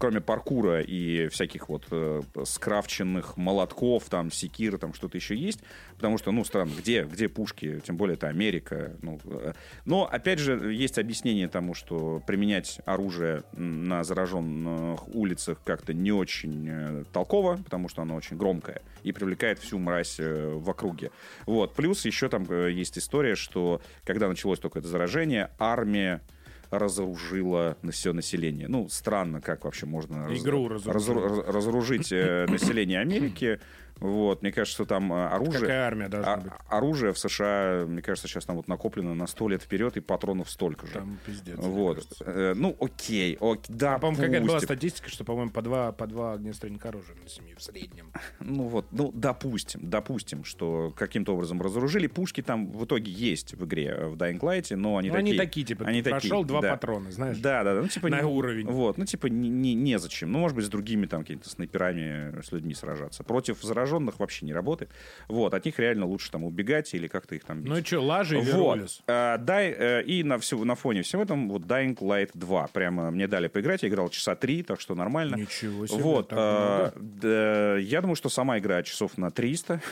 [0.01, 5.61] кроме паркура и всяких вот э, скрафченных молотков, там, секир, там что-то еще есть,
[5.97, 9.53] потому что, ну, странно, где, где пушки, тем более это Америка, ну, э,
[9.85, 16.67] но, опять же, есть объяснение тому, что применять оружие на зараженных улицах как-то не очень
[16.67, 21.11] э, толково, потому что оно очень громкое и привлекает всю мразь э, в округе.
[21.45, 21.75] Вот.
[21.75, 26.23] Плюс еще там э, есть история, что когда началось только это заражение, армия
[26.71, 28.69] разоружила все население.
[28.69, 31.21] Ну, странно, как вообще можно Игру раз, разоружила.
[31.29, 33.61] разору- разоружить э, население Америки.
[34.01, 35.61] Вот, мне кажется, там э, оружие...
[35.61, 36.53] Какая армия должна а- быть?
[36.69, 40.51] оружие в США, мне кажется, сейчас там вот накоплено на сто лет вперед, и патронов
[40.51, 40.93] столько же.
[40.95, 41.57] Там пиздец.
[41.59, 42.07] вот.
[42.25, 46.07] Э, ну, окей, ок, да, А, по-моему, какая-то была статистика, что, по-моему, по два, по
[46.07, 48.11] два огнестрельника оружия на семью в среднем.
[48.41, 52.07] Ну вот, ну, допустим, допустим, что каким-то образом разоружили.
[52.07, 55.31] Пушки там в итоге есть в игре, э, в Dying Light, но они Ну, такие...
[55.31, 56.71] они такие, типа, они прошел такие, два да.
[56.73, 57.39] патрона, знаешь.
[57.39, 57.83] Да, да, да.
[57.83, 58.67] Ну, типа, На не- уровень.
[58.67, 60.33] Вот, ну, типа, не, не, незачем.
[60.33, 63.25] Ну, может быть, с другими там какими-то снайперами, с людьми сражаться.
[63.25, 64.91] Против зараженных вообще не работает.
[65.29, 67.71] Вот, от них реально лучше там убегать или как-то их там бить.
[67.73, 69.01] Ну и что, лажи и Вот.
[69.07, 72.69] А, дай, э, и на, всё- на фоне всего этом вот Dying Light 2.
[72.73, 75.37] Прямо мне дали поиграть, я играл часа три, так что нормально.
[75.37, 76.29] Ничего себе, Вот.
[76.31, 77.19] а, много.
[77.23, 79.81] да, я думаю, что сама игра часов на 300.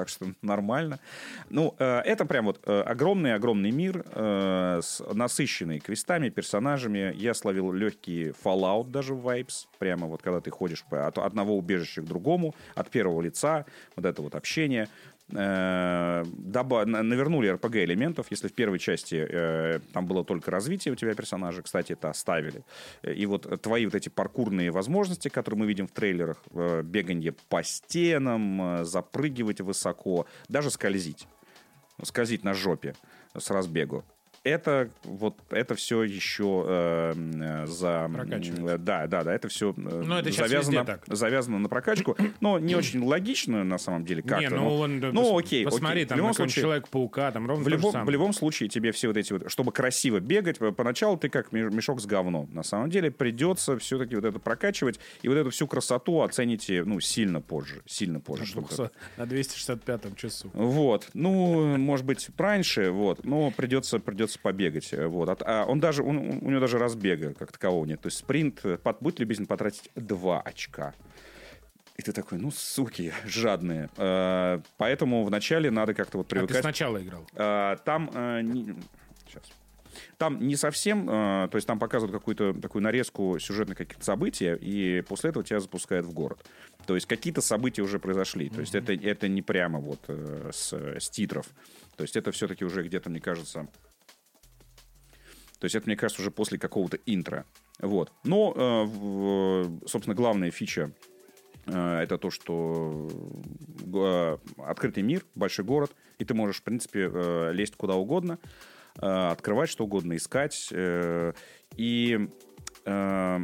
[0.00, 0.98] Так что нормально.
[1.50, 7.12] Ну, э, это прям вот э, огромный-огромный мир, э, с насыщенный квестами, персонажами.
[7.14, 9.66] Я словил легкий Fallout даже в Vibes.
[9.78, 14.22] Прямо вот когда ты ходишь от одного убежища к другому, от первого лица, вот это
[14.22, 14.88] вот общение.
[16.50, 18.26] Доба- на- навернули RPG элементов.
[18.30, 22.64] Если в первой части э, там было только развитие у тебя персонажа, кстати, это оставили.
[23.02, 27.62] И вот твои вот эти паркурные возможности, которые мы видим в трейлерах, э, беганье по
[27.62, 31.26] стенам, э, запрыгивать высоко, даже скользить.
[32.02, 32.94] Скользить на жопе
[33.36, 34.04] с разбегу.
[34.42, 39.74] Это вот это все еще э, м, э, за э, да да да это все
[39.76, 41.02] Ну, это завязано так.
[41.06, 45.10] завязано на прокачку но не очень логично на самом деле как Не, ну, он, да,
[45.12, 46.06] ну пос- окей Посмотри, окей.
[46.06, 49.18] там в любом случае Человека-паука, там ровно в любом, в любом случае тебе все вот
[49.18, 52.48] эти вот, чтобы красиво бегать, по- поначалу ты как мешок с говном.
[52.54, 56.98] На самом деле придется все-таки вот это прокачивать, и вот эту всю красоту оцените, ну,
[57.00, 58.42] сильно позже, сильно позже.
[58.44, 60.50] На чтобы 200 На 265-м часу.
[60.54, 65.28] вот, ну, может быть, раньше, вот, но придется, придется побегать, э, вот.
[65.28, 68.00] А, а он даже, он- у него даже разбега как такового нет.
[68.00, 70.94] То есть спринт, э, под, будь любезен потратить 2 очка.
[71.96, 73.90] И ты такой, ну, суки, жадные.
[73.96, 76.62] Э, поэтому вначале надо как-то вот А ты привыкать.
[76.62, 77.26] сначала играл?
[77.84, 78.10] Там
[78.52, 78.74] не-
[79.26, 79.42] сейчас.
[80.18, 85.30] Там не совсем, то есть там показывают какую-то такую нарезку сюжетных каких-то событий, и после
[85.30, 86.46] этого тебя запускают в город.
[86.86, 88.48] То есть какие-то события уже произошли.
[88.50, 91.46] То есть это, это не прямо вот с, с титров.
[91.96, 93.66] То есть это все-таки уже где-то, мне кажется...
[95.60, 97.44] То есть это, мне кажется, уже после какого-то интро.
[97.78, 98.12] Вот.
[98.24, 100.92] Но, э, в- собственно, главная фича
[101.66, 103.08] э, это то, что
[103.94, 108.38] э, открытый мир, большой город, и ты можешь, в принципе, э, лезть куда угодно,
[109.00, 110.68] э, открывать что угодно, искать.
[110.72, 111.32] э,
[111.76, 112.28] И
[112.86, 113.38] э,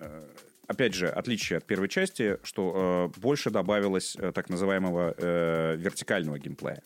[0.00, 0.28] э,
[0.66, 6.38] опять же, отличие от первой части, что э, больше добавилось э, так называемого э, вертикального
[6.38, 6.82] геймплея.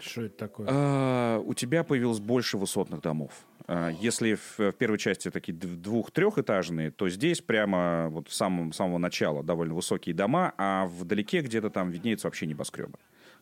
[0.00, 0.66] Что это такое?
[0.70, 3.32] А, у тебя появилось больше высотных домов.
[3.66, 8.98] А, Если в, в первой части такие двух-трехэтажные, то здесь прямо вот с самого, самого
[8.98, 12.98] начала довольно высокие дома, а вдалеке где-то там виднеются вообще небоскребы,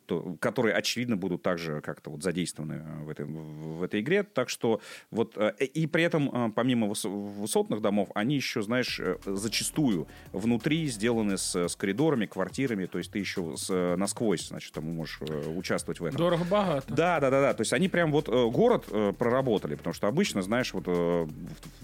[0.07, 4.23] то, которые, очевидно, будут также как-то вот задействованы э, в этой, в, этой игре.
[4.23, 4.81] Так что
[5.11, 5.37] вот...
[5.37, 10.87] э, И при этом, э, помимо выс- высотных домов, они еще, знаешь, э, зачастую внутри
[10.89, 15.19] сделаны с, с коридорами, квартирами, то есть ты еще с, э, насквозь, значит, там можешь
[15.21, 16.19] э, участвовать в этом.
[16.19, 16.95] Дорого-богато.
[16.95, 17.55] Да, да, да, да.
[17.55, 20.91] То есть они прям вот э, город э, проработали, потому что обычно, знаешь, вот э,
[20.91, 21.29] в,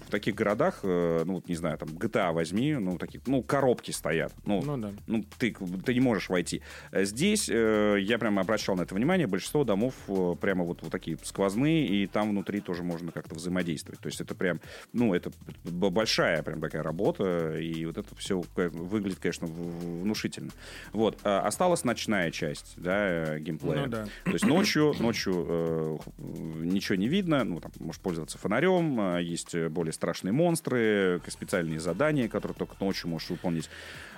[0.07, 3.91] в таких городах, э, ну вот не знаю, там GTA возьми, ну такие, ну коробки
[3.91, 4.91] стоят, ну, Ну да.
[5.07, 5.55] ну ты
[5.85, 6.61] ты не можешь войти.
[6.91, 10.91] Э, Здесь э, я прямо обращал на это внимание, большинство домов э, прямо вот, вот
[10.91, 13.99] такие сквозные, и там внутри тоже можно как-то взаимодействовать.
[13.99, 14.61] То есть это прям,
[14.93, 15.31] ну это
[15.63, 20.51] большая прям такая работа, и вот это все выглядит, конечно, внушительно.
[20.91, 23.85] Вот А осталась ночная часть, да, геймплея.
[23.85, 24.05] Ну да.
[24.25, 29.55] То есть ночью, ночью э, ничего не видно, ну, там, можешь пользоваться фонарем, э, есть
[29.69, 33.69] более страшные монстры, специальные задания, которые только ночью можешь выполнить.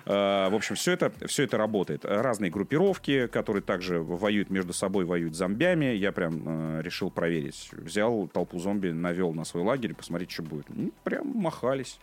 [0.05, 2.05] Э, в общем, все это, все это работает.
[2.05, 5.85] Разные группировки, которые также воюют между собой, воюют с зомбями.
[5.95, 7.69] Я прям э, решил проверить.
[7.73, 10.65] Взял толпу зомби, навел на свой лагерь, посмотреть, что будет.
[10.69, 11.99] Ну, прям махались.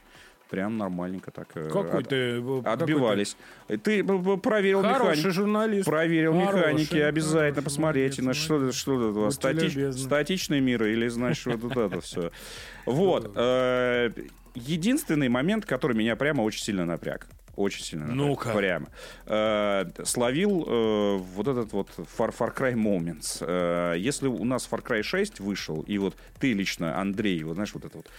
[0.50, 2.16] прям нормальненько так э, Какой от- ты...
[2.16, 3.36] э, отбивались.
[3.82, 5.30] Ты б- б- проверил механику.
[5.30, 5.86] журналист.
[5.86, 9.92] Проверил Хороший, механики, обязательно хороший, посмотрите, на молодец, что, что это любезны.
[10.02, 12.30] статичный мир или, значит, вот это все.
[12.86, 13.32] Вот.
[13.34, 14.10] э,
[14.54, 17.26] Единственный момент, который меня прямо очень сильно напряг.
[17.56, 18.06] Очень сильно.
[18.06, 18.52] Ну-ка.
[18.52, 18.88] Прямо.
[19.26, 23.38] Э, Словил э, вот этот вот Far, Far Cry Moments.
[23.40, 27.74] Э, Если у нас Far Cry 6 вышел, и вот ты лично, Андрей, вот знаешь,
[27.74, 28.10] вот это вот вот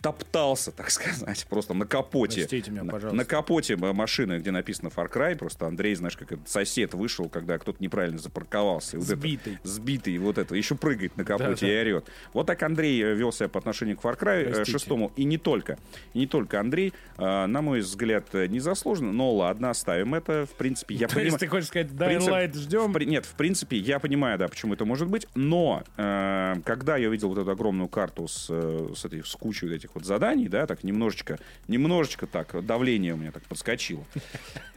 [0.00, 2.40] топтался, так сказать, просто на капоте.
[2.42, 3.16] Простите меня, На- пожалуйста.
[3.16, 7.28] На капоте м- машины, где написано Far Cry, просто Андрей, знаешь, как этот сосед вышел,
[7.28, 8.96] когда кто-то неправильно запарковался.
[8.96, 9.58] И вот это- Сбитый.
[9.64, 11.72] сбитый, вот это, еще прыгает на капоте Да-да.
[11.72, 12.08] и орет.
[12.32, 14.78] Вот так Андрей э, вел себя по отношению к Far Cry э, Простите.
[14.78, 15.78] 6, и не только.
[16.14, 20.46] И не только Андрей, э, на мой взгляд, э, незаслуженно, но ладно, оставим это.
[20.46, 21.26] В принципе, я То понимаю...
[21.28, 22.92] есть ты хочешь сказать, Dying принципе- Light ждем?
[22.92, 27.08] в Нет, в принципе, я понимаю, да, почему это может быть, но э, когда я
[27.08, 30.66] увидел вот эту огромную карту с, э, с, этой, с кучей этих вот заданий, да,
[30.66, 31.38] так немножечко,
[31.68, 34.04] немножечко так, давление у меня так подскочило.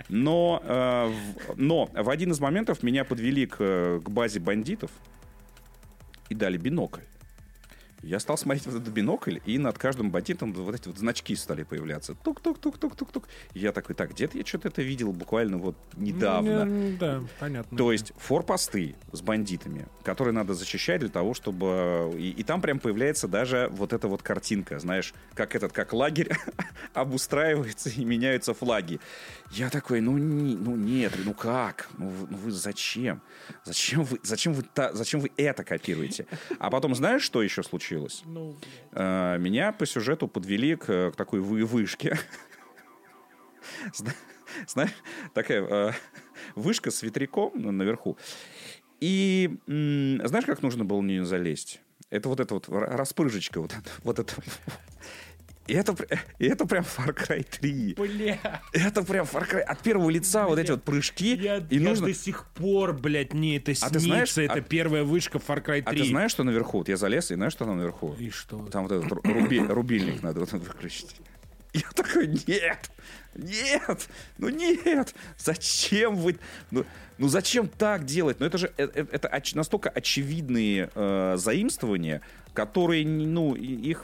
[0.09, 1.11] Но, э,
[1.47, 4.91] в, но в один из моментов меня подвели к, э, к базе бандитов
[6.29, 7.01] и дали бинокль.
[8.03, 11.63] Я стал смотреть вот этот бинокль, и над каждым бандитом вот эти вот значки стали
[11.63, 12.15] появляться.
[12.15, 13.27] Тук-тук-тук-тук-тук-тук.
[13.53, 16.65] Я такой, так, где-то я что-то это видел буквально вот недавно.
[16.65, 17.77] Ну, Да, понятно.
[17.77, 22.13] То есть форпосты с бандитами, которые надо защищать для того, чтобы...
[22.17, 26.35] И, и там прям появляется даже вот эта вот картинка, знаешь, как этот, как лагерь
[26.93, 28.99] обустраивается и меняются флаги.
[29.55, 31.89] Я такой, ну, не- ну нет, ну как?
[31.97, 33.21] Ну вы, ну вы зачем?
[33.65, 36.25] Зачем вы, зачем, вы та- зачем вы это копируете?
[36.59, 38.23] А потом знаешь, что еще случилось?
[38.25, 38.55] Ну,
[38.93, 42.17] Э, Меня по сюжету подвели к, к такой вы- вышке.
[43.93, 44.13] Зна-
[44.67, 44.91] Знаешь,
[45.33, 45.91] такая э,
[46.55, 48.17] вышка с ветряком на- наверху.
[48.99, 51.79] И знаешь, как нужно было на нее залезть?
[52.09, 53.89] Это вот эта вот ра- распрыжечка, вот это.
[54.03, 54.33] Вот это.
[55.67, 55.95] И это,
[56.39, 57.95] и это прям Far Cry 3.
[57.97, 58.61] бля.
[58.73, 59.59] Это прям Far Cry.
[59.61, 61.35] От первого лица вот эти вот прыжки.
[61.35, 62.07] Я, и я нужно...
[62.07, 63.93] до сих пор, блядь, мне это А снится.
[63.93, 65.83] ты знаешь, это а- первая вышка Far Cry 3.
[65.85, 66.79] А ты знаешь, что наверху?
[66.79, 68.15] Вот я залез, и знаешь, что там наверху?
[68.19, 68.65] И что?
[68.67, 71.15] Там вот этот ру- руби- рубильник надо вот выключить.
[71.73, 72.91] Я такой, нет,
[73.33, 74.07] нет,
[74.37, 76.37] ну нет, зачем вы,
[76.69, 76.85] ну,
[77.17, 78.39] ну зачем так делать?
[78.39, 82.21] Ну это же, э- э- это оч- настолько очевидные э, заимствования,
[82.53, 84.03] которые, ну, их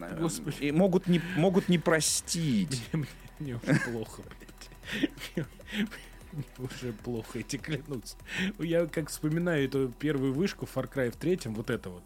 [0.00, 0.70] э, Господи.
[0.70, 2.82] могут, не, могут не простить.
[2.92, 3.06] Мне,
[3.38, 5.10] мне уже плохо, блядь.
[5.36, 5.46] Мне-
[6.32, 8.16] мне уже плохо, тебе клянусь.
[8.58, 12.02] Я как вспоминаю эту первую вышку в Far Cry в третьем, вот это вот.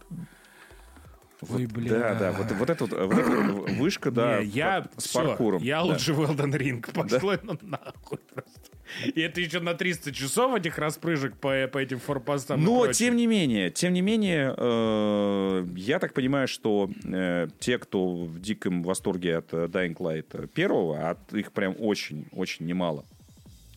[1.51, 1.91] Ой, бля.
[1.91, 5.25] Да, да, вот, вот эта вот, вот эта вот вышка, да, Не, я с всё,
[5.27, 5.63] паркуром.
[5.63, 5.85] Я да.
[5.85, 6.93] лучше в Elden Ring.
[6.93, 8.74] Пошло оно нахуй просто.
[9.15, 12.63] И это еще на 300 часов этих распрыжек по, по этим форпостам.
[12.63, 18.15] Но, тем не менее, тем не менее, э, я так понимаю, что э, те, кто
[18.15, 23.05] в диком восторге от э, Dying Light первого, от их прям очень-очень немало.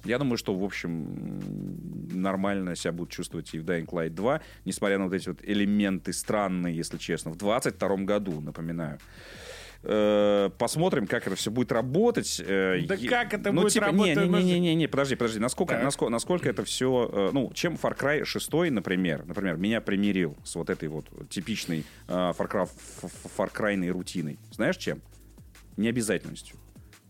[0.06, 1.42] Я думаю, что, в общем,
[2.14, 6.14] нормально себя будут чувствовать и в Dying Light 2, несмотря на вот эти вот элементы
[6.14, 7.32] странные, если честно.
[7.32, 9.00] В 22 году, напоминаю.
[9.84, 12.42] Э, Посмотрим, как это все будет работать.
[12.46, 14.18] Э, Да е- как это ну, будет типа, работать?
[14.18, 15.40] Не, Мы не, же- не, не, не, подожди, подожди.
[15.40, 15.84] Насколько, Так.
[15.84, 17.30] насколько, насколько это все...
[17.34, 22.12] Ну, чем Far Cry 6, например, например, меня примирил с вот этой вот типичной э,
[22.12, 22.70] Far Cry,
[23.38, 24.40] Far Cry рутиной.
[24.52, 25.02] Знаешь чем?
[25.78, 26.58] Необязательностью.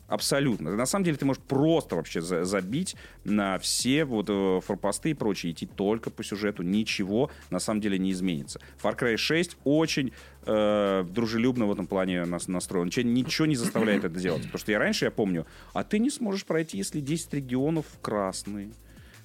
[0.07, 0.75] Абсолютно.
[0.75, 5.13] На самом деле ты можешь просто вообще за- забить на все вот э, форпосты и
[5.13, 8.61] прочее, идти только по сюжету, ничего на самом деле не изменится.
[8.81, 10.13] Far Cry 6 очень
[10.45, 12.87] э, дружелюбно в этом плане нас настроен.
[12.87, 14.43] Ничего, ничего не заставляет это делать.
[14.43, 18.71] Потому что я раньше, я помню, а ты не сможешь пройти, если 10 регионов красные.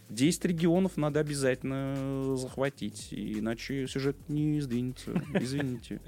[0.09, 5.12] 10 регионов надо обязательно захватить, иначе сюжет не сдвинется.
[5.32, 6.00] Извините.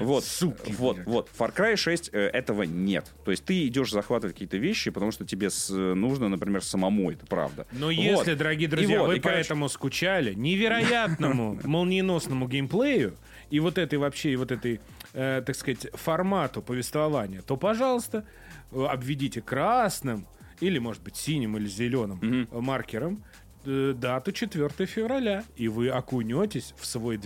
[0.00, 1.06] Вот, Суки, вот, блядь.
[1.06, 1.30] вот.
[1.38, 3.06] Far Cry 6 э, этого нет.
[3.24, 7.26] То есть ты идешь захватывать какие-то вещи, потому что тебе с- нужно, например, самому, это
[7.26, 7.66] правда.
[7.72, 7.92] Но Вот.
[7.92, 13.14] если, дорогие И друзья, вот, вы и, короче, поэтому скучали невероятному молниеносному геймплею
[13.50, 14.80] и вот этой вообще, и вот этой,
[15.12, 18.24] э, так сказать, формату повествования, то, пожалуйста,
[18.72, 20.26] э, обведите красным
[20.60, 23.22] или, может быть, синим или зеленым э, маркером
[23.64, 27.16] э, дату 4 февраля, и вы окунетесь в свой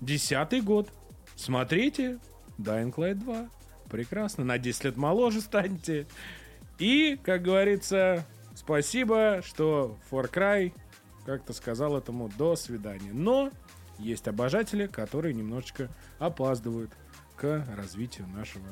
[0.00, 0.88] 2010 год.
[1.34, 2.18] Смотрите
[2.58, 3.48] Dying Light 2.
[3.90, 4.44] Прекрасно.
[4.44, 6.06] На 10 лет моложе станете.
[6.78, 10.72] И, как говорится, спасибо, что Far Cry
[11.24, 13.12] как-то сказал этому до свидания.
[13.12, 13.50] Но
[13.98, 16.90] есть обожатели, которые немножечко опаздывают
[17.36, 18.66] к развитию нашего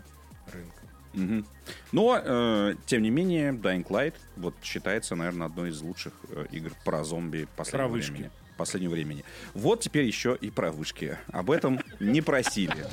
[0.53, 0.83] рынка.
[1.15, 1.47] Мгм.
[1.93, 6.73] Но, э, тем не менее, Dying Light вот, считается, наверное, одной из лучших э, игр
[6.85, 8.11] про зомби последнего Про вышки.
[8.13, 8.31] времени.
[8.57, 9.25] Последнего времени.
[9.55, 11.19] Вот теперь еще и про вышки.
[11.33, 12.87] Об этом не просили.